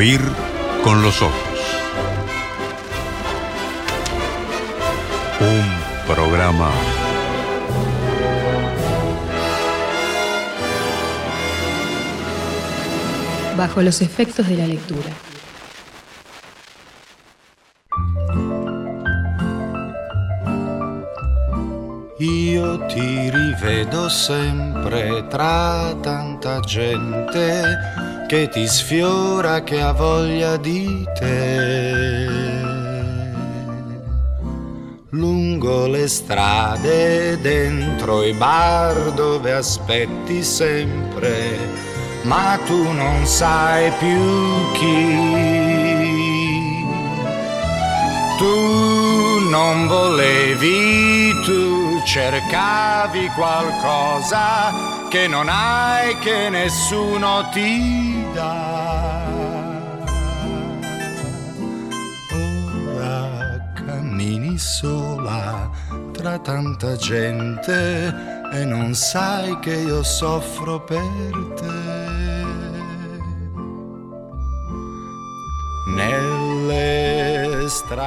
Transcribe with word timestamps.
Oír 0.00 0.22
con 0.82 1.02
los 1.02 1.20
ojos. 1.20 1.60
Un 5.40 6.14
programa 6.14 6.70
bajo 13.58 13.82
los 13.82 14.00
efectos 14.00 14.48
de 14.48 14.56
la 14.56 14.66
lectura. 14.66 15.10
Io 22.18 22.78
ti 22.86 23.30
rivedo 23.30 24.08
sempre 24.08 25.24
tra 25.24 25.94
tanta 26.02 26.62
gente 26.66 27.99
che 28.30 28.48
ti 28.48 28.64
sfiora, 28.68 29.64
che 29.64 29.80
ha 29.80 29.90
voglia 29.90 30.56
di 30.56 31.04
te. 31.18 32.28
Lungo 35.08 35.88
le 35.88 36.06
strade, 36.06 37.40
dentro 37.40 38.22
i 38.22 38.32
bar 38.32 39.10
dove 39.14 39.52
aspetti 39.52 40.44
sempre, 40.44 41.58
ma 42.22 42.56
tu 42.66 42.92
non 42.92 43.26
sai 43.26 43.90
più 43.98 44.70
chi. 44.74 45.18
Tu 48.38 49.48
non 49.48 49.88
volevi, 49.88 51.34
tu 51.44 52.00
cercavi 52.04 53.26
qualcosa 53.34 55.08
che 55.08 55.26
non 55.26 55.48
hai, 55.48 56.16
che 56.20 56.48
nessuno 56.48 57.48
ti 57.52 58.09
tra 66.20 66.38
tanta 66.38 66.96
gente 66.96 68.14
e 68.52 68.64
non 68.66 68.94
sai 68.94 69.58
che 69.60 69.72
io 69.72 70.02
soffro 70.02 70.78
per 70.84 71.00
te. 71.56 72.20
Strade 76.00 76.39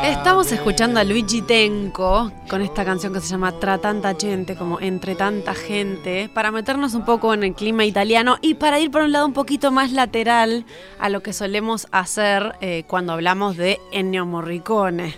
Estamos 0.03 0.52
escuchando 0.52 1.00
a 1.00 1.06
Luigi 1.06 1.42
Tenco 1.42 2.30
con 2.50 2.61
esta 2.61 2.83
canción 2.83 3.14
que 3.14 3.22
se 3.22 3.30
llama 3.30 3.59
Tra 3.59 3.78
tanta 3.78 4.14
gente, 4.14 4.58
como 4.58 4.81
entre 4.81 5.16
tanta 5.16 5.53
gente, 5.53 6.30
para 6.33 6.52
meternos 6.52 6.95
un 6.95 7.06
poco 7.06 7.33
en 7.33 7.45
el 7.45 7.53
clima 7.53 7.86
italiano 7.86 8.38
y 8.41 8.56
para 8.56 8.81
ir 8.81 8.91
por 8.91 9.03
un 9.03 9.14
lado 9.14 9.25
un 9.25 9.31
poquito 9.31 9.72
más 9.72 9.94
lateral 9.94 10.66
a 11.00 11.08
lo 11.08 11.23
que 11.23 11.31
solemos 11.31 11.88
hacer 11.91 12.56
eh, 12.59 12.84
cuando 12.88 13.14
hablamos 13.14 13.56
de 13.56 13.80
Ennio 13.94 14.25
Morricone. 14.25 15.16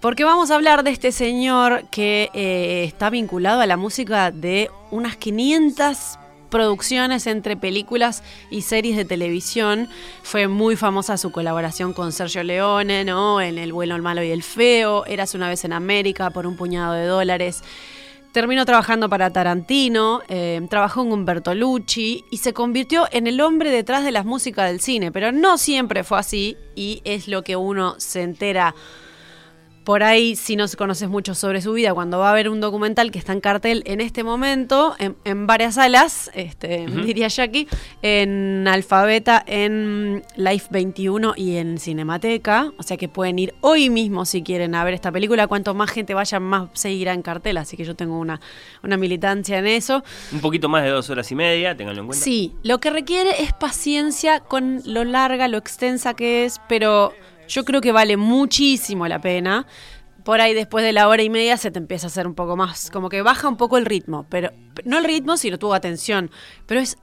Porque 0.00 0.24
vamos 0.24 0.50
a 0.50 0.54
hablar 0.54 0.82
de 0.82 0.90
este 0.90 1.12
señor 1.12 1.84
que 1.90 2.30
eh, 2.32 2.84
está 2.84 3.10
vinculado 3.10 3.60
a 3.60 3.66
la 3.66 3.76
música 3.76 4.30
de 4.30 4.70
unas 4.92 5.16
500 5.16 6.18
producciones 6.54 7.26
entre 7.26 7.56
películas 7.56 8.22
y 8.48 8.62
series 8.62 8.96
de 8.96 9.04
televisión. 9.04 9.88
Fue 10.22 10.46
muy 10.46 10.76
famosa 10.76 11.18
su 11.18 11.32
colaboración 11.32 11.92
con 11.92 12.12
Sergio 12.12 12.44
Leone, 12.44 13.04
¿no? 13.04 13.40
En 13.40 13.58
El 13.58 13.72
bueno, 13.72 13.96
el 13.96 14.02
malo 14.02 14.22
y 14.22 14.30
el 14.30 14.44
feo, 14.44 15.04
Eras 15.04 15.34
una 15.34 15.48
vez 15.48 15.64
en 15.64 15.72
América 15.72 16.30
por 16.30 16.46
un 16.46 16.56
puñado 16.56 16.92
de 16.92 17.06
dólares. 17.06 17.64
Terminó 18.30 18.64
trabajando 18.64 19.08
para 19.08 19.30
Tarantino, 19.30 20.22
eh, 20.28 20.64
trabajó 20.70 21.08
con 21.08 21.24
Bertolucci 21.24 22.24
y 22.30 22.36
se 22.36 22.52
convirtió 22.52 23.08
en 23.10 23.26
el 23.26 23.40
hombre 23.40 23.70
detrás 23.70 24.04
de 24.04 24.12
las 24.12 24.24
músicas 24.24 24.70
del 24.70 24.80
cine, 24.80 25.10
pero 25.10 25.32
no 25.32 25.58
siempre 25.58 26.04
fue 26.04 26.20
así 26.20 26.56
y 26.76 27.02
es 27.04 27.26
lo 27.26 27.42
que 27.42 27.56
uno 27.56 27.96
se 27.98 28.22
entera 28.22 28.76
por 29.84 30.02
ahí, 30.02 30.34
si 30.34 30.56
no 30.56 30.64
conoces 30.76 31.08
mucho 31.08 31.34
sobre 31.34 31.60
su 31.60 31.74
vida, 31.74 31.92
cuando 31.92 32.18
va 32.18 32.28
a 32.28 32.32
haber 32.32 32.48
un 32.48 32.60
documental 32.60 33.10
que 33.10 33.18
está 33.18 33.32
en 33.32 33.40
cartel 33.40 33.82
en 33.86 34.00
este 34.00 34.24
momento, 34.24 34.96
en, 34.98 35.14
en 35.24 35.46
varias 35.46 35.74
salas, 35.74 36.30
este, 36.34 36.86
diría 36.86 37.28
Jackie, 37.28 37.68
en 38.02 38.66
Alfabeta, 38.66 39.44
en 39.46 40.22
Life 40.36 40.68
21 40.70 41.34
y 41.36 41.56
en 41.56 41.78
Cinemateca. 41.78 42.72
O 42.78 42.82
sea 42.82 42.96
que 42.96 43.08
pueden 43.08 43.38
ir 43.38 43.54
hoy 43.60 43.90
mismo 43.90 44.24
si 44.24 44.42
quieren 44.42 44.74
a 44.74 44.84
ver 44.84 44.94
esta 44.94 45.12
película. 45.12 45.46
Cuanto 45.46 45.74
más 45.74 45.90
gente 45.90 46.14
vaya, 46.14 46.40
más 46.40 46.68
seguirá 46.72 47.12
en 47.12 47.22
cartel. 47.22 47.58
Así 47.58 47.76
que 47.76 47.84
yo 47.84 47.94
tengo 47.94 48.18
una, 48.18 48.40
una 48.82 48.96
militancia 48.96 49.58
en 49.58 49.66
eso. 49.66 50.02
Un 50.32 50.40
poquito 50.40 50.68
más 50.68 50.82
de 50.84 50.90
dos 50.90 51.10
horas 51.10 51.30
y 51.30 51.34
media, 51.34 51.76
ténganlo 51.76 52.00
en 52.00 52.06
cuenta. 52.08 52.24
Sí, 52.24 52.54
lo 52.62 52.78
que 52.78 52.90
requiere 52.90 53.42
es 53.42 53.52
paciencia 53.52 54.40
con 54.40 54.80
lo 54.86 55.04
larga, 55.04 55.46
lo 55.48 55.58
extensa 55.58 56.14
que 56.14 56.46
es, 56.46 56.60
pero 56.68 57.12
yo 57.48 57.64
creo 57.64 57.80
que 57.80 57.92
vale 57.92 58.16
muchísimo 58.16 59.06
la 59.08 59.20
pena. 59.20 59.66
Por 60.24 60.40
ahí 60.40 60.54
después 60.54 60.82
de 60.82 60.94
la 60.94 61.06
hora 61.08 61.22
y 61.22 61.28
media 61.28 61.58
se 61.58 61.70
te 61.70 61.78
empieza 61.78 62.06
a 62.06 62.08
hacer 62.08 62.26
un 62.26 62.34
poco 62.34 62.56
más, 62.56 62.90
como 62.90 63.10
que 63.10 63.20
baja 63.20 63.46
un 63.46 63.58
poco 63.58 63.76
el 63.76 63.84
ritmo, 63.84 64.24
pero 64.30 64.52
no 64.86 64.96
el 64.96 65.04
ritmo, 65.04 65.36
sino 65.36 65.58
tu 65.58 65.74
atención, 65.74 66.30
pero 66.64 66.80
es 66.80 66.96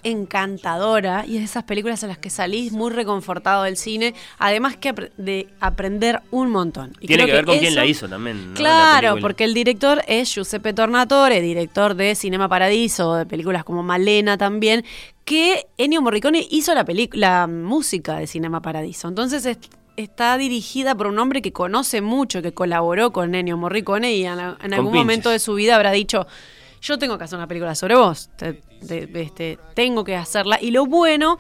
encantadora 0.52 1.25
y 1.28 1.35
es 1.35 1.40
de 1.41 1.46
esas 1.46 1.63
películas 1.63 2.02
en 2.03 2.09
las 2.09 2.18
que 2.18 2.29
salís 2.29 2.72
muy 2.72 2.91
reconfortado 2.91 3.63
del 3.63 3.78
cine, 3.78 4.13
además 4.40 4.75
que 4.78 4.94
de 5.18 5.47
aprender 5.59 6.22
un 6.31 6.50
montón. 6.50 6.94
Y 7.00 7.08
Tiene 7.08 7.25
que 7.28 7.31
ver 7.34 7.46
con 7.46 7.59
quién 7.59 7.75
la 7.75 7.85
hizo 7.85 8.09
también. 8.09 8.38
¿no? 8.44 8.50
La 8.53 8.56
Claro, 8.56 9.18
porque 9.22 9.44
el 9.44 9.53
director 9.53 10.02
es 10.08 10.34
Giuseppe 10.34 10.73
Tornatore, 10.73 11.41
director 11.41 11.94
de 11.96 12.16
Cinema 12.16 12.50
Paradiso, 12.50 13.16
de 13.16 13.25
películas 13.28 13.63
como 13.63 13.84
Malena 13.84 14.38
también, 14.38 14.84
que 15.25 15.68
Ennio 15.78 16.02
Morricone 16.02 16.46
hizo 16.50 16.73
la 16.73 16.84
película, 16.85 17.41
la 17.41 17.47
música 17.47 18.16
de 18.18 18.25
Cinema 18.28 18.62
Paradiso. 18.62 19.08
Entonces 19.08 19.46
es- 19.46 19.59
está 19.97 20.38
dirigida 20.38 20.96
por 20.96 21.07
un 21.07 21.19
hombre 21.19 21.41
que 21.41 21.52
conoce 21.53 22.02
mucho, 22.02 22.41
que 22.41 22.53
colaboró 22.53 23.12
con 23.12 23.35
Ennio 23.35 23.57
Morricone 23.57 24.13
y 24.16 24.25
en, 24.25 24.34
en 24.34 24.40
algún 24.40 24.59
pinches. 24.91 24.94
momento 24.94 25.29
de 25.29 25.40
su 25.40 25.53
vida 25.56 25.75
habrá 25.75 25.91
dicho, 25.91 26.25
yo 26.81 26.97
tengo 26.97 27.18
que 27.18 27.24
hacer 27.25 27.38
una 27.38 27.47
película 27.47 27.75
sobre 27.75 27.96
vos, 27.96 28.29
te- 28.38 28.53
te- 28.88 29.22
este, 29.22 29.59
tengo 29.75 30.03
que 30.03 30.16
hacerla. 30.16 30.57
Y 30.62 30.72
lo 30.72 30.85
bueno 30.85 31.38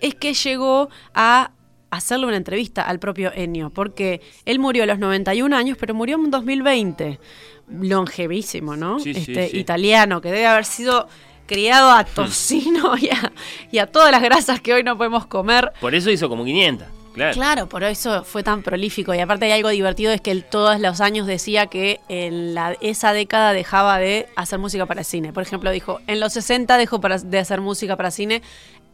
es 0.00 0.14
que 0.16 0.34
llegó 0.34 0.88
a 1.14 1.52
hacerle 1.90 2.26
una 2.26 2.36
entrevista 2.36 2.82
al 2.82 2.98
propio 2.98 3.30
Ennio, 3.34 3.70
porque 3.70 4.20
él 4.44 4.58
murió 4.58 4.82
a 4.84 4.86
los 4.86 4.98
91 4.98 5.54
años, 5.56 5.76
pero 5.78 5.94
murió 5.94 6.16
en 6.16 6.30
2020. 6.30 7.18
Longevísimo, 7.80 8.76
¿no? 8.76 8.98
Sí, 8.98 9.14
sí, 9.14 9.20
este 9.20 9.48
sí. 9.48 9.58
italiano, 9.58 10.20
que 10.20 10.28
debe 10.30 10.46
haber 10.46 10.64
sido 10.64 11.08
criado 11.46 11.90
a 11.90 12.04
tocino 12.14 12.96
y, 12.96 13.08
a, 13.08 13.32
y 13.70 13.78
a 13.78 13.86
todas 13.86 14.10
las 14.10 14.22
grasas 14.22 14.60
que 14.60 14.72
hoy 14.74 14.82
no 14.82 14.96
podemos 14.96 15.26
comer. 15.26 15.72
Por 15.80 15.94
eso 15.94 16.10
hizo 16.10 16.28
como 16.28 16.44
500. 16.44 16.86
Claro. 17.20 17.34
Claro, 17.34 17.68
por 17.68 17.84
eso 17.84 18.24
fue 18.24 18.42
tan 18.42 18.62
prolífico. 18.62 19.14
Y 19.14 19.18
aparte 19.18 19.44
hay 19.44 19.52
algo 19.52 19.68
divertido, 19.68 20.12
es 20.12 20.20
que 20.20 20.30
él 20.30 20.44
todos 20.44 20.80
los 20.80 21.00
años 21.00 21.26
decía 21.26 21.66
que 21.66 22.00
en 22.08 22.54
la, 22.54 22.76
esa 22.80 23.12
década 23.12 23.52
dejaba 23.52 23.98
de 23.98 24.28
hacer 24.36 24.58
música 24.58 24.86
para 24.86 25.04
cine. 25.04 25.32
Por 25.32 25.42
ejemplo, 25.42 25.70
dijo, 25.70 26.00
en 26.06 26.20
los 26.20 26.32
60 26.32 26.78
dejó 26.78 26.98
de 26.98 27.38
hacer 27.38 27.60
música 27.60 27.96
para 27.96 28.10
cine. 28.10 28.42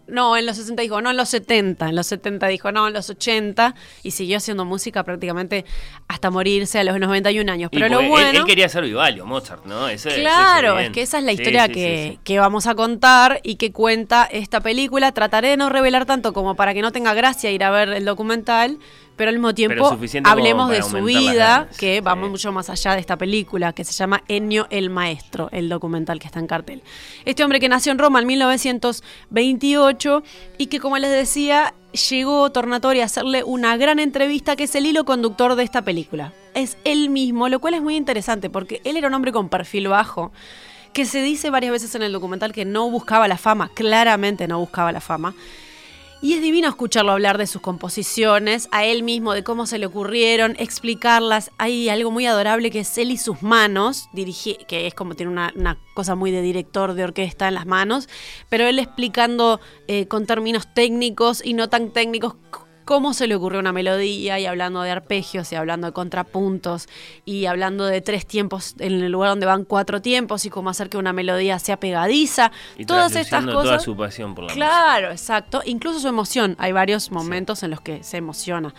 No, 0.09 0.37
en 0.37 0.47
los 0.47 0.57
60 0.57 0.83
dijo, 0.83 1.01
no, 1.03 1.11
en 1.11 1.17
los 1.17 1.29
70. 1.29 1.89
En 1.89 1.97
los 1.97 2.07
70 2.07 2.47
dijo, 2.47 2.71
no, 2.73 2.87
en 2.89 2.95
los 2.95 3.11
80. 3.11 3.75
Y 4.03 4.13
siguió 4.13 4.37
haciendo 4.37 4.65
música 4.65 5.03
prácticamente 5.03 5.65
hasta 6.09 6.31
morirse 6.31 6.79
a 6.79 6.85
los 6.85 6.99
91 7.01 7.51
años. 7.51 7.71
Y 7.73 7.77
Pero 7.77 7.89
lo 7.89 7.95
porque 7.97 8.05
él- 8.07 8.11
bueno... 8.11 8.39
él, 8.41 8.45
quería 8.45 8.69
ser 8.69 8.85
Vivalio, 8.85 9.27
Mozart, 9.27 9.65
¿no? 9.67 9.89
Ese- 9.89 10.11
ese 10.11 10.21
Claro, 10.21 10.79
es 10.79 10.91
que 10.91 11.03
esa 11.03 11.19
es 11.19 11.25
la 11.25 11.33
historia 11.33 11.67
sí, 11.67 11.73
que, 11.73 12.09
sí. 12.13 12.21
que 12.23 12.39
vamos 12.39 12.67
a 12.67 12.75
contar 12.75 13.41
y 13.43 13.57
que 13.57 13.73
cuenta 13.73 14.25
esta 14.31 14.61
película. 14.61 15.13
Trataré 15.13 15.49
de 15.49 15.57
no 15.57 15.69
revelar 15.71 16.07
tanto 16.07 16.33
como 16.33 16.55
para 16.55 16.73
que 16.75 16.83
no 16.83 16.93
tenga 16.93 17.13
gracia 17.15 17.51
ir 17.51 17.65
a 17.65 17.71
ver 17.71 17.89
el 17.89 18.05
documental, 18.05 18.79
pero 19.17 19.31
al 19.31 19.37
mismo 19.37 19.55
tiempo 19.55 19.97
hablemos 20.25 20.71
de 20.71 20.83
su 20.83 21.03
vida, 21.03 21.69
que 21.79 22.01
va 22.01 22.15
Sí. 22.15 22.19
mucho 22.21 22.53
más 22.53 22.71
allá 22.71 22.93
de 22.95 23.01
esta 23.01 23.17
película, 23.17 23.73
que 23.73 23.85
se 23.85 23.93
llama 23.93 24.23
Ennio 24.29 24.67
el 24.71 24.91
Maestro, 24.91 25.49
el 25.53 25.69
documental 25.69 26.19
que 26.19 26.27
está 26.27 26.39
en 26.39 26.47
cartel. 26.47 26.83
Este 27.25 27.43
hombre 27.43 27.59
que 27.61 27.69
nació 27.69 27.93
en 27.93 27.99
Roma 27.99 28.21
en 28.21 28.27
1928 28.27 30.23
y 30.59 30.67
que, 30.67 30.81
como 30.81 30.99
les 30.99 31.11
decía, 31.11 31.75
llegó 32.11 32.51
Tornatori 32.51 33.01
a 33.01 33.05
hacerle 33.07 33.43
una 33.45 33.77
gran 33.77 33.99
entrevista, 33.99 34.57
que 34.57 34.65
es 34.65 34.75
el 34.75 34.87
hilo 34.87 35.05
conductor 35.05 35.55
de 35.55 35.65
esta 35.65 35.83
película. 35.83 36.33
Es 36.55 36.77
él 36.85 37.11
mismo, 37.11 37.49
lo 37.49 37.61
cual 37.61 37.75
es 37.75 37.83
muy 37.83 37.97
interesante, 37.97 38.51
porque 38.51 38.81
él 38.85 38.97
era 38.97 39.09
un 39.09 39.15
hombre 39.15 39.33
con 39.33 39.49
perfil 39.49 39.89
bajo, 39.89 40.33
que 40.93 41.05
se 41.05 41.23
dice 41.23 41.51
varias 41.51 41.73
veces 41.73 41.95
en 41.95 42.03
el 42.03 42.13
documental 42.13 42.53
que 42.53 42.65
no 42.65 42.91
buscaba 42.91 43.29
la 43.29 43.37
fama, 43.37 43.71
claramente 43.75 44.49
no 44.49 44.59
buscaba 44.59 44.93
la 44.93 45.01
fama. 45.01 45.35
Y 46.23 46.33
es 46.33 46.41
divino 46.41 46.69
escucharlo 46.69 47.13
hablar 47.13 47.37
de 47.37 47.47
sus 47.47 47.61
composiciones, 47.61 48.69
a 48.73 48.85
él 48.85 49.03
mismo, 49.03 49.35
de 49.35 49.45
cómo 49.45 49.67
se 49.67 49.79
le 49.79 49.87
ocurrieron, 49.87 50.57
explicarlas. 50.59 51.51
Hay 51.59 51.89
algo 51.91 52.11
muy 52.11 52.27
adorable 52.27 52.71
que 52.71 52.81
es 52.81 52.99
él 52.99 53.11
y 53.11 53.19
sus 53.19 53.43
manos, 53.43 54.09
dirigi- 54.15 54.65
que 54.67 54.87
es 54.87 54.95
como 54.95 55.15
tiene 55.15 55.31
una, 55.31 55.79
cosa 55.95 56.15
muy 56.15 56.31
de 56.31 56.43
director 56.43 56.95
de 56.95 57.05
orquesta 57.05 57.49
en 57.49 57.55
las 57.55 57.67
manos, 57.67 58.09
pero 58.49 58.67
él 58.67 58.79
explicando 58.79 59.61
eh, 59.89 60.09
con 60.09 60.27
términos 60.27 60.73
técnicos 60.75 61.45
y 61.45 61.55
no 61.55 61.69
tan 61.69 61.91
técnicos 61.91 62.35
cómo 62.87 63.13
se 63.15 63.27
le 63.27 63.35
ocurrió 63.35 63.59
una 63.59 63.73
melodía 63.73 64.39
y 64.39 64.47
hablando 64.47 64.81
de 64.81 64.93
arpegios 64.93 65.51
y 65.53 65.57
hablando 65.57 65.89
de 65.89 65.93
contrapuntos 65.93 66.89
y 67.25 67.47
hablando 67.47 67.85
de 67.85 68.01
tres 68.01 68.25
tiempos 68.27 68.77
en 68.79 69.03
el 69.03 69.11
lugar 69.13 69.31
donde 69.31 69.45
van 69.45 69.65
cuatro 69.65 70.01
tiempos 70.01 70.47
y 70.47 70.51
cómo 70.51 70.71
hacer 70.71 70.89
que 70.89 70.97
una 70.97 71.13
melodía 71.13 71.59
sea 71.59 71.79
pegadiza. 71.79 72.53
Y 72.79 72.87
Todas 72.87 73.17
estas 73.17 73.45
cosas. 73.45 73.63
toda 73.65 73.79
su 73.81 73.97
pasión 73.97 74.37
por 74.37 74.45
la 74.45 74.55
Claro, 74.55 75.11
exacto. 75.11 75.63
Incluso 75.67 75.99
su 75.99 76.07
emoción. 76.07 76.55
Hay 76.59 76.71
varios 76.71 77.11
momentos 77.11 77.65
en 77.65 77.71
los 77.73 77.81
que 77.81 78.05
se 78.05 78.19
emociona. 78.19 78.73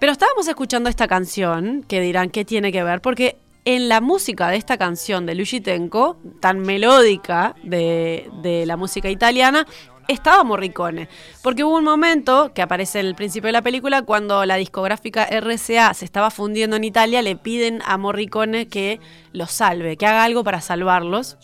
Pero 0.00 0.12
estábamos 0.12 0.48
escuchando 0.48 0.88
esta 0.88 1.06
canción, 1.06 1.84
que 1.86 2.00
dirán 2.00 2.30
qué 2.30 2.46
tiene 2.46 2.72
que 2.72 2.82
ver, 2.82 3.02
porque 3.02 3.36
en 3.64 3.88
la 3.88 4.00
música 4.00 4.48
de 4.48 4.56
esta 4.56 4.76
canción 4.78 5.26
de 5.26 5.34
Luigi 5.34 5.60
Tenco, 5.60 6.16
tan 6.40 6.60
melódica 6.60 7.54
de, 7.62 8.28
de 8.42 8.66
la 8.66 8.76
música 8.76 9.10
italiana, 9.10 9.66
estaba 10.08 10.44
Morricone. 10.44 11.08
Porque 11.42 11.64
hubo 11.64 11.76
un 11.76 11.84
momento 11.84 12.52
que 12.54 12.62
aparece 12.62 13.00
en 13.00 13.06
el 13.06 13.14
principio 13.14 13.48
de 13.48 13.52
la 13.52 13.62
película 13.62 14.02
cuando 14.02 14.44
la 14.44 14.56
discográfica 14.56 15.24
RCA 15.24 15.94
se 15.94 16.04
estaba 16.04 16.30
fundiendo 16.30 16.76
en 16.76 16.84
Italia, 16.84 17.22
le 17.22 17.36
piden 17.36 17.80
a 17.84 17.96
Morricone 17.96 18.68
que 18.68 19.00
los 19.32 19.50
salve, 19.50 19.96
que 19.96 20.06
haga 20.06 20.24
algo 20.24 20.44
para 20.44 20.60
salvarlos. 20.60 21.38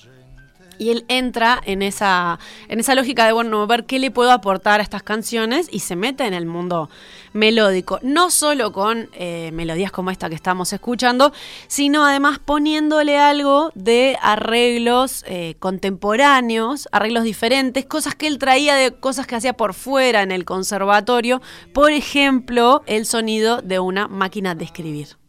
Y 0.78 0.90
él 0.90 1.04
entra 1.08 1.60
en 1.64 1.82
esa, 1.82 2.38
en 2.68 2.80
esa 2.80 2.94
lógica 2.94 3.26
de, 3.26 3.32
bueno, 3.32 3.66
ver 3.66 3.84
qué 3.84 3.98
le 3.98 4.10
puedo 4.10 4.30
aportar 4.30 4.80
a 4.80 4.82
estas 4.82 5.02
canciones 5.02 5.68
y 5.70 5.80
se 5.80 5.96
mete 5.96 6.26
en 6.26 6.34
el 6.34 6.46
mundo 6.46 6.88
melódico. 7.32 7.98
No 8.02 8.30
solo 8.30 8.72
con 8.72 9.08
eh, 9.12 9.50
melodías 9.52 9.92
como 9.92 10.10
esta 10.10 10.28
que 10.28 10.34
estamos 10.34 10.72
escuchando, 10.72 11.32
sino 11.66 12.04
además 12.04 12.38
poniéndole 12.38 13.18
algo 13.18 13.70
de 13.74 14.16
arreglos 14.22 15.24
eh, 15.26 15.56
contemporáneos, 15.58 16.88
arreglos 16.92 17.24
diferentes, 17.24 17.86
cosas 17.86 18.14
que 18.14 18.26
él 18.26 18.38
traía 18.38 18.74
de 18.74 18.92
cosas 18.92 19.26
que 19.26 19.36
hacía 19.36 19.52
por 19.52 19.74
fuera 19.74 20.22
en 20.22 20.32
el 20.32 20.44
conservatorio. 20.44 21.42
Por 21.72 21.92
ejemplo, 21.92 22.82
el 22.86 23.06
sonido 23.06 23.62
de 23.62 23.80
una 23.80 24.08
máquina 24.08 24.54
de 24.54 24.64
escribir. 24.64 25.27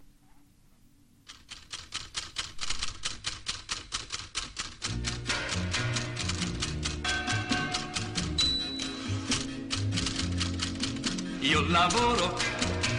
Lavoro, 11.69 12.35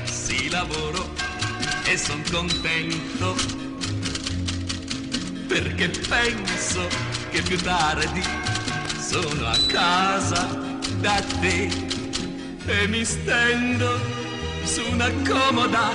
sì 0.05 0.49
lavoro 0.49 1.11
e 1.85 1.97
son 1.97 2.23
contento 2.31 3.35
perché 5.49 5.89
penso 6.09 6.87
che 7.31 7.43
più 7.43 7.59
tardi 7.59 8.23
sono 8.99 9.47
a 9.47 9.57
casa 9.67 10.47
da 11.01 11.21
te 11.41 11.69
e 12.67 12.87
mi 12.87 13.05
stendo 13.05 13.99
su 14.63 14.83
una 14.93 15.11
comoda 15.29 15.91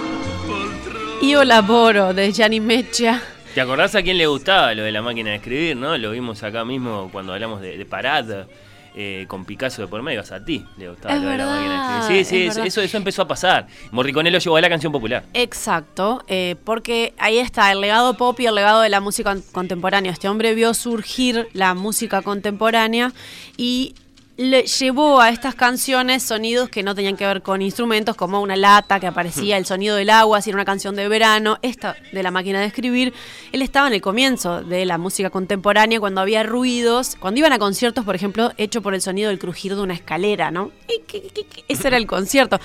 poltrona. 0.45 1.21
Io 1.21 1.43
lavoro 1.43 2.11
de 2.11 2.31
Gianni 2.33 2.59
Meccia. 2.59 3.21
¿Te 3.53 3.61
acordás 3.61 3.95
a 3.95 4.01
quién 4.01 4.17
le 4.17 4.25
gustaba 4.25 4.73
lo 4.73 4.83
de 4.83 4.91
la 4.91 5.01
máquina 5.01 5.29
de 5.29 5.37
escribir, 5.37 5.77
no? 5.77 5.97
Lo 5.97 6.11
vimos 6.11 6.43
acá 6.43 6.65
mismo 6.65 7.07
cuando 7.09 7.31
hablamos 7.31 7.61
de, 7.61 7.77
de 7.77 7.85
Parade. 7.85 8.45
Eh, 8.95 9.25
con 9.27 9.43
Picasso 9.45 9.81
de 9.81 9.87
por 9.89 10.01
medio, 10.01 10.21
a 10.21 10.45
ti 10.45 10.65
le 10.77 10.89
gustaba 10.89 11.15
Es 11.15 11.21
lo 11.21 11.29
de 11.29 11.37
la 11.37 11.45
máquina. 11.45 12.01
Sí, 12.07 12.13
sí, 12.13 12.19
es 12.19 12.31
eso, 12.31 12.47
verdad. 12.55 12.67
eso, 12.67 12.81
eso 12.81 12.97
empezó 12.97 13.21
a 13.23 13.27
pasar. 13.27 13.67
Morricone 13.91 14.31
lo 14.31 14.39
llevó 14.39 14.55
a 14.57 14.61
la 14.61 14.69
canción 14.69 14.91
popular. 14.91 15.23
Exacto, 15.33 16.23
eh, 16.27 16.55
porque 16.63 17.13
ahí 17.17 17.37
está 17.37 17.71
el 17.71 17.81
legado 17.81 18.15
pop 18.15 18.39
y 18.39 18.45
el 18.45 18.55
legado 18.55 18.81
de 18.81 18.89
la 18.89 19.01
música 19.01 19.33
con- 19.33 19.41
contemporánea. 19.51 20.11
Este 20.11 20.29
hombre 20.29 20.53
vio 20.55 20.73
surgir 20.73 21.47
la 21.53 21.73
música 21.73 22.21
contemporánea 22.21 23.11
y 23.57 23.95
le 24.37 24.63
llevó 24.63 25.21
a 25.21 25.29
estas 25.29 25.55
canciones 25.55 26.21
sonidos 26.21 26.67
que 26.69 26.83
no 26.83 26.93
tenían 26.93 27.15
que 27.15 27.25
ver 27.25 27.41
con 27.41 27.61
instrumentos, 27.61 28.17
como 28.17 28.41
una 28.41 28.57
lata 28.57 28.99
que 28.99 29.07
aparecía, 29.07 29.57
el 29.57 29.65
sonido 29.65 29.95
del 29.95 30.09
agua, 30.09 30.41
si 30.41 30.49
era 30.49 30.57
una 30.57 30.65
canción 30.65 30.95
de 30.95 31.07
verano, 31.07 31.57
esta 31.61 31.95
de 32.11 32.21
la 32.21 32.31
máquina 32.31 32.59
de 32.59 32.65
escribir. 32.65 33.13
Él 33.53 33.61
estaba 33.61 33.87
en 33.87 33.93
el 33.93 34.01
comienzo 34.01 34.61
de 34.61 34.85
la 34.85 34.97
música 34.97 35.29
contemporánea, 35.29 36.01
cuando 36.01 36.19
había 36.19 36.43
ruidos, 36.43 37.15
cuando 37.17 37.39
iban 37.39 37.53
a 37.53 37.59
conciertos, 37.59 38.03
por 38.03 38.15
ejemplo, 38.15 38.51
hecho 38.57 38.81
por 38.81 38.93
el 38.93 39.01
sonido 39.01 39.29
del 39.29 39.39
crujir 39.39 39.73
de 39.73 39.81
una 39.81 39.93
escalera, 39.93 40.51
¿no? 40.51 40.71
Ese 41.69 41.87
era 41.87 41.95
el 41.95 42.05
concierto. 42.05 42.59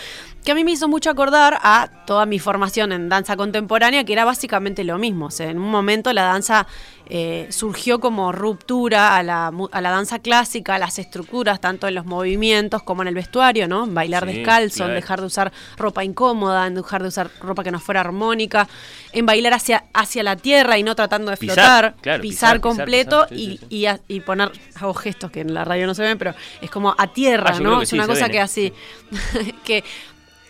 Que 0.45 0.53
a 0.53 0.55
mí 0.55 0.65
me 0.65 0.73
hizo 0.73 0.89
mucho 0.89 1.11
acordar 1.11 1.59
a 1.63 1.89
toda 2.07 2.27
mi 2.27 2.39
formación 2.39 2.91
en 2.93 3.09
danza 3.09 3.37
contemporánea, 3.37 4.05
que 4.05 4.13
era 4.13 4.25
básicamente 4.25 4.83
lo 4.83 4.99
mismo. 4.99 5.27
O 5.27 5.31
sea, 5.31 5.51
en 5.51 5.59
un 5.59 5.71
momento 5.71 6.13
la 6.13 6.23
danza 6.23 6.67
eh, 7.13 7.49
surgió 7.51 7.99
como 7.99 8.31
ruptura 8.31 9.17
a 9.17 9.23
la, 9.25 9.53
a 9.73 9.81
la 9.81 9.91
danza 9.91 10.21
clásica, 10.21 10.77
a 10.77 10.79
las 10.79 10.99
estructuras, 11.01 11.61
tanto 11.61 11.89
en 11.89 11.97
los 11.97 12.07
movimientos 12.07 12.83
como 12.85 13.03
en 13.03 13.09
el 13.09 13.15
vestuario, 13.15 13.67
¿no? 13.67 13.87
Bailar 13.87 14.27
Sí, 14.29 14.37
descalzo, 14.37 14.87
en 14.87 14.95
dejar 14.95 15.21
de 15.21 15.27
usar 15.27 15.53
ropa 15.77 16.05
incómoda, 16.05 16.67
en 16.69 16.77
dejar 16.77 17.03
de 17.03 17.09
usar 17.09 17.29
ropa 17.41 17.65
que 17.65 17.73
no 17.73 17.81
fuera 17.81 18.01
armónica, 18.01 18.69
en 19.13 19.27
bailar 19.27 19.55
hacia, 19.55 19.85
hacia 19.93 20.23
la 20.23 20.37
tierra 20.37 20.79
y 20.79 20.85
no 20.85 20.95
tratando 20.95 21.31
de 21.33 21.37
Pisar, 21.37 21.55
flotar, 21.57 21.95
claro, 22.01 22.23
pisar, 22.23 22.61
completo 22.61 23.27
pisar, 23.29 23.39
sí, 23.39 23.59
y, 23.69 23.77
y 23.81 23.87
a- 23.87 24.01
y 24.07 24.21
poner, 24.21 24.53
hago 24.77 24.95
gestos 24.95 25.31
que 25.33 25.41
en 25.41 25.53
la 25.53 25.65
radio 25.65 25.87
no 25.89 25.95
se 25.95 26.03
ven, 26.03 26.17
pero 26.17 26.33
es 26.61 26.71
como 26.71 26.95
a 26.97 27.13
tierra, 27.13 27.55
Ah, 27.57 27.61
¿no? 27.61 27.83
es 27.83 27.93
una 27.93 28.07
cosa 28.07 28.23
ven, 28.27 28.31
que 28.31 28.39
eh. 28.39 28.41
así, 28.41 28.73
que, 29.65 29.83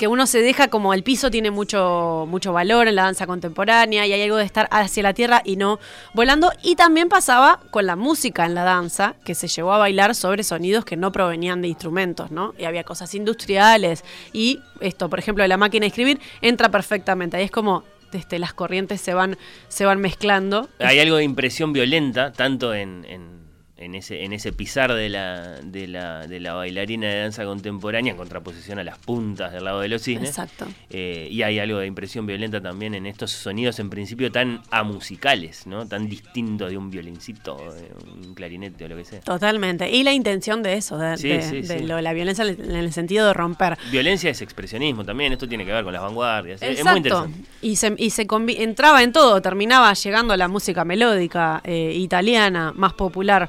que 0.01 0.09
uno 0.09 0.27
se 0.27 0.41
deja 0.41 0.69
como 0.69 0.95
el 0.95 1.03
piso 1.03 1.31
tiene 1.31 1.51
mucho, 1.51 2.25
mucho 2.27 2.55
valor 2.55 2.89
en 2.89 2.95
la 2.95 3.03
danza 3.03 3.27
contemporánea 3.27 4.07
y 4.07 4.13
hay 4.15 4.23
algo 4.23 4.39
de 4.39 4.47
estar 4.47 4.67
hacia 4.71 5.03
la 5.03 5.13
tierra 5.13 5.43
y 5.45 5.57
no 5.57 5.79
volando. 6.15 6.51
Y 6.63 6.75
también 6.75 7.11
pasaba 7.11 7.61
con 7.71 7.85
la 7.85 7.97
música 7.97 8.47
en 8.47 8.55
la 8.55 8.65
danza, 8.65 9.17
que 9.27 9.35
se 9.35 9.47
llevó 9.47 9.75
a 9.75 9.79
bailar 9.79 10.15
sobre 10.15 10.43
sonidos 10.43 10.87
que 10.87 10.97
no 10.97 11.13
provenían 11.13 11.61
de 11.61 11.69
instrumentos, 11.69 12.31
¿no? 12.31 12.55
Y 12.59 12.65
había 12.65 12.83
cosas 12.83 13.15
industriales 13.15 14.03
y 14.33 14.61
esto, 14.81 15.11
por 15.11 15.19
ejemplo, 15.19 15.45
de 15.45 15.49
la 15.49 15.59
máquina 15.59 15.85
de 15.85 15.89
escribir, 15.89 16.19
entra 16.41 16.71
perfectamente. 16.71 17.37
Ahí 17.37 17.45
es 17.45 17.51
como 17.51 17.85
este, 18.13 18.39
las 18.39 18.55
corrientes 18.55 19.03
se 19.03 19.13
van, 19.13 19.37
se 19.69 19.85
van 19.85 20.01
mezclando. 20.01 20.71
Hay 20.79 20.99
algo 20.99 21.17
de 21.17 21.25
impresión 21.25 21.75
violenta, 21.75 22.33
tanto 22.33 22.73
en, 22.73 23.05
en, 23.05 23.40
en 23.81 23.95
ese, 23.95 24.25
en 24.25 24.33
ese 24.35 24.53
pisar 24.53 24.93
de 24.93 25.09
la, 25.09 25.59
de, 25.63 25.89
la, 25.89 26.27
de 26.27 26.39
la 26.39 26.53
bailarina 26.53 27.09
de 27.09 27.21
danza 27.21 27.45
contemporánea 27.45 28.11
en 28.13 28.17
contraposición 28.19 28.79
a 28.79 28.85
las 28.85 28.99
puntas 28.99 29.53
del 29.53 29.65
lado 29.65 29.81
de 29.81 29.89
los 29.89 30.03
cisnes. 30.03 30.29
Exacto. 30.29 30.67
Eh, 30.91 31.29
y 31.31 31.43
hay 31.43 31.59
algo 31.59 31.79
de 31.79 31.87
impresión 31.87 32.27
violenta 32.27 32.61
también 32.61 32.95
en 32.95 33.07
estos 33.07 33.31
sonidos 33.31 33.79
en 33.79 33.89
principio 33.89 34.31
tan 34.31 34.61
amusicales, 34.71 35.67
¿no? 35.67 35.87
Tan 35.89 36.09
distintos 36.09 36.71
de 36.71 36.77
un 36.77 36.91
violincito, 36.91 37.57
de 37.57 37.91
un 38.29 38.35
clarinete 38.35 38.85
o 38.85 38.89
lo 38.89 38.97
que 38.97 39.05
sea. 39.07 39.21
Totalmente. 39.21 39.91
Y 39.91 40.03
la 40.05 40.13
intención 40.13 40.63
de 40.63 40.75
eso, 40.75 40.99
de, 40.99 41.17
Sí, 41.17 41.29
de- 41.29 41.43
sí, 41.43 41.61
de 41.63 41.79
sí. 41.79 41.87
lo 41.87 41.97
de 41.97 42.03
la 42.03 42.13
violencia 42.13 42.45
en 42.45 42.77
el 42.77 42.93
sentido 42.93 43.27
de 43.29 43.33
romper. 43.33 43.79
Violencia 43.91 44.31
es 44.31 44.43
expresionismo 44.43 45.05
también, 45.05 45.33
esto 45.33 45.49
tiene 45.49 45.65
que 45.65 45.73
ver 45.73 45.85
con 45.85 45.93
las 45.95 46.03
vanguardias. 46.03 46.61
Es- 46.63 46.81
Es 46.81 46.85
muy 46.85 46.99
interesante. 46.99 47.39
Y 47.63 47.77
se, 47.77 47.95
y 47.97 48.11
se 48.11 48.27
entraba 48.59 49.03
en 49.03 49.13
todo, 49.13 49.41
terminaba 49.41 49.93
llegando 49.95 50.35
a 50.35 50.37
la 50.37 50.49
música 50.49 50.85
melódica 50.85 51.63
eh, 51.65 51.93
italiana 51.95 52.73
más 52.77 52.93
popular. 52.93 53.49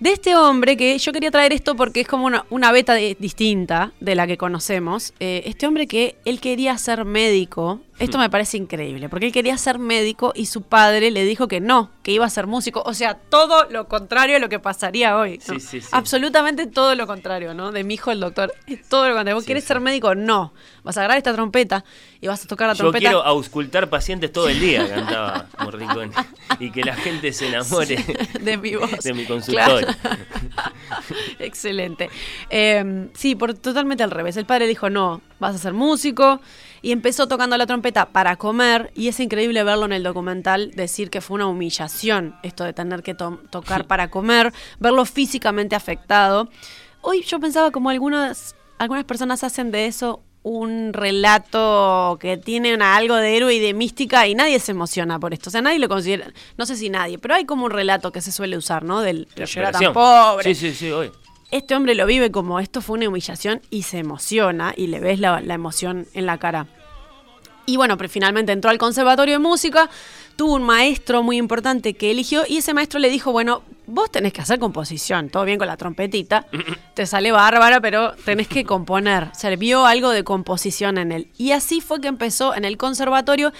De 0.00 0.12
este 0.12 0.34
hombre, 0.34 0.78
que 0.78 0.96
yo 0.98 1.12
quería 1.12 1.30
traer 1.30 1.52
esto 1.52 1.76
porque 1.76 2.00
es 2.00 2.08
como 2.08 2.30
una, 2.48 2.72
beta 2.72 2.94
de- 2.94 3.16
distinta 3.20 3.92
de 4.00 4.14
la 4.14 4.26
que 4.26 4.38
conocemos. 4.38 5.12
eh, 5.20 5.42
este 5.44 5.66
hombre 5.66 5.86
que 5.86 6.16
él 6.24 6.40
quería 6.40 6.76
ser 6.78 7.04
médico, 7.04 7.80
esto 8.00 8.18
Hmm. 8.18 8.22
me 8.22 8.30
parece 8.30 8.56
increíble, 8.56 9.08
porque 9.08 9.26
él 9.26 9.32
quería 9.32 9.56
ser 9.56 9.78
médico 9.78 10.32
y 10.34 10.46
su 10.46 10.62
padre 10.62 11.10
le 11.10 11.24
dijo 11.24 11.46
que 11.46 11.60
no, 11.60 11.90
que 12.02 12.10
iba 12.12 12.24
a 12.26 12.30
ser 12.30 12.46
músico. 12.48 12.82
O 12.84 12.94
sea, 12.94 13.14
todo 13.14 13.66
lo 13.70 13.86
contrario 13.86 14.36
a 14.36 14.38
lo 14.40 14.48
que 14.48 14.58
pasaría 14.58 15.16
hoy. 15.16 15.38
¿no? 15.46 15.54
Sí, 15.54 15.60
sí, 15.60 15.80
sí. 15.80 15.88
Absolutamente 15.92 16.66
todo 16.66 16.94
lo 16.96 17.06
contrario, 17.06 17.54
¿no? 17.54 17.70
De 17.72 17.84
mi 17.84 17.94
hijo 17.94 18.10
el 18.10 18.20
doctor. 18.20 18.52
Es 18.66 18.88
todo 18.88 19.02
lo 19.08 19.14
contrario. 19.14 19.36
¿Vos 19.36 19.44
querés 19.44 19.64
ser 19.64 19.78
médico? 19.80 20.14
No. 20.14 20.52
Vas 20.82 20.96
a 20.96 21.00
agarrar 21.00 21.18
esta 21.18 21.32
trompeta 21.34 21.84
y 22.20 22.26
vas 22.26 22.42
a 22.44 22.48
tocar 22.48 22.66
la 22.68 22.72
Yo 22.74 22.78
trompeta. 22.84 23.00
quiero 23.00 23.22
auscultar 23.22 23.88
pacientes 23.90 24.32
todo 24.32 24.48
el 24.48 24.58
día, 24.58 24.88
cantaba 24.94 25.46
Morricone. 25.62 26.10
Y 26.58 26.70
que 26.72 26.82
la 26.82 26.96
gente 26.96 27.32
se 27.32 27.48
enamore 27.48 27.96
de 28.40 28.56
mi 28.56 28.74
voz. 28.76 28.90
de 29.02 29.12
mi 29.12 29.24
consultorio. 29.26 29.86
Claro. 29.86 29.98
Excelente. 31.38 32.10
Eh, 32.48 33.08
sí, 33.14 33.34
por, 33.34 33.54
totalmente 33.54 34.02
al 34.02 34.10
revés. 34.10 34.36
El 34.36 34.46
padre 34.46 34.66
dijo, 34.66 34.90
no, 34.90 35.20
vas 35.38 35.54
a 35.54 35.58
ser 35.58 35.72
músico. 35.72 36.40
Y 36.82 36.92
empezó 36.92 37.28
tocando 37.28 37.56
la 37.56 37.66
trompeta 37.66 38.06
para 38.10 38.36
comer. 38.36 38.90
Y 38.94 39.08
es 39.08 39.20
increíble 39.20 39.62
verlo 39.64 39.84
en 39.86 39.92
el 39.92 40.02
documental, 40.02 40.70
decir 40.72 41.10
que 41.10 41.20
fue 41.20 41.34
una 41.36 41.46
humillación 41.46 42.36
esto 42.42 42.64
de 42.64 42.72
tener 42.72 43.02
que 43.02 43.14
to- 43.14 43.40
tocar 43.50 43.86
para 43.86 44.10
comer, 44.10 44.52
verlo 44.78 45.04
físicamente 45.04 45.76
afectado. 45.76 46.48
Hoy 47.02 47.22
yo 47.22 47.38
pensaba 47.40 47.70
como 47.70 47.90
algunas, 47.90 48.54
algunas 48.78 49.04
personas 49.04 49.44
hacen 49.44 49.70
de 49.70 49.86
eso 49.86 50.22
un 50.42 50.94
relato 50.94 52.16
que 52.18 52.38
tiene 52.38 52.74
una- 52.74 52.96
algo 52.96 53.14
de 53.16 53.36
héroe 53.36 53.54
y 53.54 53.58
de 53.60 53.74
mística 53.74 54.26
y 54.26 54.34
nadie 54.34 54.58
se 54.58 54.72
emociona 54.72 55.18
por 55.18 55.34
esto. 55.34 55.48
O 55.48 55.50
sea, 55.50 55.60
nadie 55.60 55.78
lo 55.78 55.88
considera, 55.88 56.32
no 56.56 56.64
sé 56.64 56.76
si 56.76 56.88
nadie, 56.88 57.18
pero 57.18 57.34
hay 57.34 57.44
como 57.44 57.66
un 57.66 57.70
relato 57.70 58.10
que 58.10 58.22
se 58.22 58.32
suele 58.32 58.56
usar, 58.56 58.82
¿no? 58.84 59.00
Del 59.02 59.28
pero 59.34 59.46
yo 59.46 59.60
era 59.60 59.70
tan 59.72 59.92
pobre. 59.92 60.54
Sí, 60.54 60.54
sí, 60.70 60.74
sí, 60.74 60.90
hoy. 60.90 61.10
Este 61.50 61.74
hombre 61.74 61.96
lo 61.96 62.06
vive 62.06 62.30
como 62.30 62.60
esto 62.60 62.80
fue 62.80 62.98
una 62.98 63.08
humillación 63.08 63.60
y 63.70 63.82
se 63.82 63.98
emociona 63.98 64.72
y 64.76 64.86
le 64.86 65.00
ves 65.00 65.18
la, 65.18 65.40
emoción 65.40 66.06
en 66.14 66.26
la 66.26 66.38
cara. 66.38 66.68
Y 67.66 67.76
bueno, 67.76 67.96
finalmente 68.08 68.52
entró 68.52 68.70
al 68.70 68.78
conservatorio 68.78 69.34
de 69.34 69.38
música, 69.40 69.90
tuvo 70.36 70.54
un 70.54 70.62
maestro 70.62 71.22
muy 71.22 71.38
importante 71.38 71.94
que 71.94 72.12
eligió 72.12 72.42
y 72.48 72.58
ese 72.58 72.72
maestro 72.72 73.00
le 73.00 73.10
dijo, 73.10 73.32
bueno, 73.32 73.62
vos 73.90 74.10
tenés 74.10 74.32
que 74.32 74.40
hacer 74.40 74.58
composición, 74.58 75.28
todo 75.28 75.44
bien 75.44 75.58
con 75.58 75.66
la 75.66 75.76
trompetita, 75.76 76.46
te 76.94 77.06
sale 77.06 77.32
bárbara, 77.32 77.80
pero 77.80 78.12
tenés 78.24 78.48
que 78.48 78.64
componer. 78.64 79.28
Se 79.34 79.54
vio 79.56 79.86
algo 79.86 80.10
de 80.10 80.24
composición 80.24 80.98
en 80.98 81.12
él. 81.12 81.28
Y 81.36 81.52
así 81.52 81.80
fue 81.80 82.00
que 82.00 82.08
empezó 82.08 82.54
en 82.54 82.64
el 82.64 82.76
conservatorio 82.76 83.52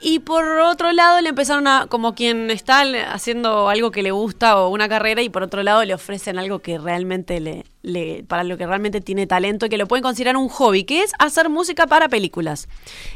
y 0.00 0.20
por 0.20 0.44
otro 0.60 0.92
lado 0.92 1.20
le 1.20 1.28
empezaron 1.28 1.66
a, 1.66 1.86
como 1.88 2.14
quien 2.14 2.50
está 2.50 2.82
haciendo 3.12 3.68
algo 3.68 3.90
que 3.90 4.02
le 4.02 4.10
gusta 4.10 4.58
o 4.58 4.68
una 4.68 4.88
carrera 4.88 5.22
y 5.22 5.28
por 5.28 5.42
otro 5.42 5.62
lado 5.62 5.84
le 5.84 5.94
ofrecen 5.94 6.38
algo 6.38 6.58
que 6.58 6.78
realmente 6.78 7.40
le, 7.40 8.24
para 8.24 8.44
lo 8.44 8.56
que 8.56 8.66
realmente 8.66 9.00
tiene 9.00 9.26
talento 9.26 9.66
y 9.66 9.68
que 9.68 9.78
lo 9.78 9.86
pueden 9.86 10.02
considerar 10.02 10.36
un 10.36 10.48
hobby, 10.48 10.84
que 10.84 11.02
es 11.02 11.12
hacer 11.18 11.48
música 11.48 11.86
para 11.86 12.08
películas. 12.08 12.68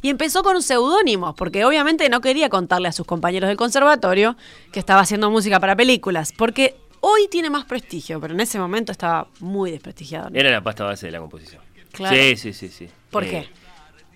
Y 0.03 0.11
empezó 0.11 0.43
con 0.43 0.63
seudónimos, 0.63 1.35
porque 1.37 1.65
obviamente 1.65 2.09
no 2.09 2.21
quería 2.21 2.49
contarle 2.49 2.89
a 2.89 2.93
sus 2.93 3.07
compañeros 3.07 3.49
del 3.49 3.57
conservatorio 3.57 4.37
que 4.73 4.81
estaba 4.81 5.01
haciendo 5.01 5.31
música 5.31 5.61
para 5.61 5.77
películas, 5.77 6.33
porque 6.37 6.56
hoy 7.01 7.29
tiene 7.31 7.51
más 7.51 7.65
prestigio, 7.65 8.21
pero 8.21 8.35
en 8.35 8.41
ese 8.41 8.59
momento 8.59 8.93
estaba 8.93 9.29
muy 9.41 9.71
desprestigiado. 9.71 10.31
Era 10.35 10.51
la 10.51 10.61
pasta 10.63 10.85
base 10.85 11.07
de 11.07 11.13
la 11.13 11.21
composición. 11.21 11.63
Claro. 11.93 12.17
Sí, 12.17 12.37
sí, 12.37 12.53
sí, 12.53 12.69
sí. 12.69 12.89
¿Por 13.11 13.25
Eh, 13.25 13.29
qué? 13.29 13.49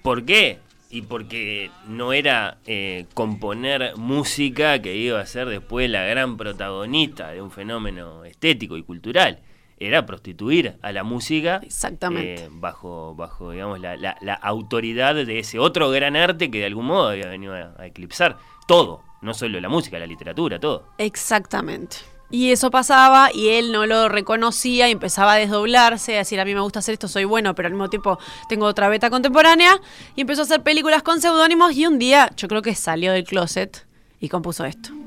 ¿Por 0.02 0.24
qué? 0.24 0.58
Y 0.90 1.02
porque 1.02 1.70
no 1.86 2.12
era 2.12 2.58
eh, 2.66 3.06
componer 3.14 3.96
música 3.96 4.82
que 4.82 4.96
iba 4.96 5.20
a 5.20 5.26
ser 5.26 5.48
después 5.48 5.88
la 5.88 6.02
gran 6.04 6.36
protagonista 6.36 7.30
de 7.30 7.40
un 7.40 7.50
fenómeno 7.52 8.24
estético 8.24 8.76
y 8.76 8.82
cultural. 8.82 9.38
Era 9.78 10.04
prostituir 10.04 10.76
a 10.82 10.92
la 10.92 11.04
música 11.04 11.60
Exactamente. 11.62 12.44
eh, 12.44 12.48
bajo, 12.50 13.14
bajo 13.14 13.52
digamos, 13.52 13.80
la, 13.80 13.96
la- 13.96 14.18
la 14.20 14.34
autoridad 14.34 15.14
de 15.14 15.38
ese 15.38 15.58
otro 15.58 15.90
gran 15.90 16.16
arte 16.16 16.50
que 16.50 16.58
de 16.58 16.66
algún 16.66 16.86
modo 16.86 17.08
había 17.08 17.28
venido 17.28 17.54
a, 17.54 17.74
a 17.78 17.86
eclipsar 17.86 18.36
todo, 18.66 19.02
no 19.22 19.32
solo 19.32 19.58
la 19.60 19.68
música, 19.70 19.98
la 19.98 20.06
literatura, 20.06 20.58
todo. 20.58 20.88
Exactamente. 20.98 21.96
Y 22.30 22.52
eso 22.52 22.70
pasaba 22.70 23.30
y 23.34 23.48
él 23.48 23.72
no 23.72 23.86
lo 23.86 24.08
reconocía 24.08 24.88
y 24.88 24.92
empezaba 24.92 25.32
a 25.32 25.36
desdoblarse, 25.36 26.14
a 26.14 26.18
decir 26.18 26.38
a 26.40 26.44
mí 26.44 26.54
me 26.54 26.60
gusta 26.60 26.78
hacer 26.78 26.92
esto, 26.92 27.08
soy 27.08 27.24
bueno, 27.24 27.54
pero 27.54 27.66
al 27.66 27.72
mismo 27.72 27.90
tiempo 27.90 28.18
tengo 28.48 28.66
otra 28.66 28.88
beta 28.88 29.10
contemporánea. 29.10 29.80
Y 30.14 30.20
empezó 30.20 30.42
a 30.42 30.44
hacer 30.44 30.62
películas 30.62 31.02
con 31.02 31.20
seudónimos 31.20 31.74
y 31.74 31.86
un 31.86 31.98
día 31.98 32.30
yo 32.36 32.46
creo 32.46 32.62
que 32.62 32.74
salió 32.74 33.12
del 33.12 33.24
closet 33.24 33.86
y 34.20 34.28
compuso 34.28 34.64
esto. 34.64 34.99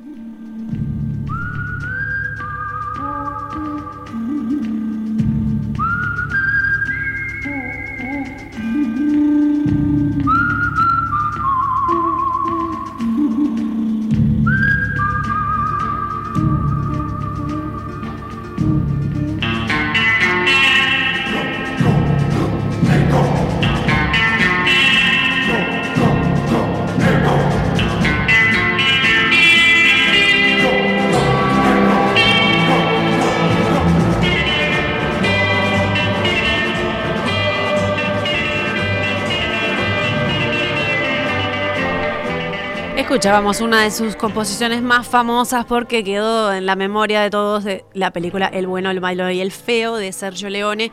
Escuchábamos 43.13 43.61
una 43.61 43.83
de 43.83 43.91
sus 43.91 44.15
composiciones 44.15 44.81
más 44.81 45.07
famosas 45.07 45.65
porque 45.65 46.03
quedó 46.03 46.51
en 46.51 46.65
la 46.65 46.75
memoria 46.75 47.21
de 47.21 47.29
todos 47.29 47.63
de 47.63 47.85
la 47.93 48.09
película 48.09 48.47
El 48.47 48.65
bueno, 48.65 48.89
el 48.89 49.01
malo 49.01 49.29
y 49.29 49.39
el 49.39 49.51
feo 49.51 49.97
de 49.97 50.11
Sergio 50.11 50.49
Leone, 50.49 50.91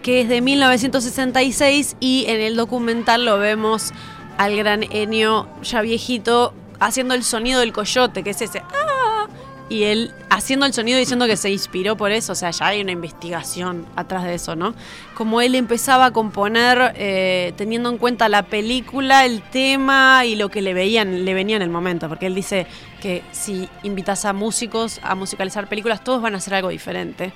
que 0.00 0.20
es 0.20 0.28
de 0.28 0.40
1966 0.42 1.96
y 1.98 2.26
en 2.28 2.40
el 2.40 2.54
documental 2.54 3.24
lo 3.24 3.40
vemos 3.40 3.90
al 4.38 4.56
gran 4.56 4.84
Ennio 4.92 5.48
ya 5.64 5.80
viejito 5.80 6.54
haciendo 6.78 7.14
el 7.14 7.24
sonido 7.24 7.58
del 7.58 7.72
coyote, 7.72 8.22
que 8.22 8.30
es 8.30 8.40
ese 8.42 8.60
"Ah", 8.60 8.95
y 9.68 9.84
él 9.84 10.12
haciendo 10.30 10.66
el 10.66 10.72
sonido 10.72 10.98
diciendo 10.98 11.26
que 11.26 11.36
se 11.36 11.50
inspiró 11.50 11.96
por 11.96 12.12
eso, 12.12 12.32
o 12.32 12.34
sea, 12.34 12.50
ya 12.50 12.68
hay 12.68 12.80
una 12.80 12.92
investigación 12.92 13.86
atrás 13.96 14.24
de 14.24 14.34
eso, 14.34 14.54
¿no? 14.54 14.74
Como 15.14 15.40
él 15.40 15.54
empezaba 15.54 16.06
a 16.06 16.10
componer 16.12 16.92
eh, 16.96 17.52
teniendo 17.56 17.90
en 17.90 17.98
cuenta 17.98 18.28
la 18.28 18.44
película, 18.44 19.24
el 19.24 19.42
tema 19.42 20.24
y 20.24 20.36
lo 20.36 20.48
que 20.50 20.62
le 20.62 20.74
veían, 20.74 21.24
le 21.24 21.34
venía 21.34 21.56
en 21.56 21.62
el 21.62 21.70
momento, 21.70 22.08
porque 22.08 22.26
él 22.26 22.34
dice 22.34 22.66
que 23.00 23.22
si 23.32 23.68
invitas 23.82 24.24
a 24.24 24.32
músicos 24.32 25.00
a 25.02 25.14
musicalizar 25.14 25.68
películas, 25.68 26.04
todos 26.04 26.22
van 26.22 26.34
a 26.34 26.38
hacer 26.38 26.54
algo 26.54 26.68
diferente. 26.68 27.32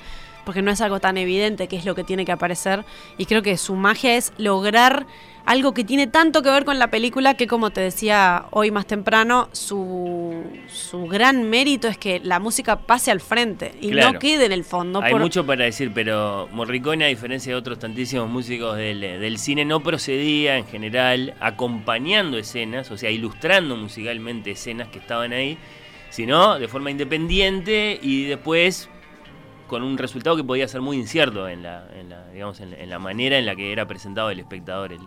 Porque 0.50 0.62
no 0.62 0.73
es 0.73 0.80
algo 0.80 0.99
tan 0.99 1.16
evidente 1.16 1.69
que 1.69 1.76
es 1.76 1.85
lo 1.85 1.95
que 1.95 2.02
tiene 2.02 2.25
que 2.25 2.33
aparecer. 2.33 2.85
Y 3.19 3.26
creo 3.26 3.40
que 3.40 3.57
su 3.57 3.76
magia 3.76 4.16
es 4.16 4.33
lograr 4.37 5.07
algo 5.47 5.73
que 5.75 5.85
tiene 5.85 6.09
tanto 6.09 6.42
que 6.42 6.50
ver 6.50 6.64
con 6.64 6.80
la 6.80 6.88
película 6.90 7.35
que, 7.35 7.47
como 7.47 7.71
te 7.71 7.80
decía 7.80 8.47
hoy 8.50 8.73
más 8.73 8.85
temprano, 8.87 9.49
su, 9.52 10.42
su 10.66 11.07
gran 11.07 11.45
mérito 11.49 11.87
es 11.87 11.97
que 11.99 12.19
la 12.25 12.40
música 12.40 12.80
pase 12.80 13.12
al 13.12 13.21
frente 13.21 13.76
y 13.80 13.90
Claro. 13.92 14.14
no 14.14 14.19
quede 14.19 14.47
en 14.47 14.50
el 14.50 14.64
fondo. 14.64 15.00
Hay 15.00 15.12
por- 15.12 15.21
mucho 15.21 15.47
para 15.47 15.66
decir, 15.66 15.92
pero 15.95 16.49
Morricone, 16.50 17.04
a 17.04 17.09
diferencia 17.09 17.52
de 17.52 17.57
otros 17.57 17.78
tantísimos 17.78 18.28
músicos 18.28 18.76
del, 18.76 19.00
del 19.00 19.38
cine, 19.38 19.64
no 19.64 19.78
procedía 19.85 20.57
en 20.59 20.66
general 20.66 21.35
acompañando 21.38 22.38
escenas, 22.38 22.90
o 22.90 22.97
sea, 22.99 23.12
ilustrando 23.12 23.76
musicalmente 23.76 24.50
escenas 24.50 24.88
que 24.88 24.99
estaban 24.99 25.33
ahí, 25.33 25.57
sino 26.11 26.59
de 26.59 26.66
forma 26.66 26.90
independiente 26.90 28.00
y 28.02 28.25
después 28.25 28.88
con 29.71 29.83
un 29.85 29.97
resultado 29.97 30.37
que 30.37 30.45
podía 30.45 30.67
ser 30.69 30.81
muy 30.83 30.97
incierto 30.99 31.49
en 31.49 31.62
la, 31.62 31.87
en 31.99 32.11
la, 32.11 32.29
digamos, 32.33 32.59
en, 32.61 32.75
en 32.75 32.91
la 32.91 32.99
manera 32.99 33.39
en 33.39 33.47
la 33.47 33.55
que 33.57 33.71
era 33.73 33.87
presentado 33.87 34.29
el 34.31 34.41
espectador. 34.41 34.93
El, 34.93 35.00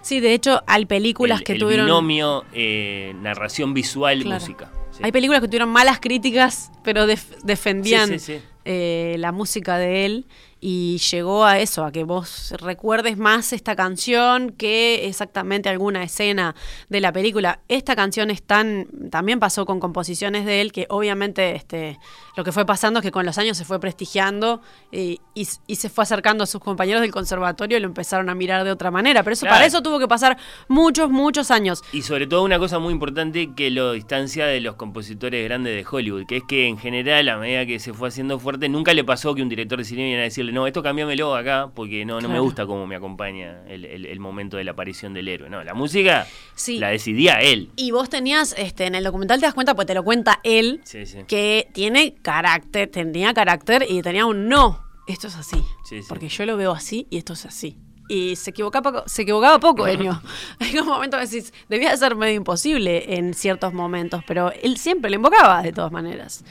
Sí, 0.00 0.20
de 0.20 0.32
hecho, 0.32 0.62
hay 0.66 0.86
películas 0.86 1.40
el- 1.40 1.44
que 1.44 1.52
el 1.52 1.58
tuvieron. 1.58 1.84
binomio 1.86 2.44
eh, 2.52 3.12
narración 3.20 3.74
visual 3.74 4.22
Claro. 4.22 4.40
música. 4.40 4.72
Sí. 4.92 5.00
Hay 5.04 5.12
películas 5.12 5.40
que 5.42 5.48
tuvieron 5.48 5.68
malas 5.68 6.00
críticas, 6.00 6.70
pero 6.82 7.06
def- 7.06 7.36
defendían 7.44 8.08
Sí, 8.08 8.18
sí, 8.18 8.38
sí. 8.38 8.42
eh, 8.64 9.16
la 9.18 9.30
música 9.32 9.76
de 9.76 10.06
él 10.06 10.26
y 10.60 10.98
llegó 10.98 11.44
a 11.44 11.58
eso, 11.58 11.84
a 11.84 11.92
que 11.92 12.04
vos 12.04 12.54
recuerdes 12.58 13.16
más 13.18 13.52
esta 13.52 13.76
canción 13.76 14.50
que 14.50 15.06
exactamente 15.06 15.68
alguna 15.68 16.02
escena 16.02 16.54
de 16.88 17.00
la 17.00 17.12
película. 17.12 17.60
Esta 17.68 17.94
canción 17.94 18.30
es 18.30 18.42
tan, 18.42 18.86
también 19.10 19.38
pasó 19.40 19.66
con 19.66 19.80
composiciones 19.80 20.44
de 20.44 20.60
él 20.60 20.72
que 20.72 20.86
obviamente 20.90 21.54
este, 21.54 21.98
lo 22.36 22.44
que 22.44 22.52
fue 22.52 22.66
pasando 22.66 23.00
es 23.00 23.04
que 23.04 23.12
con 23.12 23.24
los 23.26 23.38
años 23.38 23.56
se 23.56 23.64
fue 23.64 23.78
prestigiando 23.80 24.60
y, 24.90 25.20
y 25.34 25.76
se 25.76 25.88
fue 25.88 26.02
acercando 26.02 26.44
a 26.44 26.46
sus 26.46 26.60
compañeros 26.60 27.02
del 27.02 27.12
conservatorio 27.12 27.76
y 27.78 27.80
lo 27.80 27.86
empezaron 27.86 28.28
a 28.28 28.34
mirar 28.34 28.64
de 28.64 28.70
otra 28.72 28.90
manera. 28.90 29.22
Pero 29.22 29.34
eso 29.34 29.46
Claro. 29.46 29.56
para 29.56 29.66
eso 29.66 29.82
tuvo 29.82 29.98
que 29.98 30.08
pasar 30.08 30.36
muchos, 30.68 31.10
muchos 31.10 31.50
años. 31.50 31.82
Y 31.92 32.02
sobre 32.02 32.26
todo 32.26 32.42
una 32.42 32.58
cosa 32.58 32.78
muy 32.78 32.92
importante 32.92 33.54
que 33.54 33.70
lo 33.70 33.92
distancia 33.92 34.46
de 34.46 34.60
los 34.60 34.74
compositores 34.74 35.44
grandes 35.44 35.74
de 35.76 35.88
Hollywood, 35.88 36.26
que 36.26 36.38
es 36.38 36.42
que 36.48 36.66
en 36.66 36.78
general, 36.78 37.28
a 37.28 37.36
medida 37.38 37.64
que 37.66 37.78
se 37.78 37.92
fue 37.92 38.08
haciendo 38.08 38.38
fuerte, 38.38 38.68
nunca 38.68 38.94
le 38.94 39.04
pasó 39.04 39.34
que 39.34 39.42
un 39.42 39.48
director 39.48 39.78
de 39.78 39.84
cine 39.84 40.02
viniera 40.02 40.22
a 40.22 40.26
decirle, 40.48 40.52
no, 40.60 40.66
esto 40.66 40.82
cambiámelo 40.82 41.34
acá, 41.36 41.70
porque 41.74 42.04
no, 42.04 42.20
no 42.20 42.28
me 42.28 42.40
gusta 42.40 42.66
cómo 42.66 42.86
me 42.86 42.96
acompaña 42.96 43.62
el, 43.68 43.84
el- 43.84 44.06
el 44.06 44.20
momento 44.20 44.56
de 44.56 44.64
la 44.64 44.72
aparición 44.72 45.14
del 45.14 45.28
héroe. 45.28 45.48
No, 45.50 45.62
la 45.64 45.74
música 45.74 46.26
Sí. 46.54 46.78
la 46.78 46.88
decidía 46.88 47.40
él. 47.40 47.70
Y 47.76 47.90
vos 47.90 48.08
tenías, 48.10 48.54
este, 48.58 48.86
en 48.86 48.94
el 48.94 49.04
documental 49.04 49.40
te 49.40 49.46
das 49.46 49.54
cuenta, 49.54 49.74
pues 49.74 49.86
te 49.86 49.94
lo 49.94 50.02
cuenta 50.04 50.40
él, 50.44 50.80
Sí, 50.84 51.06
sí. 51.06 51.18
que 51.26 51.68
tiene 51.72 52.14
carácter, 52.22 52.88
tenía 52.90 53.32
carácter 53.34 53.86
y 53.88 54.02
tenía 54.02 54.26
un 54.26 54.48
no. 54.48 54.82
Esto 55.06 55.28
es 55.28 55.36
así. 55.36 55.56
Sí, 55.88 56.02
sí. 56.02 56.06
Porque 56.08 56.28
yo 56.28 56.44
lo 56.44 56.56
veo 56.56 56.72
así 56.72 57.06
y 57.10 57.16
esto 57.18 57.32
es 57.32 57.46
así. 57.46 57.78
Y 58.08 58.36
se 58.36 58.50
equivocaba 58.50 58.90
poco, 58.90 59.08
se 59.08 59.22
equivocaba 59.22 59.60
poco, 59.60 59.86
Enio. 59.86 60.20
Hay 60.58 60.76
un 60.78 60.86
momento 60.86 61.18
que 61.18 61.26
decís, 61.26 61.52
debía 61.68 61.94
ser 61.96 62.16
medio 62.16 62.34
imposible 62.34 63.16
en 63.16 63.34
ciertos 63.34 63.74
momentos, 63.74 64.22
pero 64.26 64.50
él 64.62 64.78
siempre 64.78 65.10
le 65.10 65.16
invocaba 65.16 65.62
de 65.62 65.72
todas 65.72 65.92
maneras. 65.92 66.42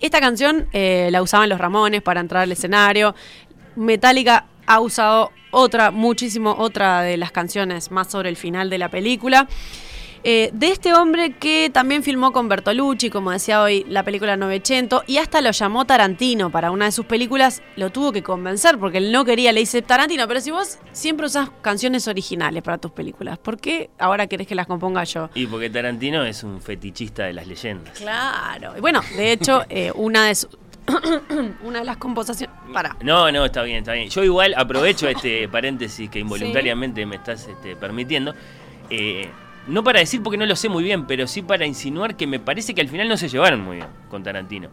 Esta 0.00 0.20
canción 0.20 0.68
eh, 0.72 1.08
la 1.10 1.22
usaban 1.22 1.48
los 1.48 1.58
Ramones 1.58 2.02
para 2.02 2.20
entrar 2.20 2.42
al 2.42 2.52
escenario. 2.52 3.14
Metallica 3.74 4.46
ha 4.66 4.80
usado 4.80 5.32
otra, 5.50 5.90
muchísimo, 5.90 6.54
otra 6.58 7.00
de 7.00 7.16
las 7.16 7.32
canciones 7.32 7.90
más 7.90 8.10
sobre 8.10 8.28
el 8.28 8.36
final 8.36 8.68
de 8.68 8.78
la 8.78 8.90
película. 8.90 9.48
Eh, 10.24 10.50
de 10.52 10.68
este 10.68 10.92
hombre 10.94 11.32
que 11.32 11.70
también 11.72 12.02
filmó 12.02 12.32
con 12.32 12.48
Bertolucci, 12.48 13.10
como 13.10 13.30
decía 13.30 13.62
hoy, 13.62 13.84
la 13.88 14.02
película 14.02 14.36
Novecento, 14.36 15.02
y 15.06 15.18
hasta 15.18 15.40
lo 15.40 15.50
llamó 15.50 15.84
Tarantino 15.84 16.50
para 16.50 16.70
una 16.70 16.86
de 16.86 16.92
sus 16.92 17.06
películas, 17.06 17.62
lo 17.76 17.90
tuvo 17.90 18.12
que 18.12 18.22
convencer 18.22 18.78
porque 18.78 18.98
él 18.98 19.12
no 19.12 19.24
quería, 19.24 19.52
le 19.52 19.60
dice 19.60 19.82
Tarantino, 19.82 20.26
pero 20.26 20.40
si 20.40 20.50
vos 20.50 20.78
siempre 20.92 21.26
usás 21.26 21.50
canciones 21.62 22.08
originales 22.08 22.62
para 22.62 22.78
tus 22.78 22.90
películas, 22.90 23.38
¿por 23.38 23.58
qué 23.58 23.90
ahora 23.98 24.26
querés 24.26 24.46
que 24.46 24.54
las 24.54 24.66
componga 24.66 25.04
yo? 25.04 25.30
Y 25.34 25.46
porque 25.46 25.70
Tarantino 25.70 26.24
es 26.24 26.42
un 26.42 26.60
fetichista 26.60 27.24
de 27.24 27.32
las 27.32 27.46
leyendas. 27.46 27.98
Claro, 27.98 28.76
y 28.76 28.80
bueno, 28.80 29.00
de 29.16 29.32
hecho, 29.32 29.62
eh, 29.68 29.92
una 29.94 30.26
de 30.26 30.34
sus... 30.34 30.50
una 31.62 31.80
de 31.80 31.84
las 31.84 31.98
composiciones... 31.98 32.56
Para. 32.72 32.96
No, 33.02 33.30
no, 33.30 33.44
está 33.44 33.62
bien, 33.62 33.78
está 33.78 33.92
bien. 33.92 34.08
Yo 34.08 34.24
igual 34.24 34.54
aprovecho 34.56 35.08
este 35.08 35.48
paréntesis 35.52 36.10
que 36.10 36.18
involuntariamente 36.18 37.04
me 37.06 37.16
estás 37.16 37.46
este, 37.46 37.76
permitiendo. 37.76 38.34
eh, 38.90 39.30
no 39.68 39.84
para 39.84 40.00
decir 40.00 40.22
porque 40.22 40.36
no 40.38 40.46
lo 40.46 40.56
sé 40.56 40.68
muy 40.68 40.82
bien, 40.82 41.06
pero 41.06 41.26
sí 41.26 41.42
para 41.42 41.66
insinuar 41.66 42.16
que 42.16 42.26
me 42.26 42.40
parece 42.40 42.74
que 42.74 42.80
al 42.80 42.88
final 42.88 43.08
no 43.08 43.16
se 43.16 43.28
llevaron 43.28 43.60
muy 43.60 43.76
bien 43.76 43.88
con 44.10 44.22
Tarantino. 44.22 44.68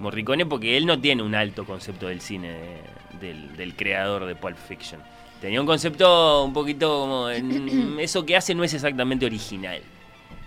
Morricone 0.00 0.44
porque 0.46 0.76
él 0.76 0.86
no 0.86 0.98
tiene 1.00 1.22
un 1.22 1.34
alto 1.34 1.64
concepto 1.64 2.06
del 2.08 2.20
cine 2.20 2.48
de- 2.52 2.80
del, 3.20 3.56
del 3.56 3.74
creador 3.74 4.26
de 4.26 4.34
Pulp 4.36 4.56
Fiction. 4.56 5.00
Tenía 5.40 5.60
un 5.60 5.66
concepto 5.66 6.44
un 6.44 6.52
poquito 6.52 6.88
como... 7.00 7.30
en- 7.30 7.98
eso 8.00 8.24
que 8.26 8.36
hace 8.36 8.54
no 8.54 8.62
es 8.64 8.74
exactamente 8.74 9.24
original. 9.26 9.80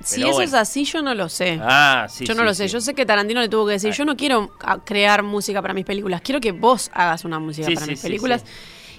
Si 0.03 0.21
eso 0.21 0.31
bueno. 0.33 0.43
es 0.47 0.53
así, 0.53 0.85
yo 0.85 1.01
no 1.01 1.13
lo 1.13 1.27
sé. 1.27 1.59
Ah, 1.61 2.07
sí. 2.09 2.25
yo 2.25 2.33
no 2.35 2.41
sí, 2.41 2.45
lo 2.45 2.53
sé. 2.53 2.67
sí. 2.67 2.73
Yo 2.73 2.79
sé 2.79 2.93
que 2.93 3.05
Tarantino 3.05 3.41
le 3.41 3.49
tuvo 3.49 3.65
que 3.65 3.73
decir, 3.73 3.91
yo 3.91 4.05
no 4.05 4.15
quiero 4.15 4.51
ah, 4.61 4.79
crear 4.85 5.23
música 5.23 5.61
para 5.61 5.73
mis 5.73 5.83
películas, 5.85 6.21
quiero 6.21 6.39
que 6.39 6.51
vos 6.53 6.89
hagas 6.93 7.25
una 7.25 7.39
música 7.39 7.67
para 7.73 7.85
mis 7.87 7.99
películas. 8.01 8.45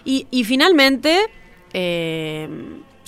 y 0.05 0.45
finalmente, 0.45 1.21
eh, 1.73 2.49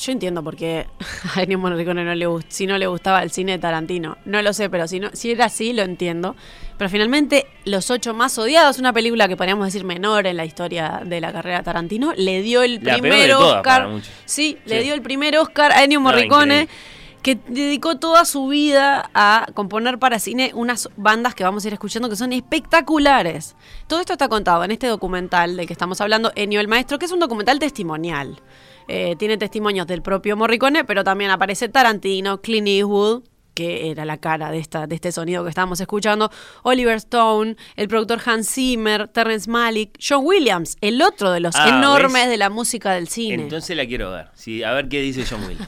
yo 0.02 0.12
entiendo 0.12 0.42
por 0.42 0.56
qué 0.56 0.87
a 1.35 1.42
Ennio 1.42 1.59
Morricone 1.59 2.04
no 2.04 2.14
le 2.14 2.26
si 2.49 2.66
no 2.66 2.76
le 2.78 2.87
gustaba 2.87 3.23
el 3.23 3.30
cine 3.30 3.52
de 3.52 3.59
Tarantino. 3.59 4.18
No 4.25 4.42
lo 4.42 4.52
sé, 4.52 4.68
pero 4.68 4.88
si, 4.88 5.00
no, 5.00 5.11
si 5.12 5.30
era 5.30 5.47
así, 5.47 5.73
lo 5.73 5.82
entiendo. 5.82 6.37
Pero 6.76 6.90
finalmente, 6.90 7.47
Los 7.64 7.90
Ocho 7.90 8.12
Más 8.12 8.37
Odiados, 8.38 8.78
una 8.78 8.92
película 8.92 9.28
que 9.28 9.37
podríamos 9.37 9.66
decir 9.66 9.85
menor 9.85 10.26
en 10.26 10.37
la 10.37 10.44
historia 10.44 11.02
de 11.04 11.21
la 11.21 11.32
carrera 11.32 11.59
de 11.59 11.64
Tarantino, 11.64 12.12
le 12.16 12.42
dio 12.42 12.62
el 12.62 12.75
La 12.82 12.94
peor 12.94 13.00
primer 13.00 13.21
de 13.28 13.32
todas 13.35 13.56
Oscar. 13.59 13.82
para. 13.85 14.00
Sí, 14.25 14.59
le 14.66 14.82
dio 14.82 14.94
el 14.94 15.02
primer 15.02 15.37
Oscar 15.38 15.73
a 15.73 15.85
Ennio 15.85 16.00
Morricone. 16.00 16.68
que 17.23 17.37
dedicó 17.47 17.99
toda 17.99 18.25
su 18.25 18.49
vida 18.49 19.09
a 19.14 19.47
componer 19.54 20.00
para 20.00 20.18
cine 20.18 20.50
unas 20.54 20.88
bandas 20.97 21.37
que 21.37 21.44
vamos 21.44 21.64
a 21.64 21.68
ir 21.68 21.73
escuchando 21.75 22.09
que 22.09 22.16
son 22.16 22.32
espectaculares. 22.32 23.54
Todo 23.87 24.00
esto 24.00 24.14
está 24.14 24.28
contado 24.28 24.64
en 24.64 24.73
este 24.73 24.88
documental 24.88 25.56
del 25.56 25.68
que 25.68 25.73
estamos 25.73 26.00
hablando, 26.00 26.32
Ennio 26.35 26.59
el 26.59 26.66
Maestro, 26.66 26.99
que 26.99 27.06
es 27.06 27.12
un 27.12 27.21
documental 27.21 27.61
testimonial. 27.61 28.40
Eh, 28.89 29.17
tiene 29.19 29.37
testimonios 29.37 29.87
del 29.87 30.03
propio 30.03 30.37
Morricone, 30.37 30.85
pero 30.85 31.05
también 31.05 31.31
aparece 31.31 31.69
Tarantino, 31.69 32.41
Clint 32.41 32.69
Eastwood, 32.69 33.23
que 33.55 33.91
era 33.91 34.05
la 34.07 34.17
cara 34.17 34.51
de, 34.51 34.59
esta, 34.59 34.87
de 34.87 34.95
este 34.95 35.12
sonido 35.12 35.43
que 35.45 35.51
estábamos 35.51 35.79
escuchando, 35.81 36.31
Oliver 36.62 36.97
Stone, 36.97 37.57
el 37.77 37.87
productor 37.89 38.19
Hans 38.25 38.49
Zimmer, 38.49 39.09
Terrence 39.09 39.51
Malick, 39.51 39.99
John 40.03 40.23
Williams, 40.25 40.77
el 40.81 41.03
otro 41.03 41.31
de 41.31 41.41
los 41.41 41.55
Ah, 41.57 41.69
enormes 41.69 42.23
¿ves? 42.23 42.29
de 42.31 42.37
la 42.39 42.49
música 42.49 42.93
del 42.93 43.09
cine. 43.09 43.43
Entonces 43.43 43.77
la 43.77 43.87
quiero 43.87 44.11
ver. 44.11 44.29
Sí, 44.35 44.62
a 44.62 44.73
ver 44.73 44.89
qué 44.89 45.03
dice 45.03 45.25
John 45.29 45.45
Will. 45.47 45.59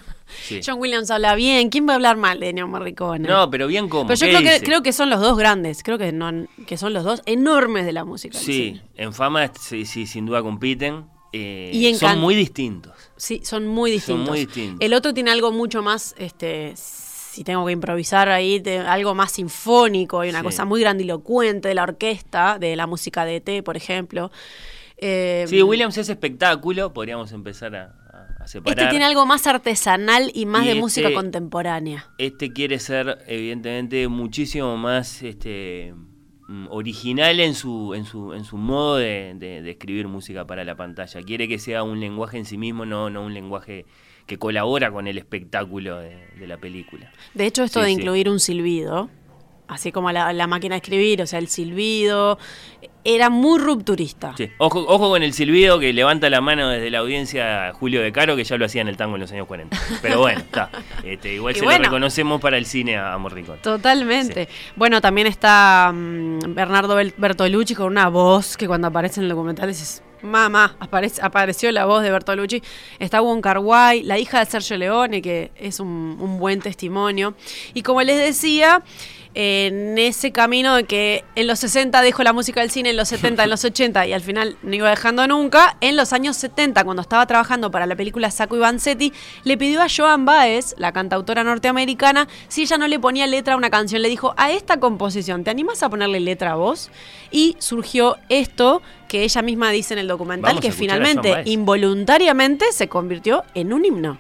Sí. 0.45 0.61
John 0.67 0.81
Williams 0.81 1.11
habla 1.11 1.35
bien. 1.35 1.69
¿Quién 1.69 1.87
va 1.87 1.93
a 1.93 1.97
hablar 1.97 2.17
mal 2.17 2.41
de 2.41 2.49
Ennio 2.49 2.67
Morricone? 2.67 3.29
No, 3.29 3.51
pero 3.51 3.67
bien 3.67 3.91
como. 3.91 4.07
Pero 4.07 4.19
yo 4.19 4.27
creo 4.29 4.41
que, 4.41 4.65
creo 4.65 4.83
que 4.83 4.93
son 4.95 5.11
los 5.11 5.21
dos 5.21 5.37
grandes. 5.37 5.83
Creo 5.83 5.99
que, 5.99 6.11
no, 6.11 6.31
que 6.67 6.79
son 6.79 6.95
los 6.95 7.05
dos 7.05 7.23
enormes 7.27 7.85
de 7.85 7.93
la 7.93 8.05
música. 8.07 8.39
Sí, 8.39 8.81
en 8.97 9.13
fama 9.13 9.53
sí, 9.61 9.85
sí, 9.85 10.07
sin 10.07 10.25
duda 10.25 10.41
compiten. 10.43 11.05
Eh, 11.37 11.71
Y 11.73 11.87
en 11.89 11.97
son 11.97 12.21
muy 12.21 12.35
distintos. 12.37 12.93
Sí, 13.17 13.41
son 13.45 13.67
muy 13.67 13.91
distintos. 13.91 14.29
muy 14.29 14.41
distintos. 14.47 14.79
El 14.81 14.95
otro 14.95 15.13
tiene 15.13 15.31
algo 15.31 15.51
mucho 15.53 15.83
más, 15.83 16.15
este, 16.19 16.75
si 16.77 17.43
tengo 17.43 17.67
que 17.67 17.73
improvisar 17.73 18.29
ahí, 18.29 18.63
algo 18.87 19.15
más 19.15 19.33
sinfónico 19.33 20.25
y 20.25 20.29
una 20.29 20.39
Sí. 20.41 20.45
cosa 20.45 20.65
muy 20.65 20.81
grandilocuente 20.81 21.69
de 21.69 21.75
la 21.75 21.83
orquesta, 21.83 22.59
de 22.59 22.77
la 22.77 22.87
música 22.87 23.25
de 23.25 23.37
E.T., 23.37 23.63
por 23.65 23.77
ejemplo. 23.77 24.31
Eh, 24.97 25.45
Sí, 25.49 25.61
Williams 25.63 25.99
es 25.99 26.09
espectáculo, 26.09 26.93
podríamos 26.93 27.33
empezar 27.33 27.75
a, 27.75 28.37
a- 28.41 28.47
separar. 28.47 28.79
Este 28.79 28.91
tiene 28.91 29.05
algo 29.05 29.27
más 29.27 29.47
artesanal 29.49 30.31
y 30.35 30.47
más 30.47 30.63
Y 30.63 30.67
de 30.67 30.71
este- 30.73 30.81
música 30.81 31.13
contemporánea. 31.13 32.09
Este 32.19 32.53
quiere 32.53 32.79
ser, 32.79 33.19
evidentemente, 33.27 34.07
muchísimo 34.07 34.77
más 34.77 35.23
este, 35.23 35.95
original 36.71 37.41
en 37.41 37.55
su, 37.55 37.95
en 37.95 38.05
su, 38.05 38.33
en 38.35 38.45
su 38.45 38.57
modo 38.57 38.97
de, 38.97 39.33
de- 39.37 39.63
de 39.63 39.71
escribir 39.71 40.09
música 40.09 40.47
para 40.47 40.65
la 40.65 40.75
pantalla. 40.77 41.23
Quiere 41.23 41.49
que 41.49 41.59
sea 41.59 41.83
un 41.83 42.01
lenguaje 42.01 42.37
en 42.39 42.45
sí 42.45 42.59
mismo, 42.59 42.85
no, 42.85 43.09
no 43.11 43.23
un 43.25 43.33
lenguaje 43.35 43.87
que 44.27 44.39
colabora 44.39 44.91
con 44.91 45.07
el 45.07 45.19
espectáculo 45.19 45.99
de, 45.99 46.17
de 46.39 46.47
la 46.47 46.57
película. 46.59 47.11
De 47.35 47.47
hecho, 47.47 47.63
esto 47.65 47.81
Sí, 47.81 47.87
de 47.87 47.93
sí. 47.95 48.01
incluir 48.01 48.29
un 48.29 48.41
silbido, 48.41 49.11
así 49.69 49.93
como 49.93 50.13
la, 50.13 50.33
la 50.33 50.47
máquina 50.47 50.75
de 50.75 50.79
escribir, 50.79 51.23
o 51.23 51.27
sea, 51.27 51.39
el 51.39 51.49
silbido, 51.49 52.39
era 53.05 53.29
muy 53.29 53.59
rupturista. 53.59 54.35
Sí. 54.37 54.51
Ojo, 54.59 54.81
ojo 54.89 55.11
con 55.11 55.23
el 55.23 55.35
silbido 55.35 55.79
que 55.79 55.93
levanta 55.93 56.31
la 56.31 56.41
mano 56.41 56.71
desde 56.71 56.91
la 56.91 56.99
audiencia 57.01 57.73
Julio 57.75 58.01
De 58.01 58.13
Caro, 58.13 58.35
que 58.35 58.45
ya 58.45 58.57
lo 58.57 58.65
hacía 58.65 58.81
en 58.81 58.89
el 58.89 58.97
tango 58.97 59.17
en 59.17 59.21
los 59.21 59.33
años 59.33 59.47
40. 59.47 59.79
Pero 60.03 60.21
bueno, 60.21 60.41
está. 60.41 60.71
Este, 61.05 61.35
igual 61.35 61.55
Y 61.55 61.59
se 61.59 61.65
bueno. 61.65 61.81
lo 61.81 61.85
reconocemos 61.85 62.41
para 62.41 62.57
el 62.57 62.65
cine 62.65 62.97
a, 62.97 63.19
Morricone. 63.19 63.59
Totalmente. 63.59 64.49
Bueno, 64.75 65.03
también 65.03 65.27
está 65.27 65.93
mm, 65.95 66.55
Bernardo 66.55 66.97
Bertolucci 67.17 67.75
con 67.75 67.87
una 67.87 68.09
voz 68.09 68.57
que 68.57 68.67
cuando 68.67 68.89
aparece 68.89 69.21
en 69.21 69.25
el 69.25 69.31
documental 69.31 69.69
dices, 69.69 70.03
mamá, 70.23 70.77
aparece, 70.81 71.21
apareció 71.23 71.71
la 71.73 71.85
voz 71.85 72.03
de 72.03 72.11
Bertolucci. 72.11 72.63
Está 72.99 73.21
Wong 73.21 73.43
Kar 73.43 73.59
Wai, 73.59 74.03
la 74.03 74.19
hija 74.19 74.41
de 74.41 74.47
Sergio 74.47 74.77
Leone, 74.79 75.21
que 75.21 75.53
es 75.57 75.79
un, 75.79 76.17
un 76.19 76.39
buen 76.39 76.61
testimonio. 76.61 77.35
Y 77.75 77.83
como 77.83 78.03
les 78.03 78.19
decía, 78.19 78.83
en 79.35 79.99
ese 79.99 80.31
camino 80.31 80.77
de 80.77 80.85
que 80.85 81.25
en 81.35 81.47
los 81.47 81.59
60 81.59 82.01
dejó 82.03 82.23
la 82.23 82.33
música 82.33 82.61
del 82.61 82.71
cine, 82.71 82.91
en 82.91 82.97
los 82.97 83.09
70, 83.09 83.45
en 83.45 83.51
los 83.51 83.65
80 83.65 84.07
y 84.07 84.13
al 84.13 84.21
final 84.21 84.57
no 84.63 84.75
iba 84.75 84.89
dejando 84.91 85.27
nunca, 85.27 85.77
en 85.81 85.97
los 85.97 86.13
años 86.13 86.37
70, 86.37 86.85
cuando 86.85 87.03
estaba 87.03 87.27
trabajando 87.27 87.71
para 87.71 87.87
la 87.87 87.97
película 87.97 88.31
Sacco 88.31 88.57
y 88.57 88.61
Vanzetti, 88.61 89.13
le 89.43 89.59
pidió 89.59 89.83
a 89.83 89.87
Joan 89.95 90.25
Baez, 90.25 90.75
la 90.79 90.93
cantautora 90.93 91.45
norteamericana, 91.45 92.29
si 92.49 92.63
ella 92.63 92.79
no 92.79 92.89
le 92.89 92.99
ponía 92.99 93.27
letra 93.27 93.55
a 93.55 93.57
una 93.57 93.71
canción. 93.71 94.03
Le 94.03 94.09
dijo, 94.09 94.35
a 94.37 94.53
esta 94.53 94.79
composición, 94.79 95.45
¿te 95.45 95.51
animas 95.51 95.83
a 95.83 95.89
ponerle 95.89 96.21
letra 96.21 96.53
a 96.53 96.55
vos? 96.55 96.91
Y 97.31 97.57
surgió 97.59 98.17
esto 98.29 98.83
que 99.09 99.25
ella 99.25 99.43
misma 99.43 99.71
dice 99.71 99.95
en 99.95 100.01
el 100.01 100.09
documental, 100.09 100.51
Vamos 100.51 100.63
que 100.63 100.73
finalmente, 100.73 101.43
involuntariamente, 101.45 102.67
se 102.73 102.89
convirtió 102.89 103.45
en 103.55 103.73
un 103.73 103.85
himno. 103.85 104.19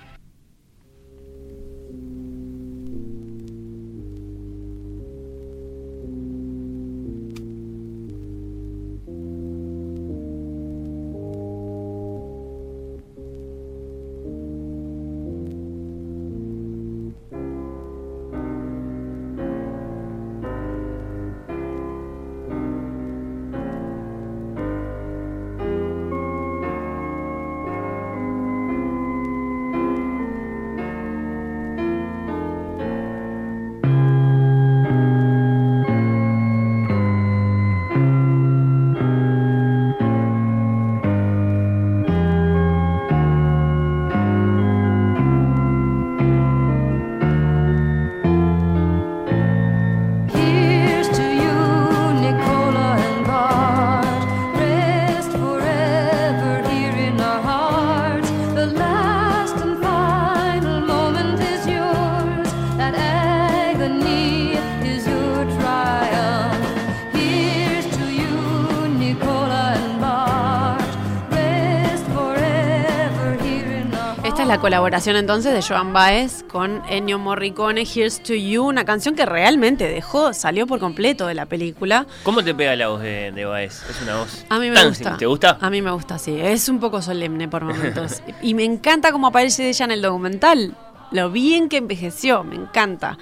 Colaboración 74.64 75.16
entonces 75.16 75.52
de 75.52 75.60
Joan 75.60 75.92
Baez 75.92 76.42
con 76.44 76.80
Ennio 76.88 77.18
Morricone, 77.18 77.82
Here's 77.82 78.22
to 78.22 78.32
You, 78.32 78.64
una 78.64 78.86
canción 78.86 79.14
que 79.14 79.26
realmente 79.26 79.86
dejó, 79.86 80.32
salió 80.32 80.66
por 80.66 80.80
completo 80.80 81.26
de 81.26 81.34
la 81.34 81.44
película. 81.44 82.06
¿Cómo 82.22 82.42
te 82.42 82.54
pega 82.54 82.74
la 82.74 82.88
voz 82.88 83.02
de, 83.02 83.30
de 83.30 83.44
Baez? 83.44 83.82
Es 83.90 84.00
una 84.00 84.20
voz. 84.20 84.46
A 84.48 84.58
mí 84.58 84.70
me 84.70 84.76
tan 84.76 84.88
gusta. 84.88 85.18
¿Te 85.18 85.26
gusta? 85.26 85.58
A 85.60 85.68
mí 85.68 85.82
me 85.82 85.90
gusta, 85.90 86.18
sí. 86.18 86.40
Es 86.40 86.70
un 86.70 86.80
poco 86.80 87.02
solemne 87.02 87.46
por 87.46 87.62
momentos. 87.62 88.22
y 88.40 88.54
me 88.54 88.64
encanta 88.64 89.12
cómo 89.12 89.26
aparece 89.26 89.68
ella 89.68 89.84
en 89.84 89.90
el 89.90 90.00
documental. 90.00 90.74
Lo 91.10 91.30
bien 91.30 91.68
que 91.68 91.76
envejeció, 91.76 92.42
me 92.42 92.54
encanta. 92.54 93.18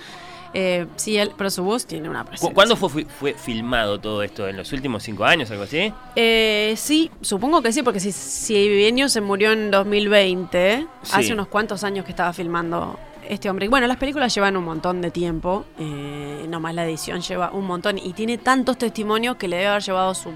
Eh, 0.55 0.87
sí, 0.97 1.17
él, 1.17 1.33
pero 1.37 1.49
su 1.51 1.65
voz 1.65 1.87
tiene 1.87 2.09
una 2.11 2.23
¿Cu- 2.25 2.29
presencia. 2.31 2.55
¿Cuándo 2.55 2.77
fue, 2.77 3.05
fue, 3.07 3.35
filmado 3.35 3.99
todo 4.01 4.23
esto? 4.23 4.47
¿En 4.49 4.57
los 4.57 4.71
últimos 4.73 5.03
cinco 5.03 5.25
años, 5.25 5.51
algo 5.51 5.63
así? 5.65 5.93
Eh, 6.15 6.75
sí, 6.77 7.11
supongo 7.23 7.63
que 7.63 7.73
sí, 7.73 7.83
porque 7.83 8.01
si, 8.01 8.13
si 8.13 8.85
Ennio 8.85 9.09
se 9.09 9.21
murió 9.21 9.53
en 9.53 9.71
2020, 9.71 10.87
Sí. 11.03 11.13
hace 11.15 11.33
unos 11.33 11.49
cuantos 11.49 11.85
años 11.85 12.05
que 12.05 12.11
estaba 12.11 12.33
filmando 12.33 12.99
este 13.29 13.49
hombre. 13.49 13.69
Bueno, 13.69 13.87
las 13.87 13.97
películas 13.97 14.35
llevan 14.35 14.57
un 14.57 14.65
montón 14.65 15.01
de 15.01 15.11
tiempo, 15.11 15.65
eh, 15.79 16.45
nomás 16.49 16.75
la 16.75 16.85
edición 16.85 17.21
lleva 17.23 17.51
un 17.53 17.65
montón 17.67 17.97
y 17.99 18.13
tiene 18.13 18.37
tantos 18.37 18.77
testimonios 18.79 19.37
que 19.37 19.49
le 19.49 19.57
debe 19.57 19.69
haber 19.69 19.83
llevado 19.83 20.15
su, 20.15 20.33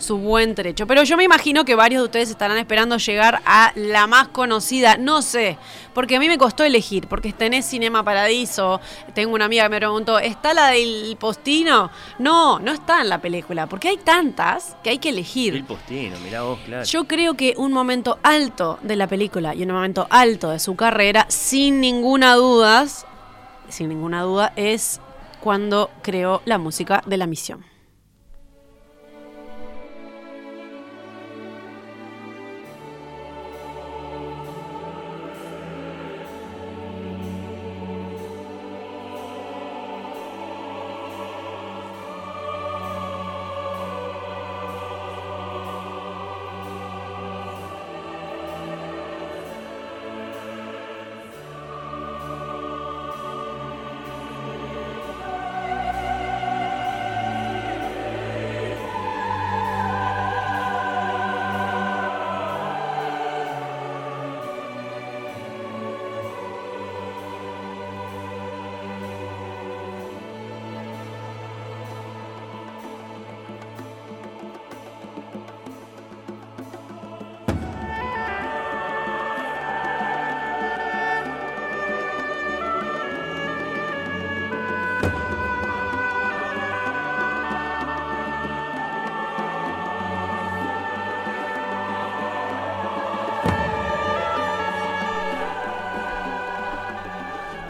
su 0.00 0.18
buen 0.18 0.54
trecho. 0.54 0.86
Pero 0.86 1.04
yo 1.04 1.16
me 1.16 1.24
imagino 1.24 1.64
que 1.64 1.74
varios 1.74 2.02
de 2.02 2.04
ustedes 2.06 2.30
estarán 2.30 2.58
esperando 2.58 2.96
llegar 2.96 3.40
a 3.44 3.72
la 3.76 4.06
más 4.06 4.28
conocida, 4.28 4.96
no 4.96 5.22
sé, 5.22 5.58
porque 5.94 6.16
a 6.16 6.18
mí 6.18 6.28
me 6.28 6.38
costó 6.38 6.64
elegir, 6.64 7.06
porque 7.06 7.32
tenés 7.32 7.66
Cinema 7.66 8.02
Paradiso, 8.02 8.80
tengo 9.14 9.34
una 9.34 9.44
amiga 9.44 9.64
que 9.64 9.68
me 9.68 9.76
preguntó, 9.76 10.18
¿está 10.18 10.54
la 10.54 10.68
del 10.68 11.16
postino? 11.18 11.90
No, 12.18 12.58
no 12.58 12.72
está 12.72 13.00
en 13.00 13.08
la 13.08 13.20
película, 13.20 13.66
porque 13.66 13.88
hay 13.88 13.98
tantas 13.98 14.76
que 14.82 14.90
hay 14.90 14.98
que 14.98 15.10
elegir. 15.10 15.54
El 15.54 15.64
postino, 15.64 16.18
mirá 16.20 16.42
vos, 16.42 16.58
claro. 16.64 16.84
Yo 16.84 17.04
creo 17.04 17.34
que 17.34 17.54
un 17.56 17.72
momento 17.72 18.18
alto 18.22 18.78
de 18.82 18.96
la 18.96 19.06
película 19.06 19.54
y 19.54 19.62
un 19.62 19.72
momento 19.72 20.06
alto 20.10 20.50
de 20.50 20.58
su 20.58 20.74
carrera, 20.76 21.26
sin 21.28 21.80
ninguna 21.80 22.34
duda, 22.34 22.86
sin 23.68 23.88
ninguna 23.88 24.22
duda, 24.22 24.52
es 24.56 25.00
cuando 25.40 25.90
creó 26.02 26.42
la 26.44 26.58
música 26.58 27.02
de 27.06 27.16
la 27.16 27.26
misión. 27.26 27.69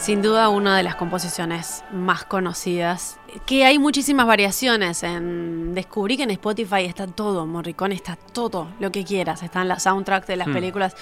Sin 0.00 0.22
duda 0.22 0.48
una 0.48 0.78
de 0.78 0.82
las 0.82 0.96
composiciones 0.96 1.84
más 1.92 2.24
conocidas, 2.24 3.18
que 3.44 3.66
hay 3.66 3.78
muchísimas 3.78 4.26
variaciones. 4.26 5.02
En, 5.02 5.74
descubrí 5.74 6.16
que 6.16 6.22
en 6.22 6.30
Spotify 6.30 6.86
está 6.86 7.06
todo, 7.06 7.44
Morricone 7.46 7.94
está 7.94 8.16
todo 8.16 8.68
lo 8.80 8.90
que 8.90 9.04
quieras, 9.04 9.42
están 9.42 9.68
las 9.68 9.82
soundtracks 9.82 10.26
de 10.26 10.36
las 10.36 10.48
Hmm. 10.48 10.54
películas 10.54 10.96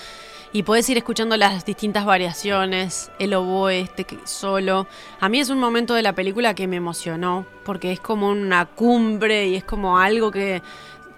y 0.53 0.65
puedes 0.65 0.89
ir 0.91 0.97
escuchando 0.97 1.37
las 1.37 1.65
distintas 1.65 2.07
variaciones, 2.07 3.13
el 3.21 3.35
oboe 3.35 3.83
este 3.83 4.05
solo. 4.25 4.89
A 5.21 5.29
mí 5.29 5.39
es 5.39 5.49
un 5.49 5.61
momento 5.61 5.95
de 5.95 6.03
la 6.03 6.15
película 6.15 6.55
que 6.55 6.67
me 6.67 6.77
emocionó, 6.77 7.47
porque 7.65 7.93
es 7.93 8.01
como 8.01 8.29
una 8.31 8.67
cumbre 8.67 9.47
y 9.47 9.55
es 9.55 9.63
como 9.63 9.99
algo 9.99 10.33
que 10.33 10.61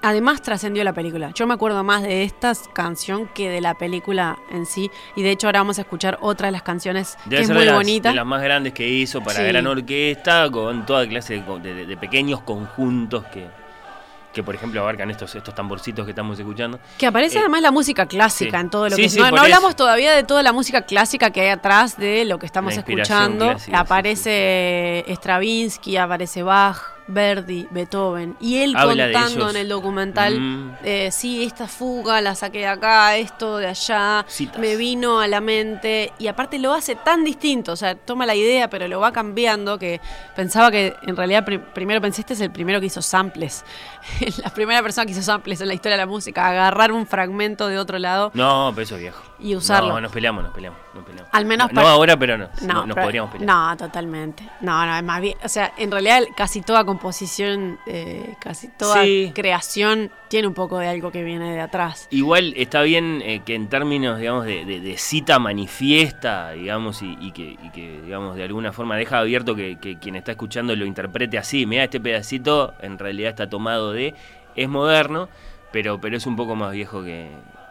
además 0.02 0.42
trascendió 0.42 0.82
la 0.84 0.92
película. 0.92 1.30
Yo 1.34 1.46
me 1.46 1.54
acuerdo 1.54 1.82
más 1.84 2.02
de 2.02 2.22
esta 2.24 2.52
canción 2.72 3.28
que 3.28 3.48
de 3.50 3.60
la 3.60 3.74
película 3.74 4.38
en 4.50 4.66
sí. 4.66 4.90
Y 5.16 5.22
de 5.22 5.30
hecho 5.30 5.46
ahora 5.48 5.60
vamos 5.60 5.78
a 5.78 5.82
escuchar 5.82 6.18
otra 6.20 6.46
de 6.46 6.52
las 6.52 6.62
canciones 6.62 7.16
Debe 7.24 7.36
que 7.36 7.42
es 7.42 7.48
muy 7.50 7.58
de 7.60 7.64
las, 7.66 7.74
bonita. 7.74 8.08
de 8.10 8.14
las 8.14 8.26
más 8.26 8.42
grandes 8.42 8.72
que 8.72 8.88
hizo 8.88 9.20
para 9.22 9.36
Sí. 9.40 9.42
gran 9.44 9.66
orquesta, 9.66 10.50
con 10.50 10.86
toda 10.86 11.06
clase 11.08 11.42
de, 11.62 11.86
de- 11.86 11.96
pequeños 11.96 12.40
conjuntos 12.42 13.24
que, 13.26 13.46
que, 14.32 14.42
por 14.44 14.54
ejemplo, 14.54 14.80
abarcan 14.80 15.10
estos, 15.10 15.34
estos 15.34 15.54
tamborcitos 15.54 16.04
que 16.04 16.12
estamos 16.12 16.38
escuchando. 16.38 16.78
Que 16.96 17.06
aparece 17.06 17.36
Eh, 17.38 17.40
además 17.40 17.62
la 17.62 17.72
música 17.72 18.06
clásica 18.06 18.58
sí. 18.58 18.64
en 18.64 18.70
todo 18.70 18.88
lo 18.88 18.94
Sí, 18.96 19.02
que 19.02 19.08
sí, 19.08 19.18
no, 19.18 19.30
no 19.30 19.42
hablamos 19.42 19.74
todavía 19.74 20.12
de 20.14 20.22
toda 20.22 20.42
la 20.44 20.52
música 20.52 20.82
clásica 20.82 21.30
que 21.30 21.40
hay 21.40 21.48
atrás 21.48 21.96
de 21.98 22.24
lo 22.24 22.38
que 22.38 22.46
estamos 22.46 22.76
escuchando. 22.76 23.46
clásica, 23.50 23.80
aparece 23.80 25.04
Stravinsky, 25.08 25.96
aparece 25.96 26.42
Bach, 26.42 26.78
Verdi, 27.10 27.66
Beethoven. 27.70 28.36
Y 28.40 28.58
él 28.58 28.74
Habla 28.76 29.04
contando 29.12 29.50
en 29.50 29.56
el 29.56 29.68
documental, 29.68 30.40
Mm. 30.40 30.76
eh, 30.84 31.08
sí, 31.12 31.44
esta 31.44 31.66
fuga 31.68 32.20
la 32.20 32.34
saqué 32.34 32.60
de 32.60 32.66
acá, 32.66 33.16
esto 33.16 33.58
de 33.58 33.66
allá, 33.66 34.24
Citas. 34.28 34.58
me 34.58 34.76
vino 34.76 35.20
a 35.20 35.28
la 35.28 35.40
mente. 35.40 36.12
Y 36.18 36.26
aparte 36.28 36.58
lo 36.58 36.72
hace 36.72 36.94
tan 36.96 37.24
distinto, 37.24 37.72
o 37.72 37.76
sea, 37.76 37.94
toma 37.94 38.26
la 38.26 38.34
idea, 38.34 38.70
pero 38.70 38.88
lo 38.88 39.00
va 39.00 39.12
cambiando, 39.12 39.78
que 39.78 40.00
pensaba 40.36 40.70
que 40.70 40.94
en 41.02 41.16
realidad 41.16 41.44
pri- 41.44 41.58
primero 41.58 42.00
pensé, 42.00 42.20
este 42.22 42.34
es 42.34 42.40
el 42.40 42.50
primero 42.50 42.80
que 42.80 42.86
hizo 42.86 43.02
samples. 43.02 43.64
la 44.42 44.50
primera 44.50 44.82
persona 44.82 45.04
que 45.06 45.12
hizo 45.12 45.22
samples 45.22 45.60
en 45.60 45.68
la 45.68 45.74
historia 45.74 45.96
de 45.96 46.02
la 46.02 46.06
música, 46.06 46.48
agarrar 46.48 46.92
un 46.92 47.06
fragmento 47.06 47.68
de 47.68 47.78
otro 47.78 47.98
lado. 47.98 48.30
No, 48.34 48.70
pero 48.74 48.82
eso 48.84 48.94
es 48.96 49.00
viejo. 49.02 49.22
Y 49.42 49.54
usarlo. 49.54 49.90
No, 49.94 50.00
nos 50.00 50.12
peleamos, 50.12 50.44
nos 50.44 50.52
peleamos, 50.52 50.78
nos 50.94 51.04
peleamos. 51.04 51.30
Al 51.32 51.44
menos 51.46 51.68
no, 51.68 51.74
para- 51.74 51.86
no 51.88 51.92
ahora, 51.94 52.16
pero 52.18 52.36
no, 52.38 52.48
No, 52.62 52.86
nos 52.86 52.94
pero- 52.94 53.06
podríamos 53.06 53.30
pelear. 53.32 53.46
No, 53.48 53.76
totalmente. 53.76 54.42
No, 54.60 54.84
no, 54.86 54.96
es 54.96 55.02
más 55.02 55.20
bien. 55.20 55.36
O 55.42 55.48
sea, 55.48 55.72
en 55.76 55.90
realidad 55.90 56.22
casi 56.36 56.60
toda 56.62 56.84
composición, 56.84 57.78
eh, 57.86 58.34
casi 58.40 58.68
toda 58.68 59.02
Sí. 59.02 59.32
creación 59.34 60.10
tiene 60.28 60.46
un 60.48 60.54
poco 60.54 60.78
de 60.78 60.88
algo 60.88 61.10
que 61.10 61.22
viene 61.24 61.52
de 61.52 61.60
atrás. 61.60 62.06
Igual 62.10 62.52
está 62.56 62.82
bien 62.82 63.22
eh, 63.24 63.42
que 63.44 63.54
en 63.54 63.68
términos, 63.68 64.18
digamos, 64.18 64.44
de, 64.44 64.64
de- 64.64 64.80
de 64.80 64.96
cita 64.98 65.38
manifiesta, 65.38 66.52
digamos, 66.52 67.02
y, 67.02 67.16
y 67.20 67.32
que, 67.32 67.56
y 67.62 67.70
que, 67.70 68.00
digamos, 68.02 68.36
de 68.36 68.44
alguna 68.44 68.72
forma 68.72 68.96
deja 68.96 69.18
abierto 69.18 69.54
que, 69.54 69.78
que 69.78 69.98
quien 69.98 70.16
está 70.16 70.32
escuchando 70.32 70.76
lo 70.76 70.84
interprete 70.84 71.38
así. 71.38 71.66
Mira, 71.66 71.84
este 71.84 72.00
pedacito 72.00 72.74
en 72.80 72.98
realidad 72.98 73.30
está 73.30 73.48
tomado 73.48 73.92
de... 73.92 74.14
Es 74.56 74.68
moderno, 74.68 75.28
pero, 75.72 76.00
pero 76.00 76.16
es 76.16 76.26
un 76.26 76.34
poco 76.36 76.56
más 76.56 76.72
viejo 76.72 77.02
que, 77.04 77.30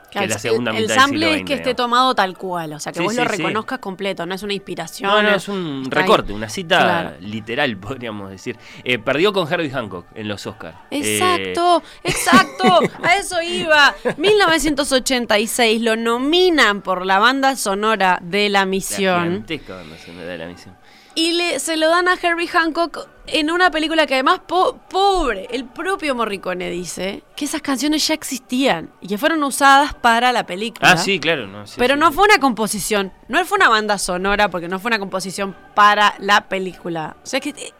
que 0.09 0.27
la 0.27 0.39
segunda 0.39 0.71
el, 0.71 0.77
mitad 0.77 0.81
el 0.83 0.87
del 0.87 0.97
sample 0.99 1.19
siglo 1.25 1.35
es 1.39 1.45
que 1.45 1.53
esté 1.53 1.75
tomado 1.75 2.13
tal 2.15 2.37
cual, 2.37 2.73
o 2.73 2.79
sea, 2.79 2.91
que 2.91 2.99
Sí, 2.99 3.03
vos 3.05 3.13
sí, 3.13 3.19
lo 3.19 3.29
sí. 3.29 3.37
reconozcas 3.37 3.79
completo, 3.79 4.25
no 4.25 4.35
es 4.35 4.43
una 4.43 4.53
inspiración. 4.53 5.09
No, 5.09 5.21
no, 5.21 5.29
es 5.35 5.47
un 5.47 5.85
recorte, 5.89 6.33
una 6.33 6.49
cita 6.49 6.79
Claro. 6.79 7.11
literal, 7.21 7.77
podríamos 7.77 8.29
decir. 8.29 8.57
Eh, 8.83 8.99
perdió 8.99 9.33
con 9.33 9.51
Herbie 9.51 9.69
Hancock 9.71 10.05
en 10.15 10.27
los 10.27 10.45
Oscars. 10.47 10.77
Exacto, 10.91 11.81
exacto, 12.03 12.79
a 13.03 13.15
eso 13.15 13.41
iba. 13.41 13.95
1986 14.17 15.81
lo 15.81 15.95
nominan 15.95 16.81
por 16.81 17.05
la 17.05 17.19
banda 17.19 17.55
sonora 17.55 18.19
de 18.21 18.49
la 18.49 18.59
la 18.59 18.65
misión. 18.65 19.23
gigantesca 19.23 19.75
banda 19.75 19.97
sonora 19.97 20.25
de 20.27 20.37
la 20.37 20.45
misión. 20.47 20.75
Y 21.19 21.33
le, 21.33 21.59
se 21.59 21.75
lo 21.75 21.89
dan 21.89 22.07
a 22.07 22.13
Herbie 22.13 22.47
Hancock 22.47 23.07
en 23.27 23.51
una 23.51 23.69
película 23.71 24.07
que 24.07 24.13
además, 24.13 24.39
po- 24.47 24.77
pobre, 24.89 25.47
el 25.51 25.65
propio 25.65 26.15
Morricone 26.15 26.69
dice 26.69 27.23
que 27.35 27.43
esas 27.43 27.61
canciones 27.61 28.07
ya 28.07 28.13
existían 28.13 28.89
y 29.01 29.07
que 29.09 29.17
fueron 29.17 29.43
usadas 29.43 29.93
para 29.93 30.31
la 30.31 30.45
película. 30.45 30.91
Ah, 30.91 30.97
sí, 30.97 31.19
claro. 31.19 31.45
No, 31.45 31.67
sí, 31.67 31.75
Pero 31.77 31.95
sí. 31.95 31.99
no 31.99 32.11
fue 32.13 32.23
una 32.23 32.39
composición, 32.39 33.11
no 33.27 33.43
fue 33.43 33.57
una 33.57 33.67
banda 33.67 33.97
sonora 33.97 34.49
porque 34.49 34.69
no 34.69 34.79
fue 34.79 34.89
una 34.89 34.99
composición 34.99 35.55
para 35.75 36.15
la 36.19 36.47
película. 36.47 37.17
O 37.21 37.25
sea 37.27 37.41
que 37.41 37.49
eh, 37.49 37.73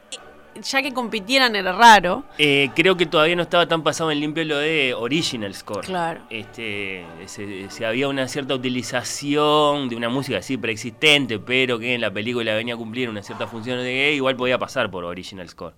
ya 0.62 0.82
que 0.82 0.93
compitieran 0.93 1.56
era 1.56 1.72
raro. 1.72 2.24
Eh, 2.38 2.69
creo 2.76 2.98
que 2.98 3.06
todavía 3.06 3.36
no 3.36 3.43
estaba 3.43 3.67
tan 3.67 3.84
pasado 3.84 4.12
en 4.12 4.19
limpio 4.19 4.43
lo 4.45 4.58
de 4.58 4.93
original 4.93 5.54
score. 5.54 5.86
Claro. 5.86 6.22
Este, 6.30 7.06
se, 7.26 7.69
se 7.69 7.86
había 7.86 8.08
una 8.08 8.28
cierta 8.28 8.56
utilización 8.56 9.89
de 9.89 9.95
una 9.95 10.10
música 10.10 10.38
así 10.39 10.58
preexistente, 10.58 11.39
pero 11.39 11.80
que 11.80 11.95
en 11.95 12.02
la 12.02 12.12
película 12.12 12.56
venía 12.56 12.76
a 12.76 12.78
cumplir 12.78 13.10
una 13.10 13.24
cierta 13.24 13.48
función 13.48 13.78
de 13.80 13.91
gay, 13.91 14.15
igual 14.15 14.36
podía 14.36 14.58
pasar 14.58 14.89
por 14.89 15.04
original 15.04 15.48
score. 15.50 15.74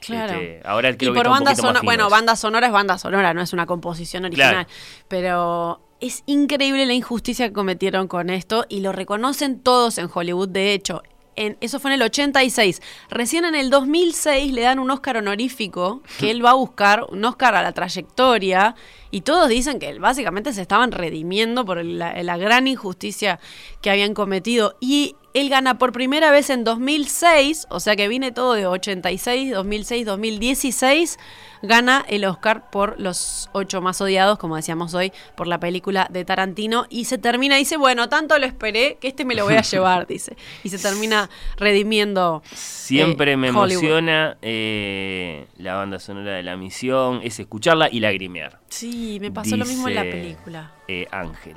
Claro. 0.00 0.34
Este, 0.34 0.60
ahora 0.64 0.96
creo 0.96 1.12
y 1.12 1.14
que 1.14 1.18
por 1.18 1.28
un 1.28 1.34
banda 1.34 1.54
sonora, 1.54 1.80
bueno, 1.82 2.10
banda 2.10 2.36
sonora 2.36 2.66
es 2.66 2.72
banda 2.72 2.98
sonora, 2.98 3.32
no 3.34 3.40
es 3.40 3.52
una 3.52 3.66
composición 3.66 4.24
original. 4.24 4.52
Claro. 4.52 4.68
Pero 5.08 5.80
es 6.00 6.22
increíble 6.26 6.86
la 6.86 6.92
injusticia 6.92 7.48
que 7.48 7.54
cometieron 7.54 8.08
con 8.08 8.30
esto 8.30 8.66
y 8.68 8.80
lo 8.80 8.92
reconocen 8.92 9.60
todos 9.60 9.98
en 9.98 10.10
Hollywood. 10.12 10.48
De 10.48 10.74
hecho, 10.74 11.02
eso 11.36 11.80
fue 11.80 11.90
en 11.90 11.96
el 11.96 12.02
86. 12.02 12.80
Recién 13.10 13.44
en 13.44 13.54
el 13.54 13.70
2006 13.70 14.52
le 14.52 14.62
dan 14.62 14.78
un 14.78 14.90
Oscar 14.90 15.16
honorífico 15.16 16.02
que 16.18 16.30
él 16.30 16.44
va 16.44 16.50
a 16.50 16.54
buscar, 16.54 17.04
un 17.10 17.24
Oscar 17.24 17.54
a 17.54 17.62
la 17.62 17.72
trayectoria. 17.72 18.74
Y 19.10 19.20
todos 19.20 19.48
dicen 19.48 19.78
que 19.78 19.98
básicamente 19.98 20.52
se 20.52 20.62
estaban 20.62 20.92
redimiendo 20.92 21.64
por 21.64 21.84
la, 21.84 22.20
la 22.22 22.36
gran 22.36 22.66
injusticia 22.66 23.38
que 23.80 23.90
habían 23.90 24.14
cometido. 24.14 24.76
Y 24.80 25.16
Él 25.34 25.48
gana 25.50 25.78
por 25.78 25.90
primera 25.90 26.30
vez 26.30 26.48
en 26.48 26.62
2006, 26.62 27.66
o 27.68 27.80
sea 27.80 27.96
que 27.96 28.06
viene 28.06 28.30
todo 28.30 28.54
de 28.54 28.66
86, 28.66 29.52
2006, 29.52 30.06
2016. 30.06 31.18
Gana 31.62 32.04
el 32.08 32.24
Oscar 32.26 32.70
por 32.70 33.00
Los 33.00 33.48
Ocho 33.52 33.80
Más 33.80 34.00
Odiados, 34.00 34.38
como 34.38 34.54
decíamos 34.54 34.94
hoy, 34.94 35.12
por 35.34 35.46
la 35.48 35.58
película 35.58 36.06
de 36.10 36.24
Tarantino. 36.24 36.86
Y 36.88 37.06
se 37.06 37.18
termina, 37.18 37.56
dice, 37.56 37.76
bueno, 37.78 38.08
tanto 38.08 38.38
lo 38.38 38.46
esperé 38.46 38.98
que 39.00 39.08
este 39.08 39.24
me 39.24 39.34
lo 39.34 39.44
voy 39.44 39.54
a 39.54 39.62
llevar, 39.62 40.06
dice. 40.06 40.36
Y 40.62 40.68
se 40.68 40.78
termina 40.78 41.28
redimiendo. 41.56 42.42
Siempre 42.54 43.32
eh, 43.32 43.36
me 43.36 43.48
Hollywood. 43.50 43.70
emociona 43.82 44.36
eh, 44.42 45.46
la 45.56 45.74
banda 45.74 45.98
sonora 45.98 46.32
de 46.34 46.42
la 46.44 46.56
misión, 46.56 47.20
es 47.24 47.40
escucharla 47.40 47.88
y 47.90 47.98
lagrimear. 47.98 48.60
Sí, 48.68 49.18
me 49.20 49.32
pasó 49.32 49.56
lo 49.56 49.64
mismo 49.64 49.88
en 49.88 49.94
la 49.96 50.02
película. 50.02 50.70
eh, 50.86 51.08
Ángel. 51.10 51.56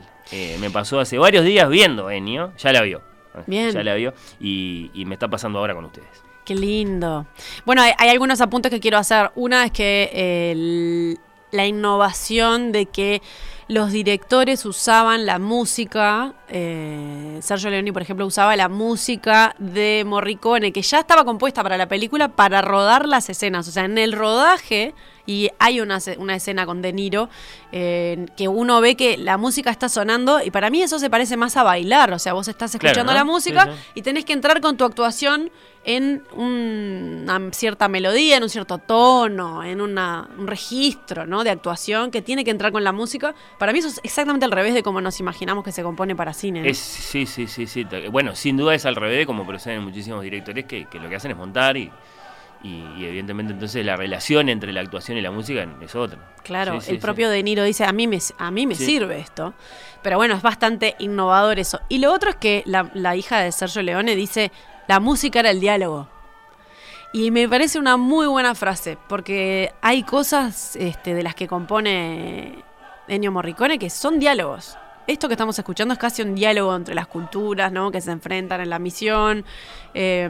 Me 0.60 0.72
pasó 0.72 1.00
hace 1.00 1.18
varios 1.20 1.46
días 1.46 1.70
viendo 1.70 2.10
Ennio, 2.10 2.54
ya 2.58 2.72
la 2.72 2.82
vio. 2.82 3.02
Bien. 3.46 3.72
Ya 3.72 3.84
la 3.84 3.94
vio 3.96 4.14
y, 4.40 4.90
y 4.94 5.06
me 5.06 5.14
está 5.16 5.28
pasando 5.28 5.60
ahora 5.60 5.76
con 5.76 5.86
ustedes. 5.86 6.08
Qué 6.46 6.56
lindo. 6.56 7.26
Bueno, 7.66 7.82
hay, 7.82 7.92
hay 7.98 8.10
algunos 8.10 8.40
apuntes 8.42 8.72
que 8.72 8.80
quiero 8.80 8.98
hacer. 8.98 9.32
Una 9.36 9.66
es 9.66 9.72
que 9.72 10.10
eh, 10.14 10.52
el- 10.52 11.20
la 11.52 11.66
innovación 11.66 12.72
de 12.74 12.88
que 12.88 13.22
los 13.70 13.92
directores 13.94 14.66
usaban 14.66 15.26
la 15.26 15.40
música, 15.40 16.34
eh, 16.50 17.40
Sergio 17.42 17.70
Leone, 17.70 17.94
por 17.94 18.02
ejemplo, 18.02 18.26
usaba 18.26 18.56
la 18.58 18.68
música 18.70 19.56
de 19.58 20.04
Morricone, 20.06 20.72
que 20.74 20.82
ya 20.82 21.00
estaba 21.00 21.24
compuesta 21.24 21.64
para 21.64 21.78
la 21.78 21.88
película, 21.88 22.28
para 22.30 22.62
rodar 22.62 23.08
las 23.08 23.30
escenas. 23.30 23.68
O 23.68 23.72
sea, 23.72 23.86
en 23.86 23.98
el 23.98 24.12
rodaje, 24.14 24.94
y 25.28 25.50
hay 25.60 25.80
una, 25.82 26.00
una 26.18 26.36
escena 26.36 26.66
con 26.66 26.82
De 26.82 26.92
Niro, 26.94 27.30
eh, 27.72 28.26
que 28.36 28.48
uno 28.48 28.82
ve 28.82 28.96
que 28.96 29.18
la 29.18 29.38
música 29.38 29.70
está 29.70 29.90
sonando, 29.90 30.42
y 30.44 30.50
para 30.50 30.72
mí 30.72 30.82
eso 30.82 30.98
se 30.98 31.10
parece 31.12 31.38
más 31.38 31.56
a 31.58 31.64
bailar. 31.64 32.12
O 32.14 32.18
sea, 32.20 32.34
vos 32.34 32.48
estás 32.48 32.72
Claro, 32.72 32.88
escuchando 32.88 33.12
¿no? 33.12 33.18
la 33.20 33.24
música 33.26 33.66
Sí, 33.66 33.72
sí. 33.72 33.92
y 33.96 34.02
tenés 34.02 34.26
que 34.26 34.34
entrar 34.34 34.60
con 34.62 34.76
tu 34.78 34.86
actuación 34.86 35.52
en 35.84 36.24
un- 36.34 37.22
una 37.28 37.52
cierta 37.54 37.88
melodía, 37.88 38.38
en 38.38 38.44
un 38.44 38.50
cierto 38.50 38.78
tono, 38.78 39.64
en 39.64 39.80
una- 39.82 40.28
un 40.38 40.48
registro 40.48 41.26
¿no? 41.26 41.44
de 41.44 41.50
actuación 41.50 42.12
que 42.12 42.22
tiene 42.22 42.44
que 42.44 42.52
entrar 42.52 42.72
con 42.72 42.84
la 42.84 42.92
música. 42.92 43.36
Para 43.58 43.72
mí 43.74 43.80
eso 43.80 43.88
es 43.90 44.00
exactamente 44.04 44.46
al 44.46 44.52
revés 44.52 44.74
de 44.74 44.84
cómo 44.84 45.00
nos 45.02 45.20
imaginamos 45.20 45.64
que 45.64 45.72
se 45.72 45.84
compone 45.84 46.16
para 46.16 46.34
cine. 46.34 46.62
¿no? 46.62 46.66
Es, 46.68 46.78
sí, 46.78 47.26
sí, 47.26 47.48
sí, 47.48 47.68
sí. 47.68 47.86
Bueno, 48.12 48.36
sin 48.36 48.58
duda 48.58 48.76
es 48.76 48.86
al 48.86 48.96
revés, 48.96 49.26
como 49.26 49.46
proceden 49.46 49.84
muchísimos 49.84 50.22
directores 50.24 50.66
que, 50.66 50.86
que 50.86 51.00
lo 51.00 51.08
que 51.10 51.16
hacen 51.16 51.32
es 51.32 51.38
montar 51.38 51.78
y, 51.78 51.90
y- 52.64 52.84
y 52.98 53.06
evidentemente 53.06 53.54
entonces 53.54 53.86
la 53.86 53.96
relación 53.96 54.50
entre 54.50 54.72
la 54.74 54.82
actuación 54.82 55.18
y 55.18 55.22
la 55.22 55.32
música 55.32 55.68
es 55.82 55.96
otra. 55.96 56.20
Claro, 56.44 56.80
Sí, 56.82 56.92
el 56.92 56.96
sí. 56.98 57.02
propio 57.02 57.30
De 57.30 57.44
Niro 57.44 57.64
dice, 57.64 57.86
a 57.86 57.92
mí 57.92 58.08
me, 58.08 58.20
a 58.38 58.52
mí 58.52 58.66
me 58.68 58.76
sirve 58.76 59.20
esto. 59.20 59.54
Pero 60.02 60.18
bueno, 60.18 60.36
es 60.36 60.42
bastante 60.42 60.96
innovador 61.00 61.60
eso. 61.60 61.80
Y 61.90 61.98
lo 62.00 62.14
otro 62.14 62.30
es 62.30 62.36
que 62.38 62.64
la, 62.66 62.90
la 62.94 63.16
hija 63.16 63.40
de 63.40 63.52
Sergio 63.52 63.82
Leone 63.82 64.16
dice, 64.16 64.52
la 64.88 65.00
música 65.00 65.40
era 65.40 65.52
el 65.52 65.60
diálogo. 65.60 66.08
Y 67.14 67.32
me 67.32 67.48
parece 67.50 67.80
una 67.80 67.98
muy 67.98 68.28
buena 68.28 68.54
frase, 68.54 68.98
porque 69.08 69.72
hay 69.82 70.04
cosas 70.04 70.76
este, 70.76 71.14
de 71.14 71.24
las 71.24 71.36
que 71.36 71.48
compone 71.48 72.64
Ennio 73.08 73.32
Morricone 73.32 73.80
que 73.80 73.90
son 73.90 74.20
diálogos. 74.20 74.78
Esto 75.08 75.30
que 75.30 75.36
estamos 75.36 75.58
escuchando 75.58 75.94
es 75.94 76.00
casi 76.00 76.22
un 76.22 76.36
diálogo 76.36 76.76
entre 76.76 76.94
las 76.94 77.08
culturas, 77.08 77.72
¿no? 77.72 77.92
Que 77.92 78.02
se 78.02 78.12
enfrentan 78.12 78.60
en 78.60 78.70
la 78.70 78.78
misión, 78.78 79.46
eh, 79.94 80.28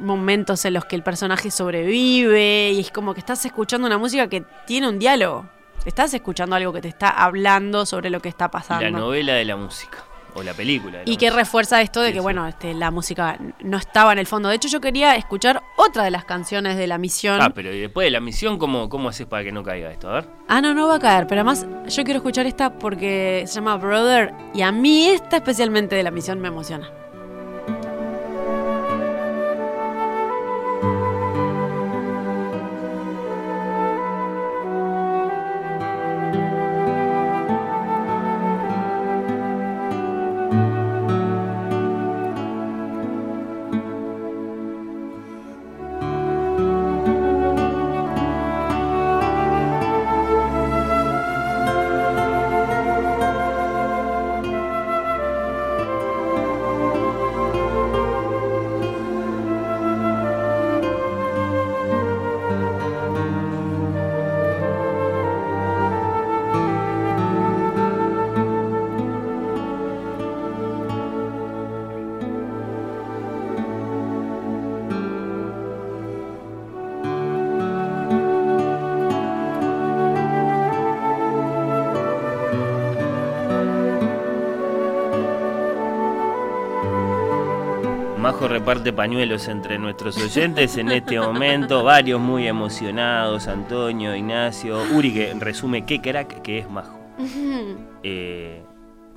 momentos 0.00 0.64
en 0.66 0.74
los 0.74 0.84
que 0.84 0.96
el 0.96 1.02
personaje 1.02 1.50
sobrevive, 1.50 2.72
y 2.72 2.80
es 2.80 2.90
como 2.90 3.14
que 3.14 3.20
estás 3.20 3.42
escuchando 3.46 3.86
una 3.86 3.96
música 3.96 4.28
que 4.28 4.44
tiene 4.66 4.86
un 4.86 4.98
diálogo. 4.98 5.46
Estás 5.86 6.12
escuchando 6.12 6.56
algo 6.56 6.74
que 6.74 6.82
te 6.82 6.88
está 6.88 7.08
hablando 7.08 7.86
sobre 7.86 8.10
lo 8.10 8.20
que 8.20 8.28
está 8.28 8.50
pasando. 8.50 8.84
La 8.84 8.90
novela 8.90 9.32
de 9.32 9.46
la 9.46 9.56
música, 9.56 10.04
o 10.34 10.42
la 10.42 10.54
película. 10.54 10.98
Y 11.04 11.16
que 11.16 11.30
refuerza 11.30 11.80
esto 11.82 12.00
de 12.00 12.08
Sí, 12.08 12.12
que, 12.14 12.18
sí. 12.18 12.22
bueno, 12.22 12.46
este, 12.46 12.74
la 12.74 12.90
música 12.90 13.38
no 13.60 13.76
estaba 13.76 14.12
en 14.12 14.18
el 14.18 14.26
fondo. 14.26 14.48
De 14.48 14.56
hecho, 14.56 14.68
yo 14.68 14.80
quería 14.80 15.14
escuchar 15.16 15.62
otra 15.76 16.04
de 16.04 16.10
las 16.10 16.24
canciones 16.24 16.76
de 16.76 16.86
la 16.86 16.98
misión. 16.98 17.40
Ah, 17.40 17.50
pero 17.54 17.72
y 17.72 17.80
después 17.80 18.04
de 18.06 18.10
la 18.10 18.20
misión, 18.20 18.58
¿cómo, 18.58 18.88
¿cómo 18.88 19.08
haces 19.08 19.26
para 19.26 19.44
que 19.44 19.52
no 19.52 19.62
caiga 19.62 19.90
esto? 19.90 20.08
A 20.10 20.14
ver. 20.14 20.28
Ah, 20.48 20.60
no, 20.60 20.74
no 20.74 20.88
va 20.88 20.96
a 20.96 20.98
caer. 21.00 21.26
Pero 21.26 21.40
además, 21.40 21.66
yo 21.88 22.04
quiero 22.04 22.18
escuchar 22.18 22.46
esta 22.46 22.78
porque 22.78 23.44
se 23.46 23.54
llama 23.56 23.76
Brother. 23.76 24.32
Y 24.54 24.62
a 24.62 24.72
mí 24.72 25.06
esta 25.06 25.36
especialmente 25.36 25.96
de 25.96 26.02
la 26.02 26.10
misión 26.10 26.40
me 26.40 26.48
emociona. 26.48 26.90
Majo 88.18 88.48
reparte 88.48 88.92
pañuelos 88.92 89.46
entre 89.46 89.78
nuestros 89.78 90.16
oyentes 90.16 90.76
en 90.76 90.90
este 90.90 91.20
momento, 91.20 91.84
varios 91.84 92.20
muy 92.20 92.48
emocionados, 92.48 93.46
Antonio, 93.46 94.14
Ignacio, 94.16 94.82
Uri 94.92 95.12
que 95.14 95.34
resume 95.34 95.86
qué 95.86 96.00
crack 96.00 96.42
que 96.42 96.58
es 96.58 96.70
Majo. 96.70 96.98
Eh, 98.04 98.62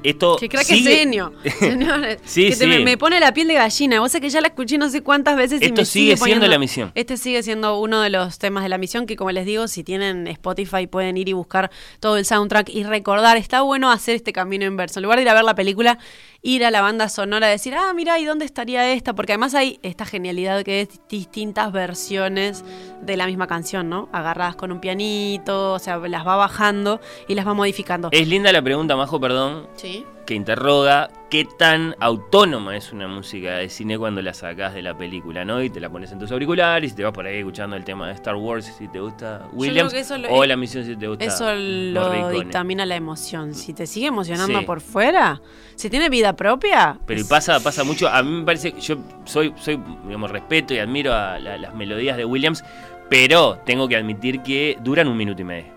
esto 0.04 0.36
Que 0.38 0.50
crack 0.50 0.62
es 0.64 0.68
sigue- 0.68 0.96
genio. 0.98 1.34
Señores, 1.60 2.20
Sí, 2.24 2.50
que 2.50 2.56
te- 2.56 2.68
me, 2.68 2.78
sí. 2.78 2.84
me 2.84 2.98
pone 2.98 3.20
la 3.20 3.34
piel 3.34 3.48
de 3.48 3.56
gallina. 3.56 4.00
Vos 4.00 4.12
sabés 4.12 4.22
que 4.28 4.30
ya 4.34 4.42
la 4.42 4.48
escuché 4.48 4.78
no 4.78 4.90
sé 4.90 5.02
cuántas 5.04 5.36
veces 5.36 5.62
y 5.62 5.66
Esto 5.66 5.82
me 5.82 5.86
sigue 5.86 6.06
siendo 6.18 6.20
poniendo- 6.20 6.48
la 6.48 6.60
misión. 6.60 6.92
Este 6.96 7.18
sigue 7.18 7.44
siendo 7.44 7.80
uno 7.80 8.02
de 8.02 8.10
los 8.10 8.40
temas 8.40 8.64
de 8.64 8.70
la 8.70 8.78
misión 8.78 9.06
que, 9.06 9.16
como 9.16 9.32
les 9.32 9.46
digo, 9.46 9.68
si 9.68 9.84
tienen 9.84 10.28
Spotify 10.28 10.88
pueden 10.88 11.18
ir 11.18 11.30
y 11.30 11.34
buscar 11.34 11.72
todo 12.00 12.18
el 12.18 12.26
soundtrack 12.26 12.70
y 12.70 12.84
recordar. 12.84 13.38
Está 13.38 13.62
bueno 13.62 13.92
hacer 13.92 14.16
este 14.16 14.34
camino 14.34 14.66
inverso. 14.66 15.00
En 15.00 15.04
lugar 15.04 15.18
de 15.18 15.24
ir 15.24 15.30
a 15.30 15.34
ver 15.34 15.44
la 15.44 15.56
película, 15.56 15.98
ir 16.42 16.66
a 16.66 16.72
la 16.72 16.82
banda 16.82 17.08
sonora, 17.10 17.48
decir, 17.48 17.74
ah, 17.76 17.94
mira, 17.94 18.18
¿y 18.20 18.26
dónde 18.26 18.46
estaría 18.46 18.92
esta? 18.94 19.14
Porque 19.14 19.34
además 19.34 19.54
hay 19.54 19.80
esta 19.84 20.06
genialidad 20.06 20.64
que 20.64 20.82
es 20.82 20.90
distintas 21.10 21.72
versiones 21.72 22.64
de 23.04 23.18
la 23.18 23.28
misma 23.28 23.46
canción, 23.48 23.90
¿no? 23.90 24.10
Agarradas 24.12 24.56
con 24.56 24.72
un 24.72 24.80
pianito, 24.80 25.74
o 25.74 25.80
sea, 25.80 25.98
las 25.98 26.26
va 26.26 26.36
bajando 26.36 27.00
y 27.28 27.36
las 27.36 27.46
va 27.48 27.54
modificando. 27.54 28.10
Es 28.12 28.28
linda 28.28 28.52
la 28.52 28.62
pregunta, 28.62 28.96
Majo, 28.96 29.20
perdón, 29.20 29.68
Sí. 29.76 29.91
Que 30.26 30.36
interroga 30.36 31.10
qué 31.30 31.46
tan 31.58 31.96
autónoma 32.00 32.78
es 32.78 32.92
una 32.94 33.08
música 33.08 33.56
de 33.58 33.70
cine 33.70 33.98
cuando 33.98 34.22
la 34.22 34.34
sacás 34.34 34.74
de 34.74 34.82
la 34.82 34.96
película, 34.98 35.44
¿no? 35.46 35.62
Y 35.62 35.70
te 35.70 35.80
la 35.80 35.90
pones 35.90 36.12
en 36.12 36.20
tus 36.20 36.32
auriculares 36.32 36.92
y 36.92 36.96
te 36.96 37.04
vas 37.04 37.12
por 37.12 37.26
ahí 37.26 37.38
escuchando 37.40 37.76
el 37.76 37.84
tema 37.84 38.08
de 38.08 38.14
Star 38.14 38.36
Wars 38.36 38.66
si 38.78 38.88
te 38.88 39.00
gusta 39.00 39.48
Williams 39.54 39.94
lo- 40.20 40.30
o 40.30 40.46
la 40.46 40.56
misión 40.56 40.86
si 40.86 40.96
te 40.96 41.08
gusta 41.08 41.26
Eso 41.26 41.54
lo 41.56 42.30
dictamina 42.30 42.86
la 42.86 42.96
emoción. 42.96 43.54
Si 43.54 43.74
te 43.74 43.88
sigue 43.88 44.08
emocionando 44.08 44.60
Sí. 44.60 44.66
por 44.66 44.80
fuera, 44.82 45.42
si 45.76 45.90
tiene 45.90 46.10
vida 46.10 46.36
propia. 46.36 46.98
Pero 47.06 47.20
es- 47.22 47.28
pasa, 47.28 47.60
pasa 47.62 47.84
mucho, 47.84 48.08
a 48.08 48.22
mí 48.24 48.30
me 48.40 48.46
parece, 48.46 48.74
yo 48.80 48.98
soy, 49.26 49.54
soy 49.58 49.80
digamos, 50.06 50.32
respeto 50.32 50.74
y 50.74 50.80
admiro 50.80 51.14
a 51.14 51.40
la- 51.40 51.58
las 51.58 51.74
melodías 51.76 52.16
de 52.18 52.26
Williams, 52.26 52.64
pero 53.10 53.60
tengo 53.66 53.88
que 53.88 53.96
admitir 53.98 54.42
que 54.42 54.78
duran 54.82 55.08
un 55.08 55.18
minuto 55.18 55.42
y 55.42 55.46
medio. 55.46 55.74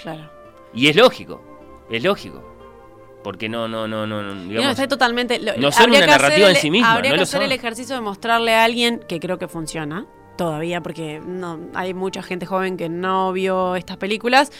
Claro. 0.00 0.30
Y 0.74 0.88
es 0.88 0.96
lógico, 0.96 1.42
es 1.90 2.02
lógico. 2.04 2.51
Porque 3.22 3.48
no, 3.48 3.68
no, 3.68 3.86
no, 3.86 4.06
no, 4.06 4.22
no, 4.22 4.32
Y 4.32 4.34
no, 4.36 4.48
digamos, 4.48 4.70
está 4.72 4.88
totalmente. 4.88 5.38
lo- 5.38 5.56
no 5.56 5.70
son 5.72 5.90
una 5.90 6.04
narrativa 6.06 6.50
en 6.50 6.56
sí 6.56 6.70
misma, 6.70 6.92
Habría 6.94 7.10
no 7.12 7.16
que 7.18 7.22
hacer 7.22 7.38
son. 7.40 7.44
el 7.46 7.52
ejercicio 7.52 7.94
de 7.94 8.00
mostrarle 8.00 8.54
a 8.54 8.64
alguien 8.64 9.00
que 9.08 9.20
creo 9.20 9.38
que 9.38 9.46
funciona 9.48 10.06
todavía, 10.36 10.80
porque 10.80 11.20
no 11.24 11.60
hay 11.74 11.94
mucha 11.94 12.22
gente 12.22 12.46
joven 12.46 12.76
que 12.76 12.88
no 12.88 13.32
vio 13.32 13.76
estas 13.76 13.96
películas. 13.96 14.50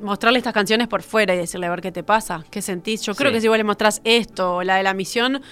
Mostrarle 0.00 0.38
estas 0.38 0.52
canciones 0.54 0.86
por 0.86 1.02
fuera 1.02 1.34
y 1.34 1.38
decirle 1.38 1.66
a 1.66 1.70
ver 1.70 1.80
qué 1.80 1.90
te 1.90 2.04
pasa, 2.04 2.44
qué 2.50 2.62
sentís. 2.62 3.02
Yo 3.02 3.14
creo 3.16 3.30
Sí. 3.30 3.34
que 3.36 3.40
si 3.40 3.48
vos 3.48 3.56
le 3.56 3.64
mostrás 3.64 4.00
esto 4.04 4.56
o 4.56 4.62
la 4.62 4.76
de 4.76 4.84
la 4.84 4.94
misión, 4.94 5.42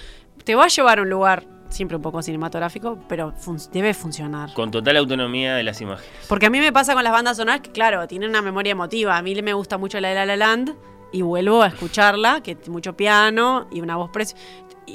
te 0.44 0.54
va 0.54 0.64
a 0.66 0.68
llevar 0.68 1.00
a 1.00 1.02
un 1.02 1.10
lugar 1.10 1.44
siempre 1.68 1.96
un 1.96 2.02
poco 2.02 2.22
cinematográfico, 2.22 2.96
pero 3.08 3.32
fun- 3.32 3.58
debe 3.72 3.92
funcionar. 3.92 4.52
con 4.54 4.70
total 4.70 4.98
autonomía 4.98 5.56
de 5.56 5.64
las 5.64 5.80
imágenes. 5.80 6.08
Porque 6.28 6.46
a 6.46 6.50
mí 6.50 6.60
me 6.60 6.72
pasa 6.72 6.94
con 6.94 7.02
las 7.02 7.12
bandas 7.12 7.38
sonoras 7.38 7.60
que, 7.60 7.72
claro, 7.72 8.06
tienen 8.06 8.30
una 8.30 8.40
memoria 8.40 8.70
emotiva. 8.70 9.16
A 9.16 9.22
mí 9.22 9.34
me 9.42 9.52
gusta 9.52 9.78
mucho 9.78 9.98
la 9.98 10.10
de 10.10 10.14
La 10.14 10.26
La 10.26 10.36
Land 10.36 10.74
y 11.12 11.22
vuelvo 11.22 11.62
a 11.62 11.68
escucharla, 11.68 12.42
que 12.42 12.56
mucho 12.68 12.96
piano 12.96 13.66
y 13.70 13.80
una 13.80 13.96
voz 13.96 14.10
preciosa. 14.10 14.42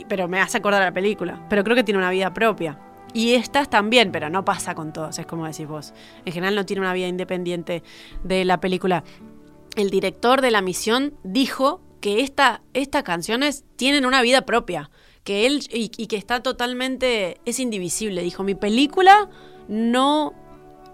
pero 0.08 0.28
me 0.28 0.40
hace 0.40 0.58
acordar 0.58 0.82
la 0.82 0.94
película. 0.94 1.46
Pero 1.50 1.64
creo 1.64 1.76
que 1.76 1.84
tiene 1.84 1.98
una 1.98 2.12
vida 2.12 2.34
propia. 2.34 2.80
Y 3.14 3.34
estas 3.34 3.70
también, 3.70 4.12
pero 4.12 4.30
no 4.30 4.46
pasa 4.46 4.74
con 4.74 4.94
todos, 4.94 5.20
es 5.20 5.26
como 5.26 5.46
decís 5.46 5.68
vos. 5.68 5.94
En 6.26 6.32
general 6.32 6.56
no 6.56 6.66
tiene 6.66 6.82
una 6.82 6.94
vida 6.94 7.08
independiente 7.08 7.84
de 8.24 8.46
la 8.46 8.60
película. 8.60 9.04
El 9.76 9.90
director 9.90 10.42
de 10.42 10.52
la 10.52 10.62
misión 10.62 11.14
dijo 11.24 11.82
que 12.00 12.22
esta, 12.22 12.62
estas 12.74 13.04
canciones 13.04 13.66
tienen 13.76 14.06
una 14.06 14.22
vida 14.22 14.44
propia. 14.44 14.90
Que 15.24 15.46
él 15.46 15.62
y 15.72 16.08
que 16.08 16.16
está 16.16 16.42
totalmente. 16.42 17.40
es 17.46 17.60
indivisible. 17.60 18.24
Dijo: 18.24 18.42
Mi 18.44 18.56
película 18.56 19.30
no 19.68 20.34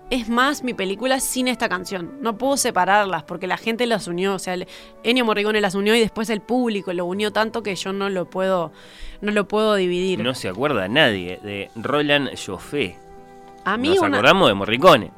es 0.09 0.29
más 0.29 0.63
mi 0.63 0.73
película 0.73 1.19
sin 1.19 1.47
esta 1.47 1.67
canción. 1.67 2.13
No 2.21 2.37
puedo 2.37 2.55
separarlas 2.57 3.23
porque 3.23 3.45
la 3.47 3.57
gente 3.57 3.85
las 3.85 4.07
unió. 4.07 4.35
O 4.35 4.39
sea, 4.39 4.53
el- 4.53 4.67
Ennio 5.03 5.25
Morricone 5.25 5.59
las 5.61 5.75
unió 5.75 5.95
y 5.95 5.99
después 5.99 6.29
el 6.29 6.41
público 6.41 6.93
lo 6.93 7.05
unió 7.05 7.31
tanto 7.31 7.61
que 7.63 7.75
yo 7.75 7.91
no 7.93 8.09
lo 8.09 8.29
puedo, 8.29 8.71
no 9.21 9.31
lo 9.31 9.47
puedo 9.47 9.75
dividir. 9.75 10.19
No 10.23 10.33
se 10.33 10.47
acuerda 10.49 10.87
nadie 10.87 11.39
de 11.43 11.69
Roland 11.75 12.29
Joffé. 12.37 12.97
A 13.65 13.75
mí 13.77 13.89
Nos 13.89 13.99
una- 13.99 14.17
acordamos 14.17 14.47
de 14.47 14.53
Morricone 14.53 15.11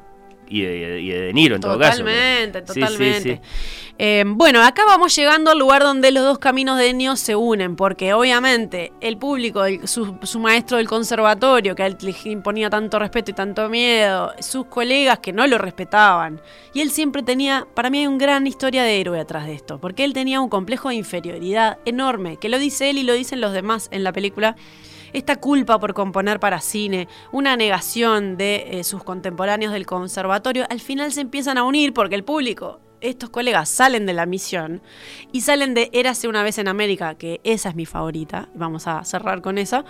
y 0.50 0.60
de, 0.62 1.00
y 1.00 1.08
de 1.08 1.20
De 1.22 1.32
Niro 1.32 1.54
en 1.54 1.60
todo 1.62 1.78
caso. 1.78 1.98
Totalmente, 2.00 2.60
pero- 2.62 2.74
Sí, 2.74 2.80
sí, 2.80 2.86
totalmente. 2.86 3.40
sí. 3.44 3.90
Eh, 4.02 4.24
bueno, 4.26 4.62
acá 4.62 4.84
vamos 4.86 5.14
llegando 5.14 5.50
al 5.50 5.58
lugar 5.58 5.82
donde 5.82 6.10
los 6.10 6.24
dos 6.24 6.38
caminos 6.38 6.78
de 6.78 6.88
Ennio 6.88 7.16
se 7.16 7.36
unen, 7.36 7.76
porque 7.76 8.14
obviamente 8.14 8.92
el 9.02 9.18
público, 9.18 9.64
el- 9.64 9.86
su, 9.86 10.16
su 10.22 10.38
maestro 10.40 10.78
del 10.78 10.88
conservatorio, 10.88 11.74
que 11.76 11.82
a 11.82 11.86
él 11.86 11.96
le 12.00 12.14
imponía 12.30 12.70
tanto 12.70 12.98
respeto 12.98 13.30
y 13.30 13.34
tanto 13.34 13.68
miedo, 13.68 14.32
sus 14.40 14.64
colegas 14.66 15.18
que 15.18 15.32
no 15.34 15.46
lo 15.46 15.58
respetaban, 15.58 16.40
y 16.72 16.80
él 16.80 16.90
siempre 16.90 17.22
tenía, 17.22 17.66
para 17.74 17.90
mí 17.90 17.98
hay 17.98 18.06
una 18.06 18.16
gran 18.18 18.46
historia 18.46 18.82
de 18.84 19.00
héroe 19.00 19.20
atrás 19.20 19.46
de 19.46 19.52
esto, 19.52 19.78
porque 19.78 20.04
él 20.04 20.14
tenía 20.14 20.40
un 20.40 20.48
complejo 20.48 20.88
de 20.88 20.94
inferioridad 20.94 21.76
enorme, 21.84 22.38
que 22.38 22.48
lo 22.48 22.58
dice 22.58 22.88
él 22.88 22.96
y 22.98 23.02
lo 23.02 23.12
dicen 23.12 23.42
los 23.42 23.52
demás 23.52 23.88
en 23.92 24.02
la 24.02 24.12
película, 24.14 24.56
esta 25.12 25.36
culpa 25.36 25.78
por 25.78 25.94
componer 25.94 26.40
para 26.40 26.60
cine, 26.60 27.08
una 27.32 27.56
negación 27.56 28.36
de 28.36 28.66
eh, 28.70 28.84
sus 28.84 29.02
contemporáneos 29.04 29.72
del 29.72 29.86
conservatorio, 29.86 30.66
al 30.70 30.80
final 30.80 31.12
se 31.12 31.20
empiezan 31.20 31.58
a 31.58 31.64
unir 31.64 31.92
porque 31.92 32.14
el 32.14 32.24
público, 32.24 32.80
estos 33.00 33.30
colegas 33.30 33.68
salen 33.68 34.06
de 34.06 34.12
la 34.12 34.26
misión 34.26 34.82
y 35.32 35.40
salen 35.40 35.74
de 35.74 35.90
Érase 35.92 36.28
una 36.28 36.42
vez 36.42 36.58
en 36.58 36.68
América, 36.68 37.14
que 37.14 37.40
esa 37.44 37.70
es 37.70 37.74
mi 37.74 37.86
favorita, 37.86 38.48
vamos 38.54 38.86
a 38.86 39.02
cerrar 39.04 39.40
con 39.40 39.58
eso, 39.58 39.84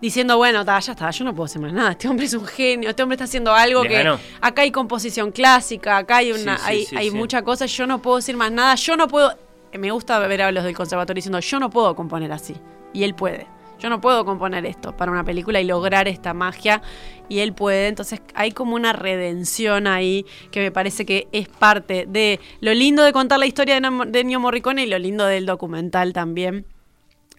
diciendo, 0.00 0.36
bueno, 0.36 0.64
ta, 0.64 0.78
ya 0.80 0.92
está, 0.92 1.10
yo 1.10 1.24
no 1.24 1.34
puedo 1.34 1.46
hacer 1.46 1.62
más 1.62 1.72
nada, 1.72 1.92
este 1.92 2.08
hombre 2.08 2.26
es 2.26 2.34
un 2.34 2.44
genio, 2.44 2.90
este 2.90 3.02
hombre 3.02 3.14
está 3.14 3.24
haciendo 3.24 3.54
algo 3.54 3.82
Le 3.84 3.88
que 3.88 3.94
ganó. 4.02 4.18
acá 4.40 4.62
hay 4.62 4.70
composición 4.70 5.30
clásica, 5.30 5.96
acá 5.96 6.16
hay 6.16 6.32
una, 6.32 6.58
Sí, 6.58 6.64
sí, 6.64 6.68
hay, 6.68 6.86
sí, 6.86 6.96
hay 6.96 7.10
mucha 7.10 7.42
cosa, 7.42 7.66
yo 7.66 7.86
no 7.86 8.02
puedo 8.02 8.16
decir 8.16 8.36
más 8.36 8.50
nada, 8.50 8.74
yo 8.74 8.96
no 8.96 9.08
puedo, 9.08 9.32
me 9.72 9.90
gusta 9.90 10.18
ver 10.18 10.42
a 10.42 10.52
los 10.52 10.64
del 10.64 10.74
conservatorio 10.76 11.18
diciendo, 11.18 11.38
yo 11.40 11.58
no 11.60 11.70
puedo 11.70 11.94
componer 11.94 12.32
así, 12.32 12.54
y 12.92 13.04
él 13.04 13.14
puede. 13.14 13.46
Yo 13.82 13.90
no 13.90 14.00
puedo 14.00 14.24
componer 14.24 14.64
esto 14.64 14.96
para 14.96 15.10
una 15.10 15.24
película 15.24 15.60
y 15.60 15.64
lograr 15.64 16.06
esta 16.06 16.34
magia 16.34 16.82
y 17.28 17.40
él 17.40 17.52
puede. 17.52 17.88
Entonces 17.88 18.22
hay 18.34 18.52
como 18.52 18.76
una 18.76 18.92
redención 18.92 19.88
ahí 19.88 20.24
que 20.52 20.60
me 20.60 20.70
parece 20.70 21.04
que 21.04 21.26
es 21.32 21.48
parte 21.48 22.06
de 22.08 22.38
lo 22.60 22.72
lindo 22.74 23.02
de 23.02 23.12
contar 23.12 23.40
la 23.40 23.46
historia 23.46 23.80
de 23.80 24.20
Ennio 24.20 24.38
Morricone 24.38 24.84
y 24.84 24.86
lo 24.86 25.00
lindo 25.00 25.24
del 25.26 25.46
documental 25.46 26.12
también. 26.12 26.64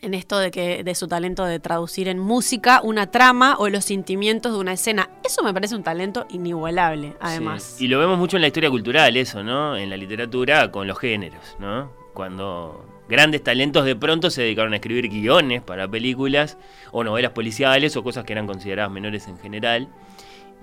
En 0.02 0.14
esto 0.14 0.38
de 0.38 0.52
que 0.52 0.84
de 0.84 0.96
su 0.96 1.08
talento 1.08 1.46
de 1.46 1.62
traducir 1.62 2.10
en 2.10 2.20
música 2.20 2.82
una 2.84 3.10
trama 3.10 3.56
o 3.58 3.70
los 3.70 3.86
sentimientos 3.86 4.52
de 4.52 4.60
una 4.60 4.74
escena. 4.74 5.10
Eso 5.24 5.44
me 5.44 5.54
parece 5.54 5.78
un 5.78 5.84
talento 5.84 6.26
inigualable, 6.30 7.16
además. 7.22 7.64
Sí. 7.78 7.86
Y 7.86 7.88
lo 7.88 8.00
vemos 8.00 8.20
mucho 8.20 8.36
en 8.36 8.42
la 8.42 8.48
historia 8.48 8.70
cultural, 8.70 9.16
eso, 9.16 9.44
¿no? 9.44 9.78
En 9.78 9.90
la 9.90 9.96
literatura 9.96 10.72
con 10.72 10.88
los 10.88 11.00
géneros, 11.00 11.56
¿no? 11.58 11.90
Cuando 12.14 12.86
grandes 13.14 13.44
talentos 13.44 13.86
de 13.86 13.96
pronto 13.96 14.30
se 14.30 14.42
dedicaron 14.42 14.74
a 14.74 14.78
escribir 14.78 15.08
guiones 15.08 15.62
para 15.62 15.88
películas 15.88 16.58
o 16.92 17.04
novelas 17.04 17.32
policiales 17.32 17.96
o 17.96 18.04
cosas 18.04 18.26
que 18.26 18.34
eran 18.34 18.48
consideradas 18.48 18.92
menores 18.92 19.28
en 19.28 19.38
general. 19.38 19.88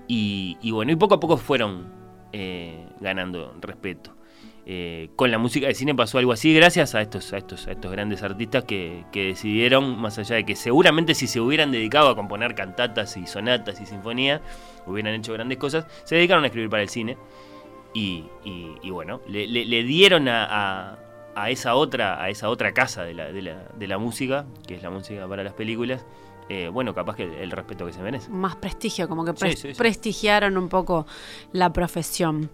Y, 0.07 0.57
bueno, 0.71 0.91
y 0.91 0.95
poco 0.97 1.15
a 1.15 1.19
poco 1.21 1.37
fueron 1.37 1.87
eh, 2.33 2.85
ganando 2.99 3.55
respeto. 3.61 4.15
Eh, 4.65 5.09
con 5.15 5.31
la 5.31 5.37
música 5.37 5.67
de 5.67 5.73
cine 5.73 5.95
pasó 5.95 6.17
algo 6.17 6.33
así 6.33 6.53
gracias 6.53 6.93
a 6.95 7.01
estos, 7.01 7.33
a 7.33 7.37
estos, 7.37 7.65
a 7.67 7.71
estos 7.71 7.91
grandes 7.91 8.21
artistas 8.21 8.63
que, 8.65 9.05
que 9.11 9.23
decidieron, 9.27 9.99
más 9.99 10.19
allá 10.19 10.35
de 10.35 10.45
que 10.45 10.55
seguramente 10.55 11.15
si 11.15 11.27
se 11.27 11.39
hubieran 11.39 11.71
dedicado 11.71 12.09
a 12.09 12.15
componer 12.15 12.53
cantatas 12.55 13.17
y 13.17 13.25
sonatas 13.25 13.79
y 13.81 13.85
sinfonías, 13.85 14.41
hubieran 14.85 15.13
hecho 15.15 15.33
grandes 15.33 15.57
cosas, 15.57 15.85
se 16.03 16.15
dedicaron 16.15 16.43
a 16.43 16.47
escribir 16.47 16.69
para 16.69 16.83
el 16.83 16.89
cine. 16.89 17.17
Y, 17.93 18.25
bueno, 18.89 19.21
le, 19.27 19.83
dieron 19.83 20.27
a- 20.27 20.97
a 21.35 21.49
esa 21.49 21.75
otra, 21.75 22.21
a 22.21 22.29
esa 22.29 22.49
otra 22.49 22.73
casa 22.73 23.03
de 23.03 23.13
la, 23.13 23.31
de, 23.31 23.41
la, 23.41 23.63
de 23.77 23.87
la 23.87 23.97
música, 23.97 24.45
que 24.67 24.75
es 24.75 24.83
la 24.83 24.89
música 24.89 25.27
para 25.27 25.43
las 25.43 25.53
películas, 25.53 26.05
eh, 26.49 26.67
bueno, 26.67 26.93
capaz 26.93 27.15
que 27.15 27.23
el, 27.23 27.33
el 27.35 27.51
respeto 27.51 27.85
que 27.85 27.93
se 27.93 28.01
merece. 28.01 28.29
más 28.29 28.55
prestigio, 28.57 29.07
como 29.07 29.23
que 29.23 29.31
Sí, 29.31 29.37
pres- 29.45 29.55
sí, 29.55 29.73
sí. 29.73 29.77
prestigiaron 29.77 30.57
un 30.57 30.67
poco 30.69 31.05
la 31.53 31.71
profesión. 31.71 32.49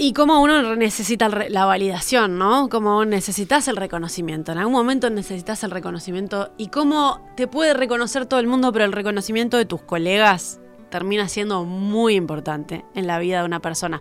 Y 0.00 0.12
cómo 0.12 0.40
uno 0.40 0.76
necesita 0.76 1.28
la 1.28 1.64
validación, 1.64 2.38
¿no? 2.38 2.68
Cómo 2.68 3.04
necesitas 3.04 3.66
el 3.66 3.74
reconocimiento. 3.76 4.52
En 4.52 4.58
algún 4.58 4.74
momento 4.74 5.10
necesitas 5.10 5.64
el 5.64 5.72
reconocimiento. 5.72 6.50
Y 6.56 6.68
cómo 6.68 7.28
te 7.36 7.48
puede 7.48 7.74
reconocer 7.74 8.24
todo 8.26 8.38
el 8.38 8.46
mundo, 8.46 8.72
pero 8.72 8.84
el 8.84 8.92
reconocimiento 8.92 9.56
de 9.56 9.64
tus 9.64 9.82
colegas 9.82 10.60
termina 10.90 11.26
siendo 11.28 11.64
muy 11.64 12.14
importante 12.14 12.84
en 12.94 13.08
la 13.08 13.18
vida 13.18 13.40
de 13.40 13.44
una 13.46 13.58
persona. 13.58 14.00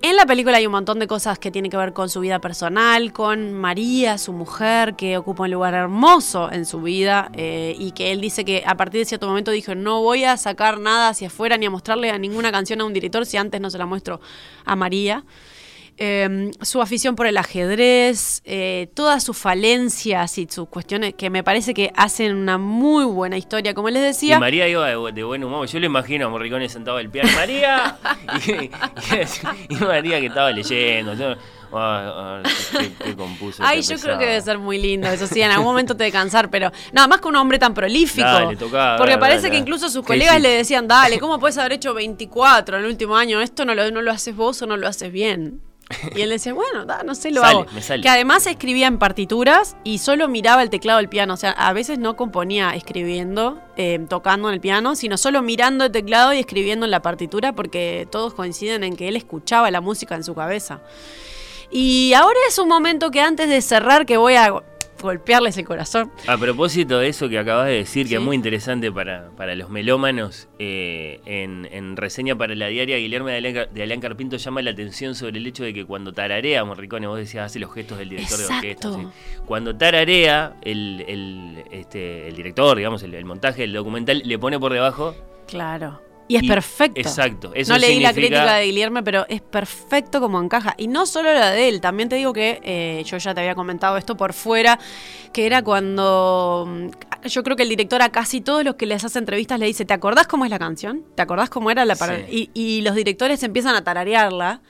En 0.00 0.14
la 0.14 0.26
película 0.26 0.58
hay 0.58 0.66
un 0.66 0.70
montón 0.70 1.00
de 1.00 1.08
cosas 1.08 1.40
que 1.40 1.50
tienen 1.50 1.72
que 1.72 1.76
ver 1.76 1.92
con 1.92 2.08
su 2.08 2.20
vida 2.20 2.40
personal, 2.40 3.12
con 3.12 3.52
María, 3.52 4.16
su 4.16 4.32
mujer, 4.32 4.94
que 4.94 5.16
ocupa 5.16 5.42
un 5.42 5.50
lugar 5.50 5.74
hermoso 5.74 6.52
en 6.52 6.66
su 6.66 6.80
vida 6.80 7.32
eh, 7.34 7.74
y 7.76 7.90
que 7.90 8.12
él 8.12 8.20
dice 8.20 8.44
que 8.44 8.62
a 8.64 8.76
partir 8.76 9.00
de 9.00 9.06
cierto 9.06 9.26
momento 9.26 9.50
dijo, 9.50 9.74
no 9.74 10.00
voy 10.00 10.22
a 10.22 10.36
sacar 10.36 10.78
nada 10.78 11.08
hacia 11.08 11.26
afuera 11.26 11.56
ni 11.56 11.66
a 11.66 11.70
mostrarle 11.70 12.12
a 12.12 12.18
ninguna 12.18 12.52
canción 12.52 12.80
a 12.80 12.84
un 12.84 12.92
director 12.92 13.26
si 13.26 13.38
antes 13.38 13.60
no 13.60 13.70
se 13.70 13.78
la 13.78 13.86
muestro 13.86 14.20
a 14.64 14.76
María. 14.76 15.24
Eh, 16.00 16.50
su 16.62 16.80
afición 16.80 17.16
por 17.16 17.26
el 17.26 17.36
ajedrez, 17.36 18.40
eh, 18.44 18.88
todas 18.94 19.24
sus 19.24 19.36
falencias 19.36 20.38
y 20.38 20.46
sus 20.48 20.68
cuestiones 20.68 21.14
que 21.14 21.28
me 21.28 21.42
parece 21.42 21.74
que 21.74 21.90
hacen 21.96 22.36
una 22.36 22.56
muy 22.56 23.04
buena 23.04 23.36
historia, 23.36 23.74
como 23.74 23.90
les 23.90 24.02
Y 24.02 24.06
decía. 24.06 24.38
María 24.38 24.68
iba 24.68 24.86
de, 24.86 25.12
de 25.12 25.24
buen 25.24 25.42
humor. 25.42 25.66
Yo 25.66 25.80
le 25.80 25.86
imagino 25.86 26.26
a 26.26 26.28
Morricone 26.28 26.68
sentado 26.68 26.98
al 26.98 27.10
piano. 27.10 27.28
¡María! 27.34 27.96
y, 28.46 28.50
y- 28.52 28.70
y 29.70 29.74
María 29.76 30.20
que 30.20 30.26
estaba 30.26 30.52
leyendo. 30.52 31.14
Yo, 31.14 31.32
ah, 31.72 32.40
ah, 32.42 32.42
qué, 32.78 32.92
qué 33.04 33.16
compuso. 33.16 33.62
Ay, 33.66 33.82
yo 33.82 33.98
creo 33.98 34.18
que 34.18 34.26
debe 34.26 34.40
ser 34.40 34.58
muy 34.58 34.78
lindo, 34.78 35.08
eso 35.08 35.26
sí, 35.26 35.42
en 35.42 35.50
algún 35.50 35.66
momento 35.66 35.96
te 35.96 36.04
de 36.04 36.12
cansar, 36.12 36.48
pero 36.48 36.70
nada 36.92 37.08
más 37.08 37.20
que 37.20 37.26
un 37.28 37.34
hombre 37.36 37.58
tan 37.58 37.74
prolífico. 37.74 38.24
Dale, 38.26 38.56
tocá, 38.56 38.94
porque 38.98 39.12
dale, 39.14 39.20
parece 39.20 39.42
dale. 39.42 39.50
que 39.52 39.56
incluso 39.58 39.88
sus 39.90 40.02
¿Qué 40.02 40.08
colegas 40.08 40.40
le 40.40 40.50
decían, 40.50 40.86
dale, 40.86 41.18
¿cómo 41.20 41.38
puedes 41.40 41.58
haber 41.58 41.72
hecho 41.72 41.92
24 41.92 42.76
en 42.78 42.84
el 42.84 42.88
último 42.90 43.16
año? 43.16 43.40
Esto 43.40 43.64
no 43.64 43.74
lo, 43.74 43.90
no 43.90 44.00
lo 44.00 44.12
haces 44.12 44.36
vos 44.36 44.62
o 44.62 44.66
no 44.66 44.76
lo 44.76 44.86
haces 44.86 45.10
bien. 45.12 45.60
Y 46.14 46.20
él 46.20 46.30
decía, 46.30 46.52
bueno, 46.52 46.84
da, 46.84 47.02
no 47.02 47.14
sé, 47.14 47.30
lo 47.30 47.40
Sale, 47.40 47.60
hago. 47.60 47.66
me 47.72 47.80
sale. 47.82 48.02
Que 48.02 48.08
además 48.08 48.46
escribía 48.46 48.86
en 48.86 48.98
partituras 48.98 49.76
y 49.84 49.98
solo 49.98 50.28
miraba 50.28 50.62
el 50.62 50.70
teclado 50.70 50.98
del 50.98 51.08
piano. 51.08 51.34
O 51.34 51.36
sea, 51.36 51.52
a 51.52 51.72
veces 51.72 51.98
no 51.98 52.16
componía 52.16 52.74
escribiendo, 52.74 53.60
eh, 53.76 53.98
tocando 54.08 54.48
en 54.48 54.54
el 54.54 54.60
piano, 54.60 54.96
sino 54.96 55.16
solo 55.16 55.40
mirando 55.42 55.84
el 55.86 55.92
teclado 55.92 56.32
y 56.34 56.38
escribiendo 56.38 56.84
en 56.84 56.90
la 56.90 57.00
partitura 57.00 57.52
porque 57.54 58.06
todos 58.10 58.34
coinciden 58.34 58.84
en 58.84 58.96
que 58.96 59.08
él 59.08 59.16
escuchaba 59.16 59.70
la 59.70 59.80
música 59.80 60.14
en 60.14 60.24
su 60.24 60.34
cabeza. 60.34 60.80
Y 61.70 62.12
ahora 62.14 62.38
es 62.48 62.58
un 62.58 62.68
momento 62.68 63.10
que 63.10 63.20
antes 63.20 63.48
de 63.48 63.60
cerrar, 63.60 64.06
que 64.06 64.16
voy 64.16 64.34
a 64.34 64.62
golpearles 65.00 65.56
el 65.58 65.64
corazón. 65.64 66.10
A 66.26 66.36
propósito 66.36 66.98
de 66.98 67.08
eso 67.08 67.28
que 67.28 67.38
acabas 67.38 67.66
de 67.66 67.74
decir, 67.74 68.08
que 68.08 68.16
es 68.16 68.20
muy 68.20 68.36
interesante 68.36 68.90
para, 68.92 69.30
para 69.36 69.54
los 69.54 69.70
melómanos, 69.70 70.48
eh, 70.58 71.20
en, 71.26 71.68
en 71.72 71.96
reseña 71.96 72.36
para 72.36 72.54
la 72.54 72.66
diaria, 72.68 72.96
Guillermo 72.96 73.28
de 73.28 73.52
Car- 73.54 73.70
de 73.70 73.82
Alán 73.82 74.00
Carpinto 74.00 74.36
llama 74.36 74.62
la 74.62 74.70
atención 74.70 75.14
sobre 75.14 75.38
el 75.38 75.46
hecho 75.46 75.64
de 75.64 75.72
que 75.74 75.84
cuando 75.84 76.12
tararea 76.12 76.64
Morricone, 76.64 77.06
vos 77.06 77.18
decías, 77.18 77.46
hace 77.46 77.58
los 77.58 77.72
gestos 77.72 77.98
del 77.98 78.08
director 78.08 78.38
de 78.38 78.46
orquesta. 78.46 78.90
Cuando 79.46 79.76
tararea, 79.76 80.54
el, 80.62 81.04
el, 81.06 81.64
este, 81.70 82.28
el 82.28 82.36
director, 82.36 82.76
digamos, 82.76 83.02
el, 83.02 83.14
el 83.14 83.24
montaje 83.24 83.62
del 83.62 83.72
documental, 83.72 84.22
le 84.24 84.38
pone 84.38 84.58
por 84.58 84.72
debajo. 84.72 85.14
Claro. 85.46 86.00
Y 86.28 86.36
es 86.36 86.42
Y- 86.42 86.48
perfecto. 86.48 87.00
exacto, 87.00 87.52
eso 87.54 87.72
no 87.72 87.78
leí 87.78 88.00
la 88.00 88.12
crítica 88.12 88.54
de 88.56 88.66
Guillermo, 88.66 89.02
pero 89.02 89.24
es 89.28 89.40
perfecto 89.40 90.20
como 90.20 90.40
encaja. 90.40 90.74
Y 90.76 90.86
no 90.88 91.06
solo 91.06 91.32
la 91.32 91.50
de 91.52 91.68
él, 91.68 91.80
también 91.80 92.08
te 92.10 92.16
digo 92.16 92.32
que 92.34 92.60
eh, 92.62 93.02
yo 93.06 93.16
ya 93.16 93.34
te 93.34 93.40
había 93.40 93.54
comentado 93.54 93.96
esto 93.96 94.16
por 94.16 94.34
fuera, 94.34 94.78
que 95.32 95.46
era 95.46 95.62
cuando 95.62 96.66
mm, 96.68 97.26
yo 97.28 97.42
creo 97.42 97.56
que 97.56 97.62
el 97.62 97.68
director 97.70 98.02
a 98.02 98.10
casi 98.10 98.40
todos 98.42 98.62
los 98.62 98.74
que 98.74 98.84
les 98.86 99.02
hace 99.04 99.18
entrevistas 99.18 99.58
le 99.58 99.66
dice, 99.66 99.84
¿te 99.86 99.94
acordás 99.94 100.26
cómo 100.26 100.44
es 100.44 100.50
la 100.50 100.58
canción? 100.58 101.02
¿Te 101.14 101.22
acordás 101.22 101.48
cómo 101.48 101.70
era 101.70 101.84
la 101.86 101.96
para-?" 101.96 102.26
Sí. 102.26 102.50
y, 102.54 102.78
y 102.78 102.80
los 102.82 102.94
directores 102.94 103.42
empiezan 103.42 103.74
a 103.74 103.82
tararearla 103.82 104.60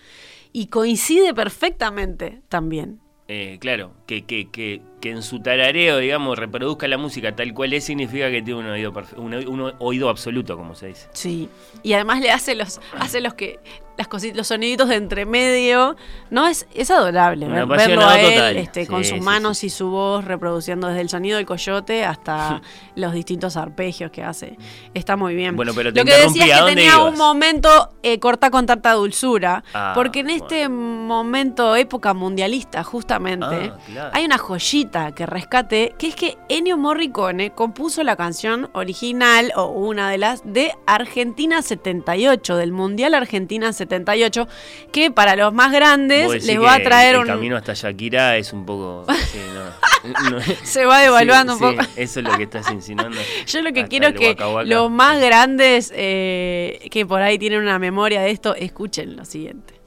y 0.52 0.68
coincide 0.68 1.34
perfectamente 1.34 2.40
también. 2.48 3.00
Eh, 3.26 3.58
claro, 3.60 3.92
que, 4.08 4.24
que, 4.24 4.50
que 4.50 4.82
que 5.00 5.12
en 5.12 5.22
su 5.22 5.38
tarareo, 5.38 5.98
digamos, 5.98 6.36
reproduzca 6.36 6.88
la 6.88 6.98
música 6.98 7.30
tal 7.36 7.54
cual 7.54 7.72
es, 7.72 7.84
significa 7.84 8.32
que 8.32 8.42
tiene 8.42 8.58
un 8.58 8.66
oído, 8.66 8.92
un, 9.16 9.32
un 9.32 9.72
oído 9.78 10.08
absoluto, 10.08 10.56
como 10.56 10.74
se 10.74 10.88
dice. 10.88 11.08
Sí. 11.12 11.48
Y 11.84 11.92
además 11.92 12.20
le 12.20 12.32
hace 12.32 12.56
los, 12.56 12.80
hace 12.98 13.20
los 13.20 13.34
que, 13.34 13.60
las 13.96 14.08
cosi- 14.08 14.34
los 14.34 14.48
soniditos 14.48 14.88
de 14.88 14.96
entremedio. 14.96 15.94
No, 16.30 16.48
es, 16.48 16.66
es 16.74 16.90
adorable 16.90 17.46
ver- 17.46 17.64
verlo 17.66 18.04
a 18.04 18.20
él 18.20 18.34
total. 18.34 18.56
este, 18.56 18.80
Sí, 18.86 18.90
con 18.90 19.04
sus 19.04 19.18
sí, 19.18 19.20
manos 19.20 19.62
y 19.62 19.70
su 19.70 19.88
voz 19.88 20.24
reproduciendo 20.24 20.88
desde 20.88 21.02
el 21.02 21.08
sonido 21.10 21.36
del 21.36 21.46
coyote 21.46 22.04
hasta 22.04 22.60
los 22.96 23.12
distintos 23.12 23.56
arpegios 23.56 24.10
que 24.10 24.24
hace. 24.24 24.56
Está 24.94 25.16
muy 25.16 25.36
bien. 25.36 25.54
Bueno, 25.54 25.74
pero 25.76 25.92
te 25.92 26.00
Lo 26.00 26.04
que 26.06 26.16
decía 26.16 26.56
¿a 26.56 26.58
es 26.58 26.64
que 26.64 26.74
tenía 26.74 26.98
un 27.04 27.16
momento 27.16 27.90
eh, 28.02 28.18
corta 28.18 28.50
con 28.50 28.66
tanta 28.66 28.94
dulzura. 28.94 29.62
Ah, 29.72 29.92
porque 29.94 30.20
en 30.20 30.30
este 30.30 30.68
momento, 30.68 31.76
época 31.76 32.14
mundialista, 32.14 32.82
justamente, 32.82 33.46
Ah, 33.72 33.78
claro. 33.86 33.97
Hay 34.12 34.24
una 34.24 34.38
joyita 34.38 35.12
que 35.12 35.26
rescate, 35.26 35.94
que 35.98 36.08
es 36.08 36.14
que 36.14 36.36
Ennio 36.48 36.76
Morricone 36.76 37.50
compuso 37.52 38.02
la 38.02 38.16
canción 38.16 38.70
original, 38.72 39.52
o 39.56 39.66
una 39.66 40.10
de 40.10 40.18
las, 40.18 40.42
de 40.44 40.72
Argentina 40.86 41.62
78, 41.62 42.56
del 42.56 42.72
Mundial 42.72 43.14
Argentina 43.14 43.72
78, 43.72 44.46
que 44.92 45.10
para 45.10 45.36
los 45.36 45.52
más 45.52 45.72
grandes 45.72 46.44
les 46.44 46.60
va 46.60 46.74
a 46.74 46.82
traer 46.82 47.14
el 47.16 47.20
un... 47.22 47.26
camino 47.26 47.56
hasta 47.56 47.74
Shakira 47.74 48.36
es 48.36 48.52
un 48.52 48.64
poco... 48.66 49.04
sí, 49.32 49.38
no, 49.54 50.30
no- 50.30 50.40
Se 50.64 50.84
va 50.84 51.00
devaluando 51.00 51.56
Sí, 51.56 51.64
un 51.64 51.70
poco. 51.76 51.84
sí, 51.84 51.90
eso 51.96 52.20
es 52.20 52.26
lo 52.26 52.36
que 52.36 52.44
estás 52.44 52.70
insinuando. 52.70 53.18
Yo 53.46 53.62
lo 53.62 53.72
que 53.72 53.80
Hasta 53.80 53.88
quiero 53.88 54.06
es 54.08 54.12
el 54.14 54.18
que 54.20 54.28
Waka 54.30 54.48
Waka. 54.48 54.64
los 54.68 54.90
más 54.90 55.20
grandes 55.20 55.92
eh, 55.94 56.88
que 56.90 57.04
por 57.06 57.20
ahí 57.22 57.38
tienen 57.38 57.60
una 57.62 57.78
memoria 57.78 58.20
de 58.20 58.30
esto, 58.30 58.54
escuchen 58.54 59.16
lo 59.16 59.24
siguiente. 59.24 59.77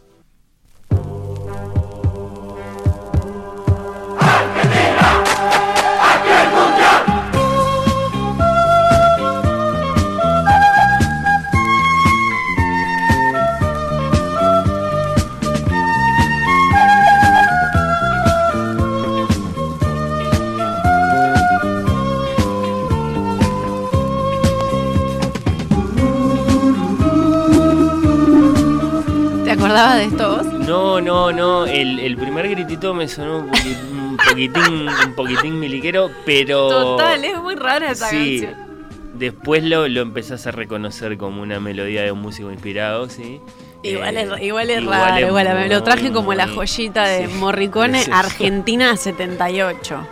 Acordabas 29.72 29.98
de 29.98 30.04
esto 30.06 30.36
vos? 30.38 30.46
No, 30.68 31.02
no, 31.02 31.32
no. 31.32 31.66
El, 31.66 32.00
el 32.00 32.18
primer 32.18 32.50
gritito 32.50 32.94
me 32.94 33.08
sonó 33.08 33.40
un, 33.40 33.50
poqui- 33.52 33.78
un 33.92 34.18
poquitín, 34.18 34.88
un 34.88 35.14
poquitín 35.16 35.60
miliquero, 35.60 36.10
pero. 36.26 36.68
Total, 36.70 37.24
es 37.24 37.38
muy 37.40 37.56
rara 37.56 37.92
esa 37.92 38.08
sí. 38.10 38.42
canción. 38.42 38.72
Después 39.14 39.64
lo, 39.64 39.88
lo 39.88 40.02
empezás 40.02 40.48
a 40.48 40.52
reconocer 40.52 41.18
como 41.18 41.42
una 41.42 41.60
melodía 41.60 42.02
de 42.02 42.12
un 42.12 42.22
músico 42.22 42.52
inspirado, 42.52 43.08
sí. 43.10 43.40
Igual 43.84 44.18
Eh, 44.18 44.22
es, 44.36 44.42
igual 44.44 44.70
es 44.70 44.86
raro, 44.86 45.16
es 45.18 45.28
igual, 45.28 45.54
me 45.56 45.68
lo 45.70 45.84
traje 45.84 46.12
como 46.12 46.34
la 46.34 46.48
joyita 46.48 47.04
de 47.06 47.28
sí. 47.28 47.34
Morricone. 47.36 48.04
Argentina 48.12 48.96
78. 48.96 50.08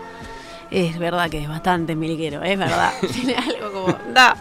Es 0.71 0.99
verdad 0.99 1.29
que 1.29 1.39
es 1.41 1.47
bastante 1.49 1.95
miliquero, 1.95 2.43
es 2.43 2.57
verdad. 2.57 2.91
Tiene 3.13 3.35
algo 3.35 3.71
como. 3.71 3.97
Da. 4.13 4.35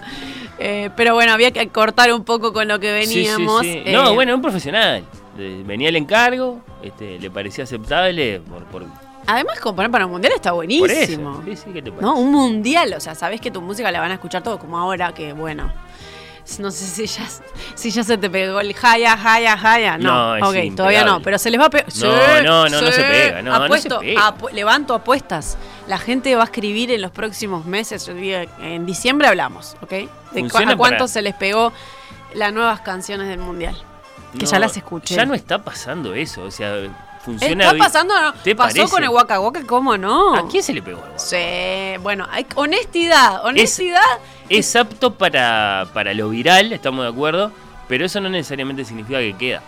Eh, 0.59 0.90
pero 0.96 1.14
bueno, 1.14 1.32
había 1.32 1.50
que 1.52 1.68
cortar 1.68 2.12
un 2.12 2.24
poco 2.24 2.52
con 2.52 2.66
lo 2.68 2.80
que 2.80 3.02
Sí, 3.02 3.09
sí, 3.09 3.14
veníamos. 3.20 3.62
sí. 3.62 3.82
eh, 3.86 3.92
No, 3.92 4.14
bueno, 4.14 4.34
un 4.34 4.42
profesional. 4.42 5.04
Venía 5.36 5.88
el 5.88 5.94
encargo, 5.96 6.61
este, 6.82 7.18
le 7.20 7.30
parecía 7.30 7.62
aceptable 7.64 8.40
por, 8.40 8.64
por, 8.64 8.84
Además, 9.26 9.61
componer 9.61 9.88
para 9.90 10.06
un 10.06 10.12
mundial 10.12 10.32
está 10.34 10.50
por 10.50 10.56
buenísimo. 10.66 11.30
eso. 11.30 11.42
Sí, 11.44 11.56
sí, 11.56 11.70
¿qué 11.72 11.82
te 11.82 11.90
parece? 11.92 12.02
¿No? 12.02 12.16
Un 12.18 12.32
mundial, 12.32 12.92
o 12.96 13.00
sea, 13.00 13.14
sabes 13.14 13.40
que 13.40 13.50
tu 13.52 13.61
música 13.61 13.92
la 13.92 14.00
van 14.00 14.11
a 14.11 14.14
escuchar 14.14 14.42
todo, 14.42 14.59
como 14.59 14.76
ahora 14.78 15.12
que, 15.12 15.32
bueno. 15.32 15.72
No 16.61 16.70
sé 16.70 16.86
si 16.86 17.06
ya, 17.06 17.26
si 17.74 17.90
ya 17.90 18.02
se 18.02 18.16
te 18.16 18.30
pegó 18.30 18.59
el 18.61 18.72
jaya, 18.74 19.16
jaya, 19.18 19.56
jaya. 19.59 19.98
No, 19.98 20.38
No, 20.38 20.48
ok, 20.48 20.56
todavía 20.74 21.04
no, 21.04 21.20
pero 21.20 21.38
se 21.38 21.50
les 21.50 21.61
va 21.61 21.66
a 21.66 21.70
pegar. 21.70 21.86
No, 22.00 22.42
no, 22.42 22.68
no, 22.70 22.80
no 22.80 22.90
se 22.90 23.02
pega, 23.02 23.42
no, 23.42 23.68
no 23.68 23.76
se 23.76 23.90
pega. 24.00 24.34
apu- 24.34 24.50
levanto 24.52 24.94
apuestas. 24.94 25.59
La 25.89 25.99
gente 25.99 26.34
va 26.36 26.43
a 26.43 26.45
escribir 26.45 26.91
en 26.93 27.01
los 27.03 27.11
próximos 27.11 27.64
meses. 27.64 28.07
En 28.09 28.86
diciembre 28.86 29.26
hablamos, 29.26 29.74
¿ok? 29.80 29.91
De 29.91 30.09
cu- 30.49 30.59
a 30.59 30.76
cuánto 30.76 30.76
para- 30.99 31.09
se 31.09 31.22
les 31.22 31.34
pegó 31.34 31.72
las 32.34 32.53
nuevas 32.53 32.80
canciones 32.82 33.26
del 33.28 33.39
mundial. 33.39 33.76
Que 34.39 34.45
ya 34.47 34.59
las 34.59 34.76
escuché. 34.76 35.14
Ya 35.16 35.24
no 35.24 35.32
está 35.34 35.59
pasando 35.62 36.12
eso, 36.14 36.43
o 36.43 36.51
sea, 36.51 36.74
funciona 37.24 37.64
¿Está 37.72 37.78
pasando 37.78 38.14
o 38.14 38.20
no? 38.20 38.32
¿Te 38.34 38.55
¿Pasó 38.55 38.74
parece? 38.76 38.93
con 38.93 39.03
el 39.03 39.09
Waka 39.09 39.41
Waka? 39.41 39.64
¿Cómo 39.66 39.97
no? 39.97 40.34
¿A 40.36 40.47
quién 40.49 40.62
se 40.62 40.74
le 40.74 40.82
pegó 40.82 40.99
el 40.99 41.05
Waka? 41.07 41.18
Sí, 41.18 41.97
bueno, 42.03 42.26
hay 42.30 42.47
honestidad, 42.55 43.45
honestidad. 43.47 44.03
Es 44.51 44.76
apto 44.76 45.14
para, 45.14 45.86
para 45.95 46.12
lo 46.12 46.28
viral, 46.28 46.72
estamos 46.74 47.05
de 47.05 47.11
acuerdo, 47.11 47.51
pero 47.89 48.05
eso 48.05 48.20
no 48.20 48.28
necesariamente 48.28 48.84
significa 48.84 49.18
que 49.20 49.34
queda. 49.39 49.62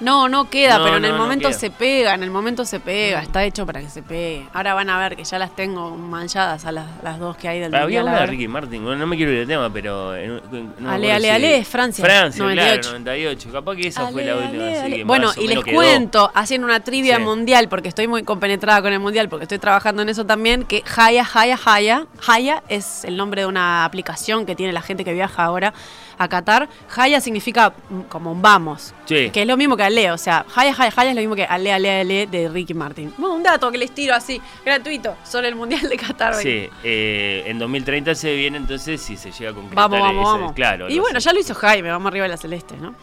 No, 0.00 0.28
no 0.28 0.50
queda, 0.50 0.78
No, 0.78 0.84
pero 0.84 0.96
en 0.96 1.04
el 1.04 1.12
no 1.12 1.18
momento 1.18 1.52
se 1.52 1.70
pega, 1.70 2.14
en 2.14 2.22
el 2.22 2.30
momento 2.30 2.64
se 2.64 2.80
pega, 2.80 3.20
está 3.20 3.44
hecho 3.44 3.64
para 3.64 3.80
que 3.80 3.88
se 3.88 4.02
pegue. 4.02 4.46
Ahora 4.52 4.74
van 4.74 4.90
a 4.90 4.98
ver 4.98 5.16
que 5.16 5.24
ya 5.24 5.38
las 5.38 5.54
tengo 5.54 5.90
manchadas 5.96 6.64
a 6.66 6.72
las, 6.72 6.86
las 7.02 7.18
dos 7.18 7.36
que 7.36 7.48
hay 7.48 7.60
del 7.60 7.74
Había 7.74 8.02
una 8.02 8.20
de. 8.20 8.26
Ricky 8.26 8.48
Martin, 8.48 8.84
no 8.84 9.06
me 9.06 9.16
quiero 9.16 9.32
ir 9.32 9.38
de 9.38 9.46
tema, 9.46 9.70
pero... 9.72 10.14
en- 10.16 10.40
en- 10.52 10.86
Ale, 10.86 11.12
ale, 11.12 11.30
ale, 11.30 11.58
es 11.58 11.68
Francia, 11.68 12.04
Francia, 12.04 12.42
98. 12.42 12.80
claro, 12.80 12.98
98. 12.98 13.52
Capaz 13.52 13.76
que 13.76 13.86
esa 13.88 14.08
fue 14.08 14.24
la 14.24 14.36
última. 14.36 14.64
ale, 14.64 14.76
así 14.76 14.84
ale. 14.86 14.96
que 14.96 15.04
Bueno, 15.04 15.30
y 15.36 15.46
les 15.48 15.64
quedó. 15.64 15.74
cuento, 15.76 16.30
haciendo 16.34 16.66
una 16.66 16.80
trivia 16.80 17.16
Sí. 17.16 17.22
mundial, 17.22 17.68
porque 17.68 17.88
estoy 17.88 18.08
muy 18.08 18.22
compenetrada 18.24 18.82
con 18.82 18.92
el 18.92 19.00
mundial, 19.00 19.28
porque 19.28 19.44
estoy 19.44 19.58
trabajando 19.58 20.02
en 20.02 20.08
eso 20.08 20.26
también, 20.26 20.64
que 20.64 20.82
Haya, 20.96 21.26
Haya, 21.34 21.58
Haya, 21.64 22.06
Haya 22.26 22.62
es 22.68 23.04
el 23.04 23.16
nombre 23.16 23.42
de 23.42 23.46
una 23.46 23.84
aplicación 23.84 24.44
que 24.46 24.54
tiene 24.56 24.72
la 24.72 24.82
gente 24.82 25.04
que 25.04 25.12
viaja 25.12 25.44
ahora 25.44 25.72
a 26.18 26.28
Qatar. 26.28 26.68
Haya 26.96 27.20
significa 27.20 27.72
mm, 27.90 28.00
como 28.02 28.32
un 28.32 28.40
vamos, 28.42 28.94
Sí. 29.06 29.30
que 29.30 29.42
es 29.42 29.46
lo 29.46 29.56
mismo 29.56 29.76
que 29.76 29.82
Ale, 29.82 30.10
o 30.12 30.18
sea, 30.18 30.44
Haya, 30.54 30.70
Haya, 30.72 30.92
Haya 30.96 31.10
es 31.10 31.14
lo 31.16 31.20
mismo 31.20 31.34
que 31.36 31.44
Ale, 31.44 31.72
Ale, 31.72 32.00
Ale 32.00 32.26
de 32.26 32.48
Ricky 32.48 32.74
Martin. 32.74 33.12
Bueno, 33.18 33.34
un 33.34 33.42
dato 33.42 33.70
que 33.70 33.78
les 33.78 33.90
tiro 33.92 34.14
así, 34.14 34.40
gratuito, 34.64 35.16
sobre 35.24 35.48
el 35.48 35.54
mundial 35.56 35.88
de 35.88 35.96
Qatar. 35.96 36.34
Sí, 36.34 36.68
eh, 36.82 37.42
en 37.46 37.58
2030 37.58 38.14
se 38.14 38.34
viene 38.34 38.58
entonces 38.58 39.00
si 39.02 39.16
se 39.16 39.30
llega 39.32 39.50
a 39.50 39.54
concretar 39.54 39.90
Vamos, 39.90 40.00
vamos, 40.00 40.22
ese- 40.28 40.38
vamos. 40.38 40.52
Claro, 40.54 40.88
y 40.88 40.98
bueno, 40.98 41.18
ya 41.18 41.32
lo 41.32 41.40
hizo 41.40 41.54
Jaime, 41.54 41.90
vamos 41.90 42.08
arriba 42.08 42.24
de 42.24 42.28
la 42.30 42.36
celeste, 42.36 42.76
¿no? 42.76 42.94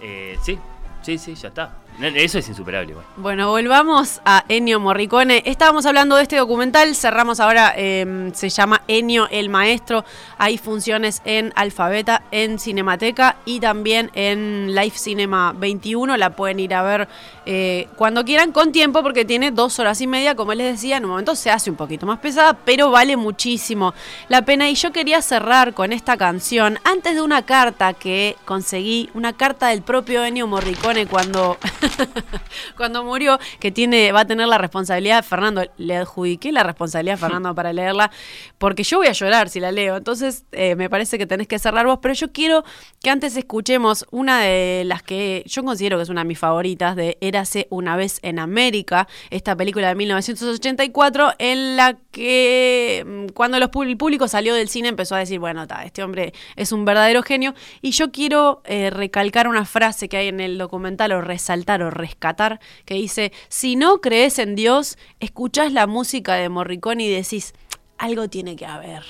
Eh, 0.00 0.36
sí, 0.42 0.58
sí, 1.02 1.18
sí, 1.18 1.34
ya 1.34 1.48
está. 1.48 1.76
Eso 2.00 2.38
es 2.38 2.48
insuperable. 2.48 2.94
Bueno, 3.16 3.48
volvamos 3.50 4.20
a 4.24 4.44
Ennio 4.48 4.78
Morricone. 4.78 5.42
Estábamos 5.46 5.84
hablando 5.84 6.14
de 6.14 6.22
este 6.22 6.36
documental, 6.36 6.94
cerramos 6.94 7.40
ahora, 7.40 7.74
eh, 7.76 8.30
se 8.34 8.48
llama 8.50 8.82
Ennio 8.86 9.26
el 9.30 9.48
Maestro. 9.48 10.04
Hay 10.38 10.58
funciones 10.58 11.22
en 11.24 11.52
Alfabeta, 11.56 12.22
en 12.30 12.60
Cinemateca 12.60 13.36
y 13.44 13.58
también 13.58 14.10
en 14.14 14.74
Live 14.76 14.96
Cinema 14.96 15.52
21. 15.56 16.16
La 16.16 16.30
pueden 16.30 16.60
ir 16.60 16.72
a 16.74 16.82
ver 16.82 17.08
eh, 17.46 17.88
cuando 17.96 18.24
quieran, 18.24 18.52
con 18.52 18.72
tiempo, 18.72 19.02
porque 19.02 19.24
tiene 19.24 19.50
dos 19.50 19.78
horas 19.78 20.00
y 20.00 20.06
media. 20.06 20.36
Como 20.36 20.54
les 20.54 20.74
decía, 20.74 20.98
en 20.98 21.04
un 21.04 21.10
momento 21.10 21.34
se 21.34 21.50
hace 21.50 21.70
un 21.70 21.76
poquito 21.76 22.06
más 22.06 22.18
pesada, 22.18 22.52
pero 22.52 22.90
vale 22.90 23.16
muchísimo 23.16 23.94
la 24.28 24.42
pena. 24.42 24.68
Y 24.70 24.74
yo 24.74 24.92
quería 24.92 25.20
cerrar 25.22 25.74
con 25.74 25.92
esta 25.92 26.16
canción 26.16 26.78
antes 26.84 27.14
de 27.14 27.22
una 27.22 27.42
carta 27.42 27.94
que 27.94 28.36
conseguí, 28.44 29.10
una 29.14 29.32
carta 29.32 29.68
del 29.68 29.82
propio 29.82 30.24
Ennio 30.24 30.46
Morricone 30.46 31.06
cuando, 31.06 31.56
cuando 32.76 33.04
murió, 33.04 33.38
que 33.60 33.70
tiene, 33.70 34.12
va 34.12 34.20
a 34.20 34.26
tener 34.26 34.48
la 34.48 34.58
responsabilidad, 34.58 35.24
Fernando, 35.24 35.62
le 35.76 35.96
adjudiqué 35.96 36.52
la 36.52 36.62
responsabilidad 36.62 37.14
a 37.14 37.18
Fernando 37.18 37.54
para 37.54 37.72
leerla, 37.72 38.10
porque 38.58 38.82
yo 38.82 38.98
voy 38.98 39.08
a 39.08 39.12
llorar 39.12 39.48
si 39.48 39.60
la 39.60 39.72
leo. 39.72 39.96
Entonces, 39.96 40.44
eh, 40.52 40.76
me 40.76 40.90
parece 40.90 41.18
que 41.18 41.26
tenés 41.26 41.46
que 41.46 41.58
cerrar 41.58 41.86
vos, 41.86 41.98
pero 42.00 42.14
yo 42.14 42.32
quiero 42.32 42.64
que 43.02 43.10
antes 43.10 43.36
escuchemos 43.36 44.06
una 44.10 44.40
de 44.40 44.82
las 44.84 45.02
que 45.02 45.44
yo 45.46 45.62
considero 45.64 45.96
que 45.96 46.02
es 46.02 46.08
una 46.08 46.22
de 46.22 46.28
mis 46.28 46.38
favoritas, 46.38 46.96
de 46.96 47.18
Érase 47.20 47.66
una 47.70 47.96
vez 47.96 48.18
en 48.22 48.38
América, 48.38 49.08
esta 49.30 49.56
película 49.56 49.88
de 49.88 49.94
1984, 49.94 51.32
en 51.38 51.76
la 51.76 51.96
que 52.10 53.04
mm, 53.06 53.32
cuando 53.32 53.58
los, 53.58 53.70
el 53.86 53.96
público 53.96 54.28
salió 54.28 54.54
del 54.54 54.68
cine 54.68 54.88
empezó 54.88 55.14
a 55.14 55.18
decir, 55.18 55.38
bueno, 55.38 55.66
ta, 55.66 55.84
este 55.84 56.02
hombre 56.02 56.32
es 56.56 56.72
un 56.72 56.84
verdadero 56.84 57.22
genio, 57.22 57.54
y 57.82 57.92
yo 57.92 58.10
quiero 58.10 58.62
eh, 58.64 58.90
recalcar 58.90 59.48
una 59.48 59.64
frase 59.64 60.08
que 60.08 60.16
hay 60.16 60.28
en 60.28 60.40
el 60.40 60.58
documental, 60.58 61.12
o 61.12 61.20
resaltar 61.20 61.77
o 61.82 61.90
rescatar, 61.90 62.60
que 62.84 62.94
dice, 62.94 63.32
si 63.48 63.76
no 63.76 64.00
crees 64.00 64.38
en 64.38 64.54
Dios, 64.54 64.98
escuchás 65.20 65.72
la 65.72 65.86
música 65.86 66.34
de 66.34 66.48
Morricone 66.48 67.04
y 67.04 67.10
decís, 67.10 67.54
algo 67.98 68.28
tiene 68.28 68.56
que 68.56 68.66
haber. 68.66 69.04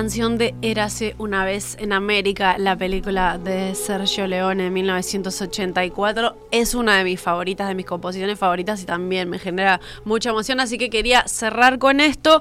Canción 0.00 0.38
de 0.38 0.54
Érase 0.62 1.14
una 1.18 1.44
vez 1.44 1.76
en 1.78 1.92
América, 1.92 2.56
la 2.56 2.74
película 2.74 3.36
de 3.36 3.74
Sergio 3.74 4.26
Leone 4.26 4.68
en 4.68 4.72
1984. 4.72 6.48
Es 6.50 6.74
una 6.74 6.96
de 6.96 7.04
mis 7.04 7.20
favoritas, 7.20 7.68
de 7.68 7.74
mis 7.74 7.84
composiciones 7.84 8.38
favoritas 8.38 8.82
y 8.82 8.86
también 8.86 9.28
me 9.28 9.38
genera 9.38 9.78
mucha 10.06 10.30
emoción, 10.30 10.58
así 10.58 10.78
que 10.78 10.88
quería 10.88 11.28
cerrar 11.28 11.78
con 11.78 12.00
esto. 12.00 12.40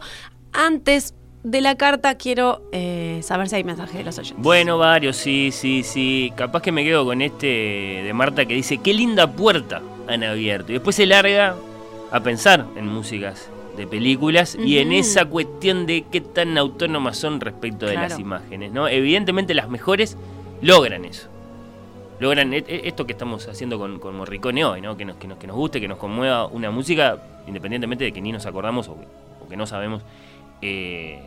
Antes 0.53 1.15
de 1.43 1.59
la 1.59 1.75
carta 1.75 2.15
quiero 2.15 2.61
eh, 2.71 3.19
saber 3.23 3.49
si 3.49 3.57
hay 3.57 3.65
mensajes 3.65 3.93
de 3.93 4.03
los 4.05 4.17
oyentes. 4.17 4.41
Bueno, 4.41 4.77
varios, 4.77 5.17
sí, 5.17 5.49
sí, 5.51 5.83
sí. 5.83 6.31
Capaz 6.37 6.61
que 6.61 6.71
me 6.71 6.85
quedo 6.85 7.03
con 7.03 7.21
este 7.21 7.45
de 7.45 8.13
Marta 8.13 8.45
que 8.45 8.53
dice, 8.53 8.77
qué 8.77 8.93
linda 8.93 9.29
puerta 9.29 9.81
han 10.07 10.23
abierto. 10.23 10.71
Y 10.71 10.75
después 10.75 10.95
se 10.95 11.05
larga 11.05 11.57
a 12.09 12.19
pensar 12.21 12.67
en 12.77 12.87
músicas 12.87 13.49
de 13.79 13.87
películas 13.87 14.57
y 14.59 14.77
en 14.77 14.91
esa 14.91 15.25
cuestión 15.25 15.85
de 15.85 16.05
qué 16.11 16.21
tan 16.21 16.57
autónomas 16.57 17.17
son 17.17 17.39
respecto 17.39 17.85
de 17.85 17.95
las 17.95 18.19
imágenes. 18.19 18.71
¿no? 18.71 18.87
Evidentemente 18.87 19.53
las 19.53 19.69
mejores 19.69 20.17
logran 20.61 21.05
eso. 21.05 21.29
Logran 22.19 22.53
e- 22.53 22.57
e- 22.67 22.81
esto 22.83 23.07
que 23.07 23.13
estamos 23.13 23.47
haciendo 23.47 23.79
con, 23.79 23.99
con 23.99 24.17
Morricone 24.17 24.65
hoy, 24.65 24.81
¿no? 24.81 24.97
que, 24.97 25.05
nos, 25.05 25.15
que, 25.15 25.27
nos, 25.27 25.37
que 25.37 25.47
nos 25.47 25.55
guste, 25.55 25.79
que 25.79 25.87
nos 25.87 25.97
conmueva 25.97 26.45
una 26.45 26.69
música, 26.69 27.17
independientemente 27.47 28.03
de 28.03 28.11
que 28.11 28.21
ni 28.21 28.33
nos 28.33 28.45
acordamos 28.45 28.89
o 28.89 28.99
que, 28.99 29.07
o 29.45 29.47
que 29.47 29.55
no 29.55 29.65
sabemos 29.65 30.03
eh, 30.61 31.21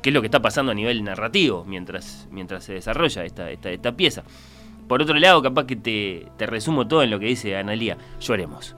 qué 0.00 0.08
es 0.08 0.14
lo 0.14 0.22
que 0.22 0.28
está 0.28 0.40
pasando 0.40 0.72
a 0.72 0.74
nivel 0.74 1.04
narrativo 1.04 1.64
mientras, 1.66 2.26
mientras 2.30 2.64
se 2.64 2.72
desarrolla 2.72 3.24
esta, 3.24 3.50
esta, 3.50 3.70
esta 3.70 3.92
pieza. 3.92 4.24
Por 4.88 5.02
otro 5.02 5.14
lado, 5.18 5.42
capaz 5.42 5.66
que 5.66 5.76
te, 5.76 6.26
te 6.38 6.46
resumo 6.46 6.88
todo 6.88 7.02
en 7.02 7.10
lo 7.10 7.18
que 7.18 7.26
dice 7.26 7.56
Analía. 7.56 7.98
Lloremos. 8.20 8.74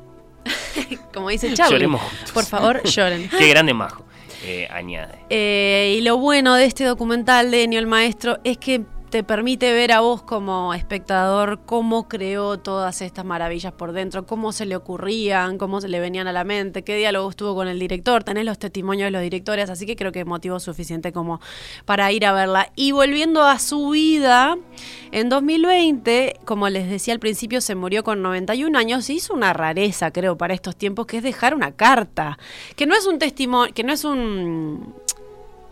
Como 1.14 1.30
dice 1.30 1.52
Charlie, 1.54 1.72
Lloremos 1.74 2.00
juntos. 2.02 2.32
por 2.32 2.44
favor, 2.44 2.82
lloren. 2.84 3.28
Qué 3.38 3.48
grande 3.48 3.74
majo. 3.74 4.04
eh, 4.44 4.68
añade. 4.70 5.18
Eh, 5.30 5.96
y 5.98 6.00
lo 6.02 6.18
bueno 6.18 6.54
de 6.54 6.66
este 6.66 6.84
documental 6.84 7.50
de 7.50 7.64
Ennio 7.64 7.78
el 7.78 7.86
Maestro 7.86 8.38
es 8.44 8.58
que 8.58 8.82
te 9.16 9.24
permite 9.24 9.72
ver 9.72 9.92
a 9.92 10.00
vos 10.00 10.20
como 10.20 10.74
espectador 10.74 11.60
cómo 11.64 12.06
creó 12.06 12.58
todas 12.58 13.00
estas 13.00 13.24
maravillas 13.24 13.72
por 13.72 13.92
dentro, 13.92 14.26
cómo 14.26 14.52
se 14.52 14.66
le 14.66 14.76
ocurrían, 14.76 15.56
cómo 15.56 15.80
se 15.80 15.88
le 15.88 16.00
venían 16.00 16.26
a 16.26 16.34
la 16.34 16.44
mente, 16.44 16.84
qué 16.84 16.96
diálogo 16.96 17.30
estuvo 17.30 17.54
con 17.54 17.66
el 17.66 17.78
director, 17.78 18.24
tenés 18.24 18.44
los 18.44 18.58
testimonios 18.58 19.06
de 19.06 19.12
los 19.12 19.22
directores, 19.22 19.70
así 19.70 19.86
que 19.86 19.96
creo 19.96 20.12
que 20.12 20.20
es 20.20 20.26
motivo 20.26 20.60
suficiente 20.60 21.12
como 21.12 21.40
para 21.86 22.12
ir 22.12 22.26
a 22.26 22.34
verla. 22.34 22.70
Y 22.76 22.92
volviendo 22.92 23.42
a 23.42 23.58
su 23.58 23.88
vida, 23.88 24.58
en 25.12 25.30
2020, 25.30 26.40
como 26.44 26.68
les 26.68 26.90
decía 26.90 27.14
al 27.14 27.20
principio, 27.20 27.62
se 27.62 27.74
murió 27.74 28.04
con 28.04 28.20
91 28.20 28.78
años 28.78 29.08
y 29.08 29.14
hizo 29.14 29.32
una 29.32 29.54
rareza, 29.54 30.10
creo, 30.10 30.36
para 30.36 30.52
estos 30.52 30.76
tiempos, 30.76 31.06
que 31.06 31.16
es 31.16 31.22
dejar 31.22 31.54
una 31.54 31.72
carta, 31.72 32.38
que 32.76 32.84
no 32.84 32.94
es 32.94 33.06
un 33.06 33.18
testimonio, 33.18 33.72
que 33.72 33.82
no 33.82 33.94
es 33.94 34.04
un 34.04 34.94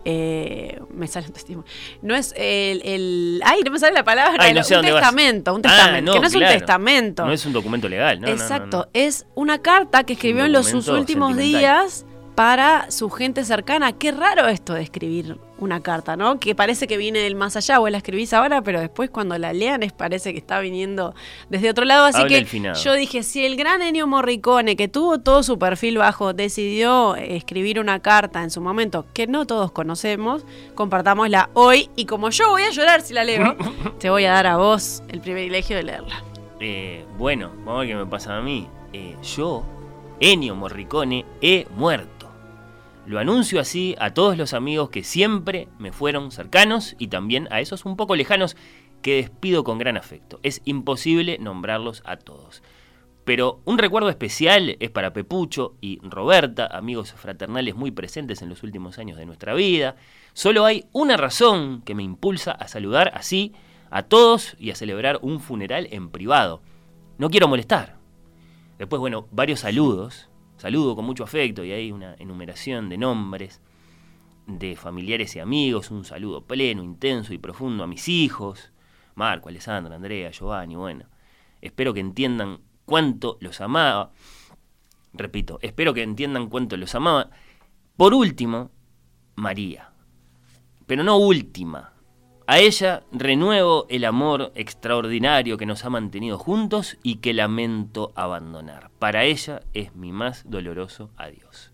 eh, 0.05 0.79
me 0.91 1.07
sale 1.07 1.27
un 1.27 1.33
testimonio. 1.33 1.71
No 2.03 2.15
es 2.15 2.35
el, 2.37 2.83
el- 2.85 3.41
Ay, 3.45 3.61
no 3.65 3.71
me 3.71 3.79
sale 3.79 3.95
la 3.95 4.05
palabra. 4.05 4.37
Ay, 4.45 4.53
no 4.55 4.63
sé 4.63 4.75
un 4.75 4.79
dónde 4.79 4.93
vas. 4.93 5.01
testamento. 5.03 5.55
Un 5.55 5.61
Ah, 5.65 5.69
testamento. 5.71 6.13
que 6.13 6.21
no 6.21 6.27
es 6.27 6.35
un 6.35 6.41
testamento. 6.41 7.27
No 7.27 7.33
es 7.33 7.47
un 7.47 7.53
documento 7.53 7.89
legal, 7.89 8.21
¿no? 8.21 8.27
no, 8.29 8.35
no, 8.35 8.41
Exacto. 8.43 8.77
no. 8.79 8.87
Es 8.93 9.27
una 9.35 9.59
carta 9.63 10.05
que 10.05 10.13
escribió 10.15 10.45
en 10.45 10.53
los 10.53 10.69
sus 10.69 10.89
últimos 10.89 11.37
días 11.37 12.05
para 12.35 12.91
su 12.91 13.11
gente 13.11 13.45
cercana. 13.45 13.93
Qué 13.93 14.13
raro 14.13 14.49
esto 14.49 14.75
de 14.75 14.83
escribir 14.83 15.39
una 15.59 15.81
carta, 15.81 16.17
¿no? 16.17 16.41
Que 16.41 16.55
parece 16.55 16.87
que 16.87 16.97
viene 16.97 17.21
del 17.21 17.37
más 17.37 17.57
allá, 17.57 17.79
vos 17.79 17.91
la 17.91 17.99
escribís 17.99 18.33
ahora, 18.33 18.63
pero 18.63 18.81
después 18.81 19.11
cuando 19.11 19.39
la 19.39 19.53
lean 19.53 19.83
es 19.83 19.93
parece 19.93 20.33
que 20.33 20.39
está 20.39 20.59
viniendo 20.61 21.15
desde 21.49 21.71
otro 21.71 21.85
lado. 21.85 22.07
Así 22.07 22.21
Habla 22.21 22.45
que 22.45 22.73
yo 22.83 22.93
dije, 22.95 23.23
si 23.23 23.45
el 23.45 23.57
gran 23.57 23.83
Ennio 23.83 24.07
Morricone, 24.07 24.77
que 24.77 24.89
tuvo 24.89 25.19
todo 25.21 25.43
su 25.43 25.59
perfil 25.59 25.99
bajo, 25.99 26.33
decidió 26.33 27.17
escribir 27.17 27.79
una 27.79 28.01
carta 28.01 28.43
en 28.43 28.51
su 28.51 28.61
momento 28.61 29.07
que 29.15 29.27
no 29.27 29.47
todos 29.47 29.71
conocemos, 29.73 30.45
compartámosla 30.75 31.51
hoy. 31.55 31.89
Y 31.97 32.07
como 32.07 32.31
yo 32.31 32.51
voy 32.51 32.63
a 32.63 32.71
llorar 32.71 33.01
si 33.01 33.15
la 33.15 33.25
leo, 33.25 33.57
te 33.99 34.11
voy 34.11 34.25
a 34.25 34.33
dar 34.33 34.47
a 34.47 34.57
vos 34.57 35.03
el 35.09 35.21
privilegio 35.21 35.77
de 35.77 35.83
leerla. 35.85 36.23
Eh, 36.61 37.05
bueno, 37.19 37.51
vamos 37.59 37.77
a 37.77 37.79
ver 37.81 37.89
qué 37.89 37.95
me 37.95 38.07
pasa 38.07 38.37
a 38.37 38.41
mí. 38.41 38.69
Eh, 38.93 39.17
yo, 39.23 39.65
Ennio 40.21 40.55
Morricone, 40.55 41.25
he 41.41 41.67
muerto. 41.77 42.14
Lo 43.07 43.19
anuncio 43.19 43.61
así 43.61 43.95
a 43.99 44.15
todos 44.15 44.39
los 44.39 44.55
amigos 44.55 44.89
que 44.89 45.05
siempre 45.05 45.69
me 45.79 45.93
fueron 45.93 46.31
cercanos 46.31 46.97
y 46.99 47.09
también 47.09 47.49
a 47.51 47.61
esos 47.61 47.85
un 47.85 47.97
poco 47.97 48.17
lejanos 48.17 48.57
que 49.03 49.17
despido 49.17 49.63
con 49.63 49.77
gran 49.79 49.99
afecto. 49.99 50.41
Es 50.43 50.63
imposible 50.65 51.39
nombrarlos 51.39 52.03
a 52.07 52.17
todos. 52.17 52.63
Pero 53.25 53.61
un 53.65 53.79
recuerdo 53.79 54.09
especial 54.09 54.77
es 54.81 54.91
para 54.91 55.13
Pepucho 55.13 55.75
y 55.83 55.99
Roberta, 56.03 56.67
amigos 56.67 57.13
fraternales 57.13 57.75
muy 57.75 57.91
presentes 57.91 58.41
en 58.41 58.49
los 58.49 58.63
últimos 58.63 58.99
años 58.99 59.19
de 59.19 59.27
nuestra 59.27 59.55
vida. 59.55 59.97
Solo 60.33 60.65
hay 60.65 60.87
una 60.93 61.19
razón 61.19 61.83
que 61.83 61.95
me 61.95 62.03
impulsa 62.03 62.53
a 62.53 62.69
saludar 62.69 63.13
así 63.15 63.53
a 63.91 64.03
todos 64.03 64.57
y 64.59 64.71
a 64.71 64.75
celebrar 64.75 65.19
un 65.23 65.41
funeral 65.41 65.89
en 65.91 66.11
privado. 66.11 66.63
No 67.19 67.31
quiero 67.31 67.49
molestar. 67.49 67.97
Después, 68.79 69.01
bueno, 69.01 69.29
varios 69.31 69.61
saludos. 69.61 70.29
Saludo 70.65 70.97
con 70.97 71.05
mucho 71.05 71.25
afecto 71.25 71.63
y 71.63 71.73
hay 71.73 71.93
una 71.93 72.15
enumeración 72.19 72.89
de 72.89 72.97
nombres 72.97 73.61
de 74.47 74.77
familiares 74.77 75.37
y 75.37 75.41
amigos. 75.41 75.91
Un 75.91 76.07
saludo 76.07 76.47
pleno, 76.47 76.83
intenso 76.83 77.35
y 77.35 77.39
profundo 77.39 77.85
a 77.85 77.87
mis 77.87 78.09
hijos. 78.09 78.73
Marco, 79.15 79.51
Alessandra, 79.51 79.95
Andrea, 79.95 80.31
Giovanni, 80.31 80.75
bueno. 80.75 81.05
Espero 81.61 81.93
que 81.93 82.01
entiendan 82.01 82.61
cuánto 82.87 83.37
los 83.43 83.61
amaba. 83.61 84.13
Repito, 85.13 85.59
espero 85.61 85.93
que 85.93 86.03
entiendan 86.03 86.49
cuánto 86.49 86.79
los 86.79 86.95
amaba. 86.95 87.29
Por 87.99 88.15
último, 88.15 88.71
María. 89.35 89.91
Pero 90.87 91.03
no 91.03 91.19
última. 91.19 91.93
A 92.47 92.59
ella 92.59 93.05
renuevo 93.11 93.87
el 93.89 94.05
amor 94.05 94.53
extraordinario 94.55 95.57
que 95.57 95.65
nos 95.65 95.85
ha 95.85 95.91
mantenido 95.91 96.37
juntos 96.37 96.99
y 97.03 97.17
que 97.17 97.33
lamento 97.33 98.13
abandonar. 98.15 98.91
Para 98.99 99.25
ella 99.25 99.63
es 99.73 99.95
mi 99.95 100.13
más 100.13 100.43
doloroso 100.49 101.11
adiós. 101.17 101.74